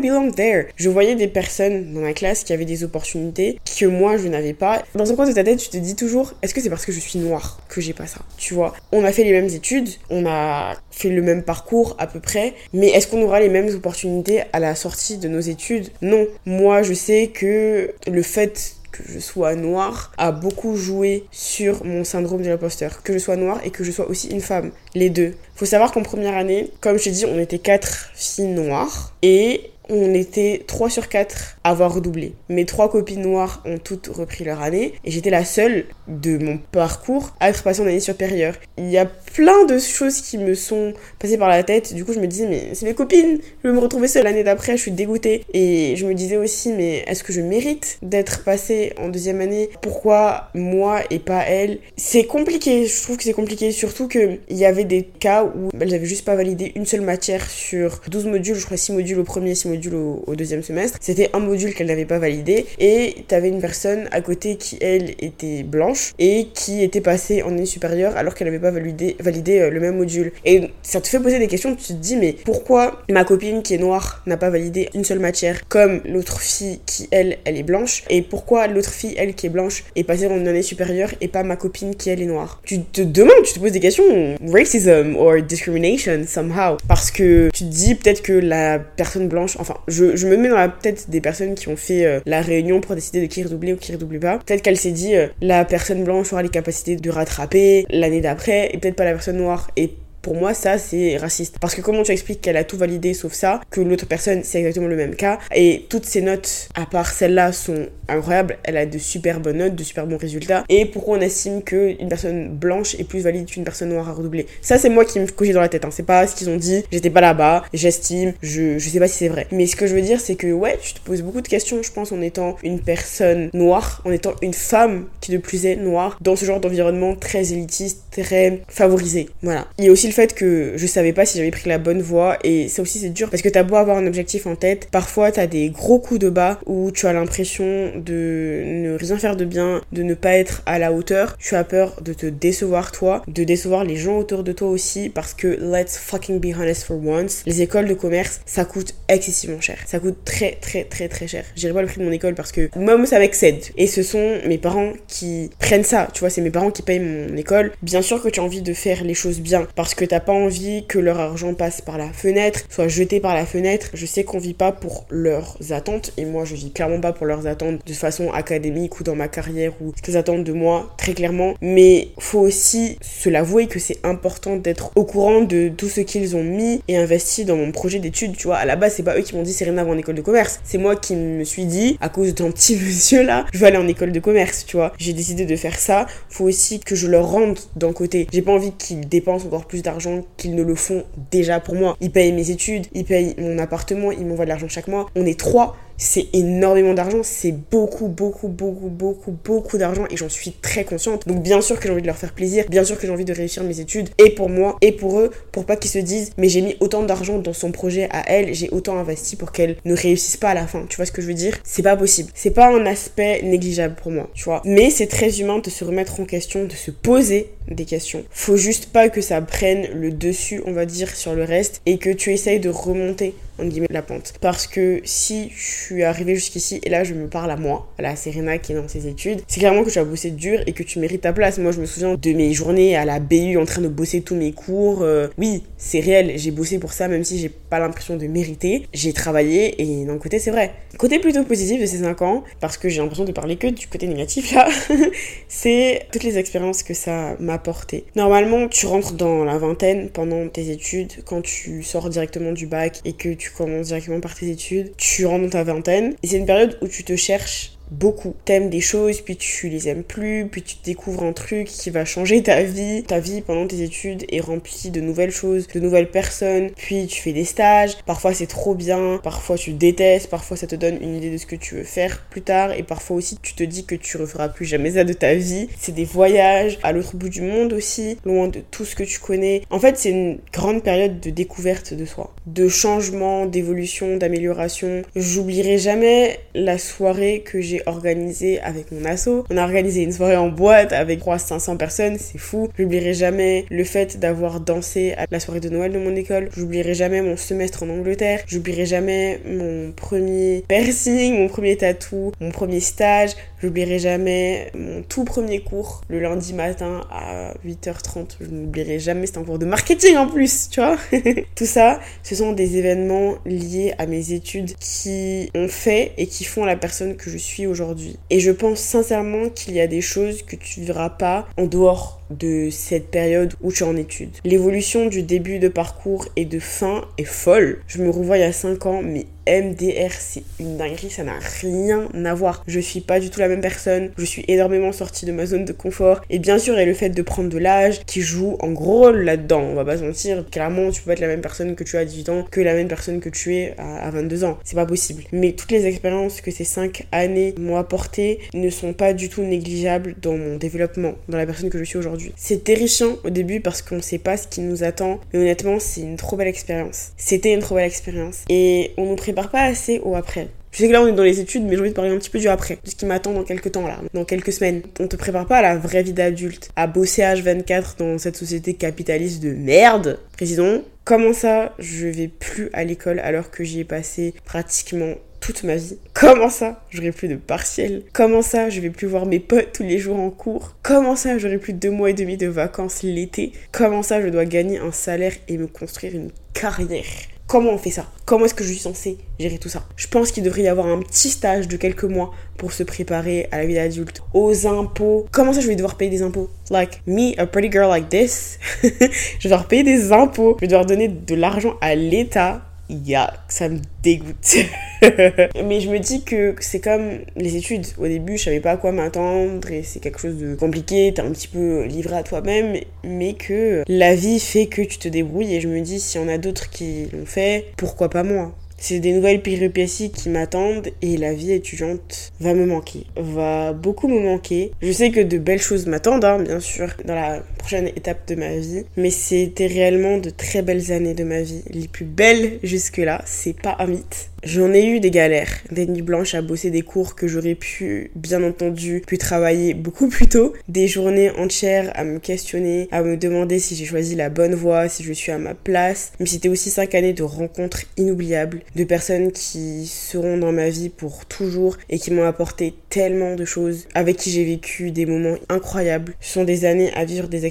belong 0.00 0.32
there? 0.32 0.66
Je 0.74 0.88
voyais 0.88 1.14
des 1.14 1.28
personnes 1.28 1.94
dans 1.94 2.00
ma 2.00 2.14
classe 2.14 2.42
qui 2.42 2.52
avaient 2.52 2.64
des 2.64 2.82
opportunités 2.82 3.60
que 3.78 3.86
moi 3.86 4.16
je 4.16 4.26
n'avais 4.26 4.54
pas. 4.54 4.82
Dans 4.96 5.08
un 5.08 5.14
coin 5.14 5.28
de 5.28 5.32
ta 5.32 5.44
tête, 5.44 5.60
tu 5.60 5.68
te 5.68 5.76
dis 5.76 5.94
toujours, 5.94 6.34
est-ce 6.42 6.52
que 6.52 6.60
c'est 6.60 6.70
parce 6.70 6.84
que 6.84 6.90
je 6.90 6.98
suis 6.98 7.20
noire 7.20 7.60
que 7.68 7.80
j'ai 7.80 7.92
pas 7.92 8.08
ça? 8.08 8.22
Tu 8.38 8.54
vois, 8.54 8.74
on 8.90 9.04
a 9.04 9.12
fait 9.12 9.22
les 9.22 9.30
mêmes 9.30 9.46
études, 9.46 9.88
on 10.10 10.26
a 10.26 10.74
fait 10.90 11.11
le 11.12 11.22
même 11.22 11.42
parcours 11.42 11.96
à 11.98 12.06
peu 12.06 12.20
près, 12.20 12.54
mais 12.72 12.88
est-ce 12.88 13.06
qu'on 13.06 13.22
aura 13.22 13.40
les 13.40 13.48
mêmes 13.48 13.68
opportunités 13.74 14.42
à 14.52 14.60
la 14.60 14.74
sortie 14.74 15.18
de 15.18 15.28
nos 15.28 15.40
études? 15.40 15.88
Non. 16.00 16.26
Moi, 16.46 16.82
je 16.82 16.94
sais 16.94 17.30
que 17.32 17.92
le 18.06 18.22
fait 18.22 18.76
que 18.92 19.02
je 19.08 19.18
sois 19.18 19.54
noire 19.54 20.12
a 20.18 20.30
beaucoup 20.30 20.76
joué 20.76 21.24
sur 21.32 21.84
mon 21.84 22.04
syndrome 22.04 22.42
de 22.42 22.48
l'imposteur. 22.48 23.02
Que 23.02 23.12
je 23.14 23.18
sois 23.18 23.36
noire 23.36 23.60
et 23.64 23.70
que 23.70 23.82
je 23.82 23.90
sois 23.90 24.08
aussi 24.08 24.28
une 24.28 24.42
femme. 24.42 24.70
Les 24.94 25.10
deux. 25.10 25.34
Faut 25.56 25.64
savoir 25.64 25.90
qu'en 25.92 26.02
première 26.02 26.36
année, 26.36 26.70
comme 26.80 26.98
je 26.98 27.04
t'ai 27.04 27.10
dit, 27.10 27.26
on 27.26 27.38
était 27.38 27.58
quatre 27.58 28.10
filles 28.14 28.48
noires. 28.48 29.14
Et 29.22 29.71
on 29.88 30.14
était 30.14 30.62
3 30.66 30.90
sur 30.90 31.08
4 31.08 31.58
à 31.64 31.70
avoir 31.70 31.94
redoublé. 31.94 32.34
Mes 32.48 32.64
trois 32.64 32.90
copines 32.90 33.22
noires 33.22 33.62
ont 33.64 33.78
toutes 33.78 34.08
repris 34.08 34.44
leur 34.44 34.62
année 34.62 34.94
et 35.04 35.10
j'étais 35.10 35.30
la 35.30 35.44
seule 35.44 35.84
de 36.08 36.38
mon 36.38 36.58
parcours 36.58 37.34
à 37.40 37.50
être 37.50 37.62
passée 37.62 37.82
en 37.82 37.86
année 37.86 38.00
supérieure. 38.00 38.54
Il 38.78 38.90
y 38.90 38.98
a 38.98 39.06
plein 39.06 39.64
de 39.64 39.78
choses 39.78 40.20
qui 40.20 40.38
me 40.38 40.54
sont 40.54 40.92
passées 41.18 41.38
par 41.38 41.48
la 41.48 41.62
tête. 41.62 41.94
Du 41.94 42.04
coup, 42.04 42.12
je 42.12 42.20
me 42.20 42.26
disais, 42.26 42.46
mais 42.46 42.74
c'est 42.74 42.86
mes 42.86 42.94
copines, 42.94 43.38
je 43.62 43.68
vais 43.68 43.74
me 43.74 43.80
retrouver 43.80 44.08
seule 44.08 44.24
l'année 44.24 44.44
d'après, 44.44 44.76
je 44.76 44.82
suis 44.82 44.90
dégoûtée. 44.90 45.44
Et 45.52 45.94
je 45.96 46.06
me 46.06 46.14
disais 46.14 46.36
aussi, 46.36 46.72
mais 46.72 47.04
est-ce 47.06 47.24
que 47.24 47.32
je 47.32 47.40
mérite 47.40 47.98
d'être 48.02 48.44
passée 48.44 48.92
en 48.98 49.08
deuxième 49.08 49.40
année? 49.40 49.70
Pourquoi 49.80 50.48
moi 50.54 51.00
et 51.10 51.18
pas 51.18 51.44
elle? 51.46 51.78
C'est 51.96 52.24
compliqué, 52.24 52.86
je 52.86 53.02
trouve 53.02 53.16
que 53.16 53.24
c'est 53.24 53.32
compliqué, 53.32 53.72
surtout 53.72 54.08
qu'il 54.08 54.40
y 54.50 54.64
avait 54.64 54.84
des 54.84 55.02
cas 55.02 55.44
où 55.44 55.70
elles 55.78 55.94
avaient 55.94 56.06
juste 56.06 56.24
pas 56.24 56.34
validé 56.34 56.72
une 56.76 56.86
seule 56.86 57.00
matière 57.00 57.48
sur 57.48 58.00
12 58.08 58.26
modules, 58.26 58.54
je 58.56 58.64
crois 58.64 58.76
6 58.76 58.92
modules 58.92 59.18
au 59.18 59.24
premier, 59.24 59.54
6 59.54 59.68
modules 59.68 59.81
au, 59.90 60.34
deuxième 60.34 60.62
semestre. 60.62 60.98
C'était 61.00 61.30
un 61.32 61.38
module 61.38 61.74
qu'elle 61.74 61.88
n'avait 61.88 62.04
pas 62.04 62.18
validé 62.18 62.66
et 62.78 63.24
t'avais 63.28 63.48
une 63.48 63.60
personne 63.60 64.08
à 64.12 64.20
côté 64.20 64.56
qui, 64.56 64.78
elle, 64.80 65.10
était 65.20 65.62
blanche 65.62 66.12
et 66.18 66.48
qui 66.54 66.82
était 66.82 67.00
passée 67.00 67.42
en 67.42 67.48
année 67.48 67.66
supérieure 67.66 68.16
alors 68.16 68.34
qu'elle 68.34 68.46
n'avait 68.46 68.58
pas 68.58 68.70
validé 68.70 69.16
valider 69.20 69.60
euh, 69.60 69.70
le 69.70 69.80
même 69.80 69.96
module. 69.96 70.32
Et 70.44 70.70
ça 70.82 71.00
te 71.00 71.08
fait 71.08 71.20
poser 71.20 71.38
des 71.38 71.48
questions, 71.48 71.74
tu 71.74 71.88
te 71.88 71.92
dis 71.92 72.16
mais 72.16 72.34
pourquoi 72.44 73.02
ma 73.10 73.24
copine 73.24 73.62
qui 73.62 73.74
est 73.74 73.78
noire 73.78 74.22
n'a 74.26 74.36
pas 74.36 74.50
validé 74.50 74.88
une 74.94 75.04
seule 75.04 75.20
matière 75.20 75.66
comme 75.68 76.00
l'autre 76.04 76.40
fille 76.40 76.80
qui 76.86 77.08
elle, 77.10 77.38
elle 77.44 77.56
est 77.56 77.62
blanche 77.62 78.04
et 78.10 78.22
pourquoi 78.22 78.66
l'autre 78.66 78.90
fille, 78.90 79.14
elle 79.16 79.34
qui 79.34 79.46
est 79.46 79.50
blanche 79.50 79.84
est 79.96 80.04
passée 80.04 80.26
en 80.26 80.46
année 80.46 80.62
supérieure 80.62 81.10
et 81.20 81.28
pas 81.28 81.42
ma 81.42 81.56
copine 81.56 81.94
qui 81.94 82.10
elle 82.10 82.22
est 82.22 82.26
noire? 82.26 82.60
Tu 82.64 82.80
te 82.82 83.02
demandes, 83.02 83.42
tu 83.44 83.54
te 83.54 83.60
poses 83.60 83.72
des 83.72 83.80
questions, 83.80 84.36
racism 84.46 85.16
or 85.16 85.42
discrimination 85.42 86.24
somehow. 86.26 86.76
Parce 86.88 87.10
que 87.10 87.50
tu 87.52 87.64
te 87.64 87.68
dis 87.68 87.94
peut-être 87.94 88.22
que 88.22 88.32
la 88.32 88.78
personne 88.78 89.28
blanche, 89.28 89.56
enfin 89.62 89.76
je, 89.88 90.26
me 90.26 90.36
mets 90.36 90.48
dans 90.48 90.56
la 90.56 90.68
tête 90.68 91.08
des 91.08 91.20
personnes 91.20 91.54
qui 91.54 91.68
ont 91.68 91.76
fait 91.76 92.04
euh, 92.04 92.20
la 92.26 92.40
réunion 92.40 92.80
pour 92.80 92.94
décider 92.94 93.20
de 93.20 93.26
qui 93.26 93.42
redoubler 93.42 93.72
ou 93.72 93.76
qui 93.76 93.92
redouble 93.92 94.20
pas. 94.20 94.38
Peut-être 94.38 94.62
qu'elle 94.62 94.76
s'est 94.76 94.92
dit 94.92 95.14
euh, 95.14 95.28
la 95.40 95.64
personne 95.64 96.04
blanche 96.04 96.32
aura 96.32 96.42
les 96.42 96.48
capacités 96.48 96.96
de 96.96 97.10
rattraper 97.10 97.86
l'année 97.90 98.20
d'après 98.20 98.70
et 98.72 98.78
peut-être 98.78 98.96
pas 98.96 99.04
la 99.04 99.12
personne 99.12 99.36
noire. 99.36 99.70
Et 99.76 99.94
Pour 100.22 100.36
moi, 100.36 100.54
ça, 100.54 100.78
c'est 100.78 101.16
raciste. 101.16 101.58
Parce 101.60 101.74
que 101.74 101.80
comment 101.80 102.02
tu 102.02 102.12
expliques 102.12 102.40
qu'elle 102.40 102.56
a 102.56 102.64
tout 102.64 102.76
validé 102.76 103.12
sauf 103.12 103.32
ça, 103.32 103.60
que 103.70 103.80
l'autre 103.80 104.06
personne, 104.06 104.42
c'est 104.44 104.58
exactement 104.58 104.86
le 104.86 104.96
même 104.96 105.16
cas, 105.16 105.38
et 105.54 105.86
toutes 105.88 106.04
ses 106.04 106.22
notes, 106.22 106.68
à 106.74 106.86
part 106.86 107.10
celles-là, 107.10 107.52
sont 107.52 107.86
incroyables. 108.08 108.58
Elle 108.64 108.76
a 108.76 108.86
de 108.86 108.98
super 108.98 109.40
bonnes 109.40 109.58
notes, 109.58 109.74
de 109.74 109.82
super 109.82 110.06
bons 110.06 110.16
résultats. 110.16 110.64
Et 110.68 110.86
pourquoi 110.86 111.18
on 111.18 111.20
estime 111.20 111.62
qu'une 111.62 112.08
personne 112.08 112.48
blanche 112.48 112.94
est 112.96 113.04
plus 113.04 113.20
valide 113.20 113.46
qu'une 113.46 113.64
personne 113.64 113.88
noire 113.88 114.08
à 114.08 114.12
redoubler? 114.12 114.46
Ça, 114.60 114.78
c'est 114.78 114.88
moi 114.88 115.04
qui 115.04 115.18
me 115.18 115.26
cochais 115.26 115.52
dans 115.52 115.60
la 115.60 115.68
tête. 115.68 115.84
Hein. 115.84 115.90
C'est 115.90 116.04
pas 116.04 116.26
ce 116.26 116.36
qu'ils 116.36 116.50
ont 116.50 116.56
dit. 116.56 116.84
J'étais 116.92 117.10
pas 117.10 117.20
là-bas. 117.20 117.64
J'estime. 117.72 118.32
Je, 118.42 118.78
je 118.78 118.88
sais 118.88 118.98
pas 118.98 119.08
si 119.08 119.18
c'est 119.18 119.28
vrai. 119.28 119.46
Mais 119.50 119.66
ce 119.66 119.76
que 119.76 119.86
je 119.86 119.94
veux 119.94 120.02
dire, 120.02 120.20
c'est 120.20 120.36
que 120.36 120.52
ouais, 120.52 120.78
tu 120.82 120.94
te 120.94 121.00
poses 121.00 121.22
beaucoup 121.22 121.40
de 121.40 121.48
questions, 121.48 121.82
je 121.82 121.90
pense, 121.90 122.12
en 122.12 122.20
étant 122.20 122.56
une 122.62 122.80
personne 122.80 123.50
noire, 123.52 124.02
en 124.04 124.10
étant 124.10 124.34
une 124.42 124.54
femme 124.54 125.06
qui 125.20 125.32
de 125.32 125.38
plus 125.38 125.66
est 125.66 125.76
noire, 125.76 126.18
dans 126.20 126.36
ce 126.36 126.44
genre 126.44 126.60
d'environnement 126.60 127.16
très 127.16 127.52
élitiste, 127.52 128.02
très 128.10 128.62
favorisé. 128.68 129.30
Voilà. 129.42 129.66
Il 129.78 129.84
y 129.86 129.88
a 129.88 129.92
aussi 129.92 130.11
le 130.12 130.14
fait 130.14 130.34
que 130.34 130.74
je 130.76 130.86
savais 130.86 131.12
pas 131.14 131.24
si 131.24 131.38
j'avais 131.38 131.50
pris 131.50 131.68
la 131.68 131.78
bonne 131.78 132.02
voie. 132.02 132.38
Et 132.44 132.68
ça 132.68 132.82
aussi, 132.82 132.98
c'est 132.98 133.08
dur 133.08 133.30
parce 133.30 133.42
que 133.42 133.48
t'as 133.48 133.62
beau 133.62 133.76
avoir 133.76 133.96
un 133.96 134.06
objectif 134.06 134.46
en 134.46 134.56
tête, 134.56 134.88
parfois 134.90 135.32
t'as 135.32 135.46
des 135.46 135.70
gros 135.70 135.98
coups 135.98 136.20
de 136.20 136.28
bas 136.28 136.60
où 136.66 136.90
tu 136.90 137.06
as 137.06 137.12
l'impression 137.12 137.92
de 137.96 138.62
ne 138.64 138.94
rien 138.94 139.16
faire 139.16 139.36
de 139.36 139.44
bien, 139.44 139.80
de 139.92 140.02
ne 140.02 140.14
pas 140.14 140.34
être 140.34 140.62
à 140.66 140.78
la 140.78 140.92
hauteur. 140.92 141.36
Tu 141.38 141.54
as 141.54 141.64
peur 141.64 142.00
de 142.02 142.12
te 142.12 142.26
décevoir 142.26 142.92
toi, 142.92 143.22
de 143.26 143.44
décevoir 143.44 143.84
les 143.84 143.96
gens 143.96 144.18
autour 144.18 144.44
de 144.44 144.52
toi 144.52 144.68
aussi 144.68 145.08
parce 145.08 145.32
que 145.32 145.46
let's 145.48 145.96
fucking 145.96 146.40
be 146.40 146.54
honest 146.56 146.84
for 146.84 146.98
once, 147.04 147.42
les 147.46 147.62
écoles 147.62 147.88
de 147.88 147.94
commerce, 147.94 148.40
ça 148.44 148.64
coûte 148.64 148.94
excessivement 149.08 149.60
cher. 149.60 149.78
Ça 149.86 149.98
coûte 149.98 150.18
très 150.24 150.52
très 150.60 150.84
très 150.84 151.08
très 151.08 151.26
cher. 151.26 151.44
J'irai 151.56 151.72
pas 151.72 151.80
le 151.80 151.88
prix 151.88 152.00
de 152.00 152.04
mon 152.04 152.12
école 152.12 152.34
parce 152.34 152.52
que 152.52 152.68
moi 152.76 153.06
ça 153.06 153.18
m'excède. 153.18 153.62
Et 153.78 153.86
ce 153.86 154.02
sont 154.02 154.38
mes 154.46 154.58
parents 154.58 154.92
qui 155.08 155.50
prennent 155.58 155.84
ça. 155.84 156.08
Tu 156.12 156.20
vois, 156.20 156.28
c'est 156.28 156.42
mes 156.42 156.50
parents 156.50 156.70
qui 156.70 156.82
payent 156.82 157.00
mon 157.00 157.34
école. 157.36 157.72
Bien 157.82 158.02
sûr 158.02 158.22
que 158.22 158.28
tu 158.28 158.40
as 158.40 158.42
envie 158.42 158.62
de 158.62 158.74
faire 158.74 159.04
les 159.04 159.14
choses 159.14 159.40
bien 159.40 159.66
parce 159.74 159.94
que 159.94 160.01
t'as 160.04 160.20
pas 160.20 160.32
envie 160.32 160.84
que 160.86 160.98
leur 160.98 161.20
argent 161.20 161.54
passe 161.54 161.80
par 161.80 161.98
la 161.98 162.12
fenêtre, 162.12 162.60
soit 162.68 162.88
jeté 162.88 163.20
par 163.20 163.34
la 163.34 163.46
fenêtre. 163.46 163.90
Je 163.94 164.06
sais 164.06 164.24
qu'on 164.24 164.38
vit 164.38 164.54
pas 164.54 164.72
pour 164.72 165.06
leurs 165.10 165.56
attentes 165.70 166.12
et 166.16 166.24
moi 166.24 166.44
je 166.44 166.54
vis 166.54 166.72
clairement 166.72 167.00
pas 167.00 167.12
pour 167.12 167.26
leurs 167.26 167.46
attentes 167.46 167.86
de 167.86 167.92
façon 167.92 168.30
académique 168.32 169.00
ou 169.00 169.04
dans 169.04 169.14
ma 169.14 169.28
carrière 169.28 169.72
ou 169.80 169.92
ce 169.96 170.02
qu'ils 170.02 170.16
attendent 170.16 170.44
de 170.44 170.52
moi 170.52 170.94
très 170.98 171.14
clairement. 171.14 171.54
Mais 171.60 172.08
faut 172.18 172.40
aussi 172.40 172.98
se 173.00 173.28
l'avouer 173.28 173.66
que 173.66 173.78
c'est 173.78 173.98
important 174.04 174.56
d'être 174.56 174.92
au 174.96 175.04
courant 175.04 175.42
de 175.42 175.68
tout 175.68 175.88
ce 175.88 176.00
qu'ils 176.00 176.36
ont 176.36 176.42
mis 176.42 176.82
et 176.88 176.96
investi 176.96 177.44
dans 177.44 177.56
mon 177.56 177.72
projet 177.72 177.98
d'études. 177.98 178.36
Tu 178.36 178.46
vois, 178.46 178.56
à 178.56 178.64
la 178.64 178.76
base, 178.76 178.94
c'est 178.94 179.02
pas 179.02 179.16
eux 179.16 179.22
qui 179.22 179.34
m'ont 179.34 179.42
dit 179.42 179.52
Serena 179.52 179.84
va 179.84 179.90
en 179.90 179.98
école 179.98 180.14
de 180.14 180.22
commerce. 180.22 180.60
C'est 180.64 180.78
moi 180.78 180.96
qui 180.96 181.14
me 181.14 181.44
suis 181.44 181.64
dit, 181.64 181.96
à 182.00 182.08
cause 182.08 182.34
d'un 182.34 182.50
petit 182.50 182.76
monsieur 182.82 183.22
là, 183.22 183.46
je 183.52 183.58
vais 183.58 183.66
aller 183.66 183.76
en 183.76 183.88
école 183.88 184.12
de 184.12 184.20
commerce, 184.20 184.64
tu 184.66 184.76
vois. 184.76 184.92
J'ai 184.98 185.12
décidé 185.12 185.46
de 185.46 185.56
faire 185.56 185.78
ça. 185.78 186.06
Faut 186.28 186.44
aussi 186.44 186.80
que 186.80 186.94
je 186.94 187.06
leur 187.06 187.30
rende 187.30 187.58
d'un 187.76 187.92
côté. 187.92 188.26
J'ai 188.32 188.42
pas 188.42 188.52
envie 188.52 188.72
qu'ils 188.72 189.08
dépensent 189.08 189.46
encore 189.46 189.66
plus 189.66 189.82
d'argent 189.82 189.91
qu'ils 190.36 190.54
ne 190.54 190.62
le 190.62 190.74
font 190.74 191.04
déjà 191.30 191.60
pour 191.60 191.74
moi. 191.74 191.96
Ils 192.00 192.10
payent 192.10 192.32
mes 192.32 192.50
études, 192.50 192.86
ils 192.92 193.04
payent 193.04 193.34
mon 193.38 193.58
appartement, 193.58 194.10
ils 194.12 194.26
m'envoient 194.26 194.44
de 194.44 194.50
l'argent 194.50 194.68
chaque 194.68 194.88
mois. 194.88 195.08
On 195.16 195.26
est 195.26 195.38
trois 195.38 195.76
c'est 196.02 196.26
énormément 196.32 196.94
d'argent, 196.94 197.20
c'est 197.22 197.52
beaucoup, 197.52 198.08
beaucoup, 198.08 198.48
beaucoup, 198.48 198.88
beaucoup, 198.88 199.36
beaucoup 199.44 199.78
d'argent 199.78 200.04
et 200.10 200.16
j'en 200.16 200.28
suis 200.28 200.52
très 200.52 200.84
consciente. 200.84 201.26
Donc 201.26 201.42
bien 201.42 201.60
sûr 201.60 201.78
que 201.78 201.86
j'ai 201.86 201.92
envie 201.92 202.02
de 202.02 202.06
leur 202.06 202.16
faire 202.16 202.32
plaisir, 202.32 202.64
bien 202.68 202.84
sûr 202.84 202.98
que 202.98 203.06
j'ai 203.06 203.12
envie 203.12 203.24
de 203.24 203.32
réussir 203.32 203.62
mes 203.62 203.80
études 203.80 204.10
et 204.18 204.30
pour 204.30 204.48
moi 204.48 204.76
et 204.80 204.92
pour 204.92 205.18
eux, 205.20 205.30
pour 205.52 205.64
pas 205.64 205.76
qu'ils 205.76 205.90
se 205.90 205.98
disent 205.98 206.32
mais 206.36 206.48
j'ai 206.48 206.60
mis 206.60 206.76
autant 206.80 207.02
d'argent 207.02 207.38
dans 207.38 207.52
son 207.52 207.72
projet 207.72 208.08
à 208.10 208.24
elle, 208.28 208.54
j'ai 208.54 208.68
autant 208.70 208.98
investi 208.98 209.36
pour 209.36 209.52
qu'elle 209.52 209.76
ne 209.84 209.94
réussisse 209.94 210.36
pas 210.36 210.50
à 210.50 210.54
la 210.54 210.66
fin. 210.66 210.84
Tu 210.88 210.96
vois 210.96 211.06
ce 211.06 211.12
que 211.12 211.22
je 211.22 211.26
veux 211.26 211.34
dire? 211.34 211.58
C'est 211.64 211.82
pas 211.82 211.96
possible. 211.96 212.30
C'est 212.34 212.50
pas 212.50 212.68
un 212.68 212.86
aspect 212.86 213.42
négligeable 213.42 213.94
pour 213.94 214.10
moi, 214.10 214.28
tu 214.34 214.44
vois. 214.44 214.62
Mais 214.64 214.90
c'est 214.90 215.06
très 215.06 215.40
humain 215.40 215.58
de 215.58 215.70
se 215.70 215.84
remettre 215.84 216.20
en 216.20 216.24
question, 216.24 216.64
de 216.64 216.72
se 216.72 216.90
poser 216.90 217.50
des 217.68 217.84
questions. 217.84 218.24
Faut 218.30 218.56
juste 218.56 218.86
pas 218.86 219.08
que 219.08 219.20
ça 219.20 219.40
prenne 219.40 219.86
le 219.94 220.10
dessus, 220.10 220.62
on 220.66 220.72
va 220.72 220.86
dire, 220.86 221.14
sur 221.14 221.34
le 221.34 221.44
reste 221.44 221.80
et 221.86 221.98
que 221.98 222.10
tu 222.10 222.32
essayes 222.32 222.60
de 222.60 222.68
remonter 222.68 223.34
en 223.58 223.66
guillemets 223.66 223.86
la 223.90 224.02
pente. 224.02 224.34
Parce 224.40 224.66
que 224.66 225.00
si 225.04 225.50
je 225.56 225.84
suis 225.84 226.02
arrivée 226.02 226.34
jusqu'ici 226.34 226.80
et 226.82 226.90
là 226.90 227.04
je 227.04 227.14
me 227.14 227.28
parle 227.28 227.50
à 227.50 227.56
moi, 227.56 227.88
à 227.98 228.02
la 228.02 228.16
Serena 228.16 228.58
qui 228.58 228.72
est 228.72 228.74
dans 228.74 228.88
ses 228.88 229.06
études, 229.06 229.40
c'est 229.46 229.60
clairement 229.60 229.84
que 229.84 229.90
tu 229.90 229.98
as 229.98 230.04
bossé 230.04 230.30
dur 230.30 230.60
et 230.66 230.72
que 230.72 230.82
tu 230.82 230.98
mérites 230.98 231.22
ta 231.22 231.32
place. 231.32 231.58
Moi 231.58 231.72
je 231.72 231.80
me 231.80 231.86
souviens 231.86 232.14
de 232.14 232.32
mes 232.32 232.52
journées 232.52 232.96
à 232.96 233.04
la 233.04 233.20
BU 233.20 233.56
en 233.56 233.64
train 233.64 233.82
de 233.82 233.88
bosser 233.88 234.22
tous 234.22 234.34
mes 234.34 234.52
cours. 234.52 235.02
Euh, 235.02 235.28
oui, 235.38 235.62
c'est 235.76 236.00
réel, 236.00 236.32
j'ai 236.36 236.50
bossé 236.50 236.78
pour 236.78 236.92
ça 236.92 237.08
même 237.08 237.24
si 237.24 237.38
j'ai 237.38 237.50
l'impression 237.78 238.16
de 238.16 238.26
mériter. 238.26 238.86
J'ai 238.92 239.12
travaillé 239.12 239.80
et 239.82 240.04
d'un 240.04 240.18
côté 240.18 240.38
c'est 240.38 240.50
vrai. 240.50 240.74
Côté 240.98 241.18
plutôt 241.18 241.44
positif 241.44 241.80
de 241.80 241.86
ces 241.86 241.98
5 241.98 242.22
ans, 242.22 242.44
parce 242.60 242.76
que 242.76 242.88
j'ai 242.88 243.00
l'impression 243.00 243.24
de 243.24 243.32
parler 243.32 243.56
que 243.56 243.66
du 243.66 243.86
côté 243.86 244.06
négatif 244.06 244.52
là, 244.54 244.68
c'est 245.48 246.06
toutes 246.12 246.24
les 246.24 246.38
expériences 246.38 246.82
que 246.82 246.94
ça 246.94 247.36
m'a 247.40 247.54
apporté. 247.54 248.04
Normalement, 248.16 248.68
tu 248.68 248.86
rentres 248.86 249.12
dans 249.12 249.44
la 249.44 249.58
vingtaine 249.58 250.10
pendant 250.10 250.48
tes 250.48 250.70
études, 250.70 251.24
quand 251.24 251.42
tu 251.42 251.82
sors 251.82 252.08
directement 252.10 252.52
du 252.52 252.66
bac 252.66 253.00
et 253.04 253.12
que 253.12 253.32
tu 253.34 253.50
commences 253.50 253.88
directement 253.88 254.20
par 254.20 254.34
tes 254.34 254.50
études, 254.50 254.92
tu 254.96 255.26
rentres 255.26 255.44
dans 255.44 255.50
ta 255.50 255.64
vingtaine. 255.64 256.14
Et 256.22 256.26
c'est 256.26 256.38
une 256.38 256.46
période 256.46 256.78
où 256.82 256.88
tu 256.88 257.04
te 257.04 257.16
cherches 257.16 257.72
beaucoup. 257.90 258.34
T'aimes 258.44 258.70
des 258.70 258.80
choses, 258.80 259.20
puis 259.20 259.36
tu 259.36 259.68
les 259.68 259.88
aimes 259.88 260.04
plus, 260.04 260.46
puis 260.50 260.62
tu 260.62 260.76
découvres 260.84 261.22
un 261.22 261.32
truc 261.32 261.66
qui 261.66 261.90
va 261.90 262.04
changer 262.04 262.42
ta 262.42 262.62
vie. 262.62 263.02
Ta 263.02 263.20
vie 263.20 263.40
pendant 263.40 263.66
tes 263.66 263.82
études 263.82 264.24
est 264.30 264.40
remplie 264.40 264.90
de 264.90 265.00
nouvelles 265.00 265.30
choses, 265.30 265.66
de 265.68 265.80
nouvelles 265.80 266.10
personnes, 266.10 266.70
puis 266.76 267.06
tu 267.06 267.20
fais 267.20 267.32
des 267.32 267.44
stages. 267.44 267.96
Parfois 268.06 268.34
c'est 268.34 268.46
trop 268.46 268.74
bien, 268.74 269.20
parfois 269.22 269.56
tu 269.56 269.72
détestes, 269.72 270.30
parfois 270.30 270.56
ça 270.56 270.66
te 270.66 270.76
donne 270.76 270.98
une 271.02 271.16
idée 271.16 271.30
de 271.30 271.36
ce 271.36 271.46
que 271.46 271.56
tu 271.56 271.76
veux 271.76 271.84
faire 271.84 272.24
plus 272.30 272.42
tard, 272.42 272.72
et 272.72 272.82
parfois 272.82 273.16
aussi 273.16 273.36
tu 273.42 273.54
te 273.54 273.62
dis 273.62 273.84
que 273.84 273.94
tu 273.94 274.16
referas 274.16 274.48
plus 274.48 274.66
jamais 274.66 274.92
ça 274.92 275.04
de 275.04 275.12
ta 275.12 275.34
vie. 275.34 275.68
C'est 275.78 275.94
des 275.94 276.04
voyages 276.04 276.78
à 276.82 276.92
l'autre 276.92 277.16
bout 277.16 277.28
du 277.28 277.42
monde 277.42 277.72
aussi, 277.72 278.18
loin 278.24 278.48
de 278.48 278.60
tout 278.70 278.84
ce 278.84 278.96
que 278.96 279.04
tu 279.04 279.20
connais. 279.20 279.62
En 279.70 279.78
fait, 279.78 279.98
c'est 279.98 280.10
une 280.10 280.38
grande 280.52 280.82
période 280.82 281.20
de 281.20 281.30
découverte 281.30 281.94
de 281.94 282.04
soi, 282.04 282.34
de 282.46 282.68
changement, 282.68 283.46
d'évolution, 283.46 284.16
d'amélioration. 284.16 285.02
J'oublierai 285.16 285.78
jamais 285.78 286.38
la 286.54 286.78
soirée 286.78 287.42
que 287.44 287.60
j'ai 287.60 287.81
organisé 287.86 288.60
avec 288.60 288.92
mon 288.92 289.04
asso. 289.04 289.44
On 289.50 289.56
a 289.56 289.62
organisé 289.62 290.02
une 290.02 290.12
soirée 290.12 290.36
en 290.36 290.48
boîte 290.48 290.92
avec 290.92 291.20
300-500 291.20 291.76
personnes, 291.76 292.16
c'est 292.18 292.38
fou. 292.38 292.68
J'oublierai 292.78 293.14
jamais 293.14 293.66
le 293.70 293.84
fait 293.84 294.18
d'avoir 294.18 294.60
dansé 294.60 295.14
à 295.16 295.26
la 295.30 295.40
soirée 295.40 295.60
de 295.60 295.68
Noël 295.68 295.92
de 295.92 295.98
mon 295.98 296.14
école. 296.14 296.48
J'oublierai 296.56 296.94
jamais 296.94 297.22
mon 297.22 297.36
semestre 297.36 297.82
en 297.82 297.88
Angleterre. 297.88 298.40
J'oublierai 298.46 298.86
jamais 298.86 299.40
mon 299.46 299.92
premier 299.92 300.64
piercing, 300.68 301.38
mon 301.38 301.48
premier 301.48 301.76
tatou, 301.76 302.32
mon 302.40 302.50
premier 302.50 302.80
stage. 302.80 303.30
J'oublierai 303.62 304.00
jamais 304.00 304.72
mon 304.74 305.02
tout 305.02 305.24
premier 305.24 305.60
cours 305.60 306.00
le 306.08 306.18
lundi 306.18 306.52
matin 306.52 307.02
à 307.10 307.54
8h30. 307.64 308.38
Je 308.40 308.46
n'oublierai 308.46 308.98
jamais, 308.98 309.26
c'était 309.26 309.38
un 309.38 309.44
cours 309.44 309.60
de 309.60 309.66
marketing 309.66 310.16
en 310.16 310.26
plus, 310.26 310.68
tu 310.68 310.80
vois. 310.80 310.96
Tout 311.54 311.66
ça, 311.66 312.00
ce 312.24 312.34
sont 312.34 312.52
des 312.52 312.76
événements 312.76 313.36
liés 313.46 313.94
à 313.98 314.06
mes 314.06 314.32
études 314.32 314.74
qui 314.80 315.48
ont 315.54 315.68
fait 315.68 316.12
et 316.18 316.26
qui 316.26 316.42
font 316.42 316.64
la 316.64 316.74
personne 316.74 317.14
que 317.14 317.30
je 317.30 317.38
suis 317.38 317.66
aujourd'hui. 317.66 318.16
Et 318.30 318.40
je 318.40 318.50
pense 318.50 318.80
sincèrement 318.80 319.48
qu'il 319.48 319.74
y 319.74 319.80
a 319.80 319.86
des 319.86 320.00
choses 320.00 320.42
que 320.42 320.56
tu 320.56 320.80
ne 320.80 320.86
verras 320.86 321.10
pas 321.10 321.46
en 321.56 321.66
dehors 321.66 322.21
de 322.38 322.68
cette 322.70 323.10
période 323.10 323.54
où 323.62 323.72
tu 323.72 323.84
es 323.84 323.86
en 323.86 323.96
études. 323.96 324.36
L'évolution 324.44 325.06
du 325.06 325.22
début 325.22 325.58
de 325.58 325.68
parcours 325.68 326.26
et 326.36 326.44
de 326.44 326.58
fin 326.58 327.04
est 327.18 327.24
folle. 327.24 327.80
Je 327.86 328.02
me 328.02 328.10
revois 328.10 328.38
il 328.38 328.40
y 328.40 328.44
a 328.44 328.52
5 328.52 328.86
ans, 328.86 329.02
mais 329.02 329.26
MDR, 329.48 330.12
c'est 330.12 330.44
une 330.60 330.76
dinguerie, 330.76 331.10
ça 331.10 331.24
n'a 331.24 331.38
rien 331.60 332.08
à 332.24 332.34
voir. 332.34 332.62
Je 332.68 332.78
suis 332.78 333.00
pas 333.00 333.18
du 333.18 333.28
tout 333.28 333.40
la 333.40 333.48
même 333.48 333.60
personne, 333.60 334.12
je 334.16 334.24
suis 334.24 334.44
énormément 334.46 334.92
sortie 334.92 335.26
de 335.26 335.32
ma 335.32 335.46
zone 335.46 335.64
de 335.64 335.72
confort. 335.72 336.20
Et 336.30 336.38
bien 336.38 336.58
sûr, 336.58 336.74
il 336.74 336.78
y 336.78 336.82
a 336.82 336.86
le 336.86 336.94
fait 336.94 337.08
de 337.08 337.22
prendre 337.22 337.48
de 337.48 337.58
l'âge 337.58 338.04
qui 338.06 338.20
joue 338.20 338.56
en 338.60 338.70
gros 338.70 338.82
rôle 338.82 339.22
là-dedans. 339.22 339.60
On 339.60 339.74
va 339.74 339.84
pas 339.84 339.96
se 339.96 340.04
mentir, 340.04 340.44
clairement, 340.50 340.90
tu 340.90 341.00
peux 341.00 341.06
pas 341.06 341.12
être 341.14 341.20
la 341.20 341.26
même 341.26 341.40
personne 341.40 341.74
que 341.74 341.84
tu 341.84 341.96
as 341.96 342.00
à 342.00 342.04
18 342.04 342.28
ans 342.28 342.44
que 342.50 342.60
la 342.60 342.74
même 342.74 342.88
personne 342.88 343.20
que 343.20 343.28
tu 343.28 343.56
es 343.56 343.74
à, 343.78 344.10
22 344.10 344.44
ans. 344.44 344.58
C'est 344.64 344.76
pas 344.76 344.86
possible. 344.86 345.24
Mais 345.32 345.52
toutes 345.52 345.72
les 345.72 345.86
expériences 345.86 346.40
que 346.40 346.50
ces 346.50 346.64
5 346.64 347.06
années 347.10 347.54
m'ont 347.58 347.76
apportées 347.76 348.40
ne 348.54 348.70
sont 348.70 348.92
pas 348.92 349.12
du 349.12 349.28
tout 349.28 349.42
négligeables 349.42 350.14
dans 350.20 350.36
mon 350.36 350.56
développement, 350.56 351.14
dans 351.28 351.38
la 351.38 351.46
personne 351.46 351.70
que 351.70 351.78
je 351.78 351.84
suis 351.84 351.98
aujourd'hui. 351.98 352.21
C'est 352.36 352.64
terrifiant 352.64 353.16
au 353.24 353.30
début 353.30 353.60
parce 353.60 353.82
qu'on 353.82 354.02
sait 354.02 354.18
pas 354.18 354.36
ce 354.36 354.46
qui 354.46 354.60
nous 354.60 354.84
attend, 354.84 355.20
mais 355.32 355.40
honnêtement, 355.40 355.78
c'est 355.78 356.02
une 356.02 356.16
trop 356.16 356.36
belle 356.36 356.48
expérience. 356.48 357.12
C'était 357.16 357.52
une 357.52 357.60
trop 357.60 357.74
belle 357.74 357.86
expérience. 357.86 358.42
Et 358.48 358.92
on 358.96 359.06
nous 359.06 359.16
prépare 359.16 359.50
pas 359.50 359.62
assez 359.62 360.00
au 360.04 360.14
après. 360.14 360.48
Je 360.72 360.78
sais 360.78 360.88
que 360.88 360.92
là 360.92 361.02
on 361.02 361.06
est 361.06 361.12
dans 361.12 361.22
les 361.22 361.38
études, 361.38 361.64
mais 361.64 361.74
j'ai 361.74 361.80
envie 361.80 361.90
de 361.90 361.94
parler 361.94 362.10
un 362.10 362.16
petit 362.16 362.30
peu 362.30 362.38
du 362.38 362.48
après, 362.48 362.78
ce 362.84 362.94
qui 362.94 363.04
m'attend 363.04 363.34
dans 363.34 363.44
quelques 363.44 363.72
temps 363.72 363.86
là, 363.86 364.00
dans 364.14 364.24
quelques 364.24 364.54
semaines. 364.54 364.80
On 365.00 365.06
te 365.06 365.16
prépare 365.16 365.46
pas 365.46 365.58
à 365.58 365.62
la 365.62 365.76
vraie 365.76 366.02
vie 366.02 366.14
d'adulte, 366.14 366.70
à 366.76 366.86
bosser 366.86 367.20
H24 367.20 367.98
dans 367.98 368.16
cette 368.16 368.36
société 368.36 368.72
capitaliste 368.72 369.42
de 369.42 369.52
merde. 369.52 370.18
Précisons, 370.32 370.82
comment 371.04 371.34
ça 371.34 371.74
je 371.78 372.06
vais 372.06 372.28
plus 372.28 372.70
à 372.72 372.84
l'école 372.84 373.18
alors 373.20 373.50
que 373.50 373.64
j'y 373.64 373.80
ai 373.80 373.84
passé 373.84 374.32
pratiquement 374.46 375.12
toute 375.42 375.64
ma 375.64 375.74
vie. 375.74 375.98
Comment 376.14 376.48
ça 376.48 376.84
J'aurai 376.90 377.10
plus 377.10 377.28
de 377.28 377.34
partiel? 377.34 378.04
Comment 378.12 378.42
ça 378.42 378.70
Je 378.70 378.80
vais 378.80 378.90
plus 378.90 379.08
voir 379.08 379.26
mes 379.26 379.40
potes 379.40 379.72
tous 379.74 379.82
les 379.82 379.98
jours 379.98 380.18
en 380.18 380.30
cours? 380.30 380.76
Comment 380.82 381.16
ça 381.16 381.36
J'aurai 381.36 381.58
plus 381.58 381.72
de 381.72 381.78
deux 381.80 381.90
mois 381.90 382.10
et 382.10 382.14
demi 382.14 382.36
de 382.36 382.46
vacances 382.46 383.02
l'été? 383.02 383.52
Comment 383.72 384.02
ça 384.02 384.22
Je 384.22 384.28
dois 384.28 384.44
gagner 384.44 384.78
un 384.78 384.92
salaire 384.92 385.34
et 385.48 385.58
me 385.58 385.66
construire 385.66 386.14
une 386.14 386.30
carrière? 386.54 387.04
Comment 387.48 387.72
on 387.72 387.78
fait 387.78 387.90
ça? 387.90 388.06
Comment 388.24 388.44
est-ce 388.44 388.54
que 388.54 388.62
je 388.62 388.70
suis 388.70 388.78
censée 388.78 389.18
gérer 389.40 389.58
tout 389.58 389.68
ça? 389.68 389.82
Je 389.96 390.06
pense 390.06 390.30
qu'il 390.30 390.44
devrait 390.44 390.62
y 390.62 390.68
avoir 390.68 390.86
un 390.86 391.00
petit 391.00 391.28
stage 391.28 391.66
de 391.66 391.76
quelques 391.76 392.04
mois 392.04 392.30
pour 392.56 392.72
se 392.72 392.84
préparer 392.84 393.48
à 393.50 393.58
la 393.58 393.66
vie 393.66 393.74
d'adulte, 393.74 394.22
aux 394.32 394.66
impôts. 394.66 395.26
Comment 395.32 395.52
ça 395.52 395.60
je 395.60 395.66
vais 395.66 395.74
devoir 395.74 395.96
payer 395.96 396.10
des 396.10 396.22
impôts? 396.22 396.48
Like 396.70 397.02
me, 397.06 397.38
a 397.38 397.46
pretty 397.46 397.70
girl 397.70 397.90
like 397.90 398.08
this, 398.08 398.58
je 398.82 398.88
vais 398.88 399.38
devoir 399.42 399.66
payer 399.66 399.82
des 399.82 400.12
impôts, 400.12 400.54
je 400.58 400.60
vais 400.62 400.68
devoir 400.68 400.86
donner 400.86 401.08
de 401.08 401.34
l'argent 401.34 401.74
à 401.80 401.94
l'État 401.94 402.62
yeah, 402.88 403.32
ça 403.48 403.68
me 403.68 403.78
dégoûte. 404.02 404.56
Mais 405.02 405.80
je 405.80 405.90
me 405.90 405.98
dis 405.98 406.22
que 406.22 406.54
c'est 406.60 406.80
comme 406.80 407.20
les 407.36 407.56
études. 407.56 407.86
Au 407.98 408.06
début, 408.06 408.36
je 408.36 408.44
savais 408.44 408.60
pas 408.60 408.72
à 408.72 408.76
quoi 408.76 408.92
m'attendre 408.92 409.70
et 409.70 409.82
c'est 409.82 410.00
quelque 410.00 410.20
chose 410.20 410.36
de 410.38 410.54
compliqué, 410.54 411.12
t'es 411.14 411.22
un 411.22 411.30
petit 411.30 411.48
peu 411.48 411.84
livré 411.84 412.16
à 412.16 412.22
toi-même, 412.22 412.76
mais 413.04 413.34
que 413.34 413.82
la 413.88 414.14
vie 414.14 414.40
fait 414.40 414.66
que 414.66 414.82
tu 414.82 414.98
te 414.98 415.08
débrouilles 415.08 415.54
et 415.54 415.60
je 415.60 415.68
me 415.68 415.80
dis 415.80 416.00
si 416.00 416.18
on 416.18 416.28
a 416.28 416.38
d'autres 416.38 416.70
qui 416.70 417.06
l'ont 417.12 417.26
fait, 417.26 417.66
pourquoi 417.76 418.08
pas 418.08 418.22
moi? 418.22 418.54
C'est 418.82 418.98
des 418.98 419.12
nouvelles 419.12 419.42
péripéties 419.42 420.10
qui 420.10 420.28
m'attendent 420.28 420.88
et 421.02 421.16
la 421.16 421.34
vie 421.34 421.52
étudiante 421.52 422.32
va 422.40 422.52
me 422.52 422.66
manquer, 422.66 423.06
va 423.16 423.72
beaucoup 423.72 424.08
me 424.08 424.18
manquer. 424.18 424.72
Je 424.82 424.90
sais 424.90 425.12
que 425.12 425.20
de 425.20 425.38
belles 425.38 425.62
choses 425.62 425.86
m'attendent, 425.86 426.24
hein, 426.24 426.40
bien 426.40 426.58
sûr, 426.58 426.88
dans 427.04 427.14
la 427.14 427.44
prochaine 427.62 427.88
étape 427.94 428.26
de 428.26 428.34
ma 428.34 428.56
vie, 428.56 428.84
mais 428.96 429.10
c'était 429.10 429.68
réellement 429.68 430.18
de 430.18 430.30
très 430.30 430.62
belles 430.62 430.90
années 430.90 431.14
de 431.14 431.22
ma 431.22 431.42
vie, 431.42 431.62
les 431.70 431.86
plus 431.86 432.04
belles 432.04 432.58
jusque-là, 432.64 433.22
c'est 433.24 433.58
pas 433.58 433.76
un 433.78 433.86
mythe. 433.86 434.32
J'en 434.44 434.74
ai 434.74 434.84
eu 434.84 434.98
des 434.98 435.12
galères, 435.12 435.60
des 435.70 435.86
nuits 435.86 436.02
blanches 436.02 436.34
à 436.34 436.42
bosser 436.42 436.72
des 436.72 436.82
cours 436.82 437.14
que 437.14 437.28
j'aurais 437.28 437.54
pu, 437.54 438.10
bien 438.16 438.42
entendu, 438.42 439.00
pu 439.06 439.16
travailler 439.16 439.72
beaucoup 439.72 440.08
plus 440.08 440.26
tôt, 440.26 440.52
des 440.66 440.88
journées 440.88 441.30
entières 441.30 441.92
à 441.94 442.02
me 442.02 442.18
questionner, 442.18 442.88
à 442.90 443.04
me 443.04 443.16
demander 443.16 443.60
si 443.60 443.76
j'ai 443.76 443.84
choisi 443.84 444.16
la 444.16 444.30
bonne 444.30 444.56
voie, 444.56 444.88
si 444.88 445.04
je 445.04 445.12
suis 445.12 445.30
à 445.30 445.38
ma 445.38 445.54
place. 445.54 446.10
Mais 446.18 446.26
c'était 446.26 446.48
aussi 446.48 446.70
cinq 446.70 446.96
années 446.96 447.12
de 447.12 447.22
rencontres 447.22 447.84
inoubliables, 447.96 448.62
de 448.74 448.82
personnes 448.82 449.30
qui 449.30 449.86
seront 449.86 450.36
dans 450.36 450.50
ma 450.50 450.70
vie 450.70 450.88
pour 450.88 451.24
toujours 451.26 451.76
et 451.88 452.00
qui 452.00 452.10
m'ont 452.10 452.26
apporté 452.26 452.74
tellement 452.90 453.36
de 453.36 453.44
choses, 453.44 453.86
avec 453.94 454.16
qui 454.16 454.32
j'ai 454.32 454.44
vécu 454.44 454.90
des 454.90 455.06
moments 455.06 455.38
incroyables. 455.50 456.14
Ce 456.20 456.32
sont 456.32 456.44
des 456.44 456.64
années 456.64 456.92
à 456.94 457.04
vivre 457.04 457.28
des 457.28 457.46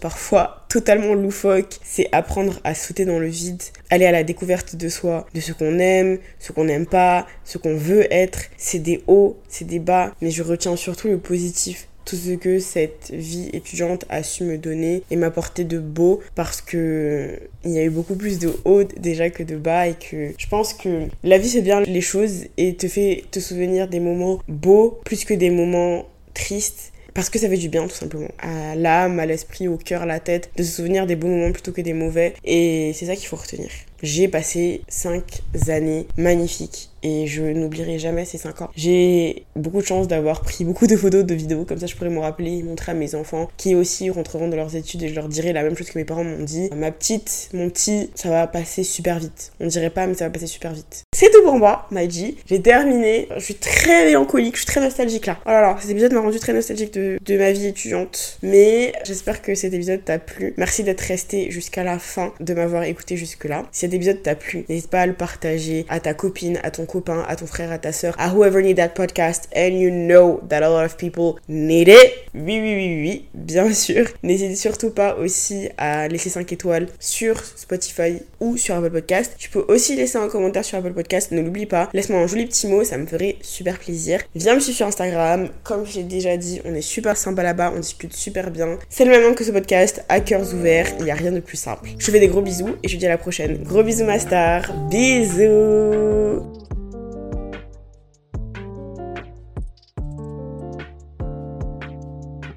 parfois 0.00 0.64
totalement 0.68 1.14
loufoques. 1.14 1.78
C'est 1.82 2.08
apprendre 2.12 2.60
à 2.64 2.74
sauter 2.74 3.04
dans 3.04 3.18
le 3.18 3.28
vide, 3.28 3.62
aller 3.90 4.06
à 4.06 4.12
la 4.12 4.24
découverte 4.24 4.76
de 4.76 4.88
soi, 4.88 5.26
de 5.34 5.40
ce 5.40 5.52
qu'on 5.52 5.78
aime, 5.78 6.18
ce 6.38 6.52
qu'on 6.52 6.64
n'aime 6.64 6.86
pas, 6.86 7.26
ce 7.44 7.58
qu'on 7.58 7.76
veut 7.76 8.12
être. 8.12 8.40
C'est 8.56 8.78
des 8.78 9.02
hauts, 9.06 9.38
c'est 9.48 9.66
des 9.66 9.78
bas, 9.78 10.14
mais 10.20 10.30
je 10.30 10.42
retiens 10.42 10.76
surtout 10.76 11.08
le 11.08 11.18
positif 11.18 11.88
tout 12.06 12.16
ce 12.16 12.36
que 12.36 12.60
cette 12.60 13.10
vie 13.12 13.50
étudiante 13.52 14.04
a 14.08 14.22
su 14.22 14.44
me 14.44 14.56
donner 14.56 15.02
et 15.10 15.16
m'apporter 15.16 15.64
de 15.64 15.78
beau 15.78 16.20
parce 16.36 16.62
que 16.62 17.40
il 17.64 17.72
y 17.72 17.78
a 17.78 17.82
eu 17.82 17.90
beaucoup 17.90 18.14
plus 18.14 18.38
de 18.38 18.54
hauts 18.64 18.84
déjà 18.84 19.28
que 19.28 19.42
de 19.42 19.56
bas 19.56 19.88
et 19.88 19.94
que 19.94 20.32
je 20.38 20.46
pense 20.46 20.72
que 20.72 21.08
la 21.24 21.36
vie 21.36 21.50
fait 21.50 21.62
bien 21.62 21.80
les 21.80 22.00
choses 22.00 22.44
et 22.56 22.76
te 22.76 22.86
fait 22.86 23.24
te 23.32 23.40
souvenir 23.40 23.88
des 23.88 23.98
moments 23.98 24.38
beaux 24.48 25.00
plus 25.04 25.24
que 25.24 25.34
des 25.34 25.50
moments 25.50 26.06
tristes 26.32 26.92
parce 27.16 27.30
que 27.30 27.38
ça 27.38 27.48
fait 27.48 27.56
du 27.56 27.70
bien 27.70 27.86
tout 27.86 27.94
simplement 27.94 28.28
à 28.38 28.76
l'âme, 28.76 29.18
à 29.18 29.24
l'esprit, 29.24 29.68
au 29.68 29.78
cœur, 29.78 30.02
à 30.02 30.06
la 30.06 30.20
tête 30.20 30.50
de 30.54 30.62
se 30.62 30.70
souvenir 30.70 31.06
des 31.06 31.16
bons 31.16 31.30
moments 31.30 31.50
plutôt 31.50 31.72
que 31.72 31.80
des 31.80 31.94
mauvais 31.94 32.34
et 32.44 32.92
c'est 32.94 33.06
ça 33.06 33.16
qu'il 33.16 33.26
faut 33.26 33.36
retenir. 33.36 33.70
J'ai 34.02 34.28
passé 34.28 34.82
5 34.88 35.42
années 35.68 36.06
magnifiques 36.16 36.90
et 37.02 37.26
je 37.26 37.42
n'oublierai 37.42 37.98
jamais 37.98 38.24
ces 38.24 38.36
5 38.36 38.62
ans. 38.62 38.70
J'ai 38.76 39.44
beaucoup 39.54 39.80
de 39.80 39.86
chance 39.86 40.08
d'avoir 40.08 40.42
pris 40.42 40.64
beaucoup 40.64 40.86
de 40.86 40.96
photos, 40.96 41.24
de 41.24 41.34
vidéos, 41.34 41.64
comme 41.64 41.78
ça 41.78 41.86
je 41.86 41.94
pourrais 41.94 42.10
me 42.10 42.18
rappeler 42.18 42.62
montrer 42.62 42.92
à 42.92 42.94
mes 42.94 43.14
enfants 43.14 43.48
qui 43.56 43.74
aussi 43.74 44.10
rentreront 44.10 44.48
dans 44.48 44.56
leurs 44.56 44.74
études 44.76 45.02
et 45.02 45.08
je 45.08 45.14
leur 45.14 45.28
dirai 45.28 45.52
la 45.52 45.62
même 45.62 45.76
chose 45.76 45.88
que 45.88 45.98
mes 45.98 46.04
parents 46.04 46.24
m'ont 46.24 46.42
dit. 46.42 46.68
Ma 46.74 46.90
petite, 46.90 47.48
mon 47.52 47.70
petit, 47.70 48.10
ça 48.14 48.28
va 48.28 48.46
passer 48.46 48.82
super 48.82 49.18
vite. 49.18 49.52
On 49.60 49.66
dirait 49.66 49.90
pas, 49.90 50.06
mais 50.06 50.14
ça 50.14 50.24
va 50.24 50.30
passer 50.30 50.46
super 50.46 50.72
vite. 50.72 51.04
C'est 51.14 51.30
tout 51.30 51.42
pour 51.42 51.56
moi, 51.56 51.86
Maji. 51.90 52.36
J'ai 52.46 52.60
terminé. 52.60 53.28
Je 53.36 53.40
suis 53.40 53.54
très 53.54 54.06
mélancolique, 54.06 54.56
je 54.56 54.62
suis 54.62 54.66
très 54.66 54.80
nostalgique 54.80 55.26
là. 55.26 55.38
Oh 55.46 55.50
là 55.50 55.60
là, 55.60 55.76
cet 55.80 55.90
épisode 55.90 56.12
m'a 56.12 56.20
rendu 56.20 56.38
très 56.40 56.52
nostalgique 56.52 56.92
de, 56.92 57.38
ma 57.38 57.52
vie 57.52 57.66
étudiante. 57.66 58.38
Mais 58.42 58.92
j'espère 59.04 59.42
que 59.42 59.54
cet 59.54 59.72
épisode 59.72 60.04
t'a 60.04 60.18
plu. 60.18 60.54
Merci 60.56 60.82
d'être 60.82 61.02
resté 61.02 61.50
jusqu'à 61.50 61.84
la 61.84 61.98
fin, 61.98 62.32
de 62.40 62.52
m'avoir 62.52 62.82
écouté 62.82 63.16
jusque-là. 63.16 63.64
Cet 63.86 63.94
épisode 63.94 64.20
t'a 64.20 64.34
plu, 64.34 64.64
n'hésite 64.68 64.90
pas 64.90 65.02
à 65.02 65.06
le 65.06 65.12
partager 65.12 65.86
à 65.88 66.00
ta 66.00 66.12
copine, 66.12 66.58
à 66.64 66.72
ton 66.72 66.86
copain, 66.86 67.24
à 67.28 67.36
ton 67.36 67.46
frère, 67.46 67.70
à 67.70 67.78
ta 67.78 67.92
soeur, 67.92 68.16
à 68.18 68.34
whoever 68.34 68.60
need 68.60 68.76
that 68.78 68.88
podcast 68.88 69.48
and 69.54 69.78
you 69.78 69.90
know 69.90 70.40
that 70.48 70.56
a 70.64 70.68
lot 70.68 70.84
of 70.84 70.96
people 70.96 71.34
need 71.48 71.86
it. 71.86 72.12
Oui, 72.34 72.58
oui, 72.60 72.74
oui, 72.74 73.00
oui, 73.00 73.24
bien 73.32 73.72
sûr. 73.72 74.06
N'hésite 74.24 74.56
surtout 74.56 74.90
pas 74.90 75.14
aussi 75.14 75.68
à 75.78 76.08
laisser 76.08 76.30
5 76.30 76.50
étoiles 76.52 76.88
sur 76.98 77.40
Spotify 77.44 78.22
ou 78.40 78.56
sur 78.56 78.74
Apple 78.74 78.90
Podcast. 78.90 79.34
Tu 79.38 79.50
peux 79.50 79.64
aussi 79.68 79.94
laisser 79.94 80.18
un 80.18 80.28
commentaire 80.28 80.64
sur 80.64 80.78
Apple 80.78 80.92
Podcast, 80.92 81.30
ne 81.30 81.40
l'oublie 81.42 81.66
pas. 81.66 81.88
Laisse-moi 81.92 82.18
un 82.18 82.26
joli 82.26 82.46
petit 82.46 82.66
mot, 82.66 82.82
ça 82.82 82.98
me 82.98 83.06
ferait 83.06 83.36
super 83.40 83.78
plaisir. 83.78 84.20
Viens 84.34 84.56
me 84.56 84.60
suivre 84.60 84.78
sur 84.78 84.86
Instagram. 84.88 85.48
Comme 85.62 85.86
j'ai 85.86 86.02
déjà 86.02 86.36
dit, 86.36 86.60
on 86.64 86.74
est 86.74 86.80
super 86.80 87.16
sympa 87.16 87.44
là-bas, 87.44 87.72
on 87.76 87.78
discute 87.78 88.14
super 88.16 88.50
bien. 88.50 88.78
C'est 88.90 89.04
le 89.04 89.12
même 89.12 89.22
nom 89.22 89.34
que 89.34 89.44
ce 89.44 89.52
podcast, 89.52 90.04
à 90.08 90.18
cœurs 90.18 90.52
ouverts, 90.52 90.88
il 90.98 91.04
n'y 91.04 91.12
a 91.12 91.14
rien 91.14 91.30
de 91.30 91.38
plus 91.38 91.56
simple. 91.56 91.88
Je 91.98 92.06
te 92.06 92.10
fais 92.10 92.18
des 92.18 92.26
gros 92.26 92.42
bisous 92.42 92.74
et 92.82 92.88
je 92.88 92.94
te 92.94 92.98
dis 92.98 93.06
à 93.06 93.10
la 93.10 93.18
prochaine. 93.18 93.62
Gros 93.76 93.84
bisous 93.84 94.06
ma 94.06 94.18
star, 94.18 94.62
bisous 94.88 96.65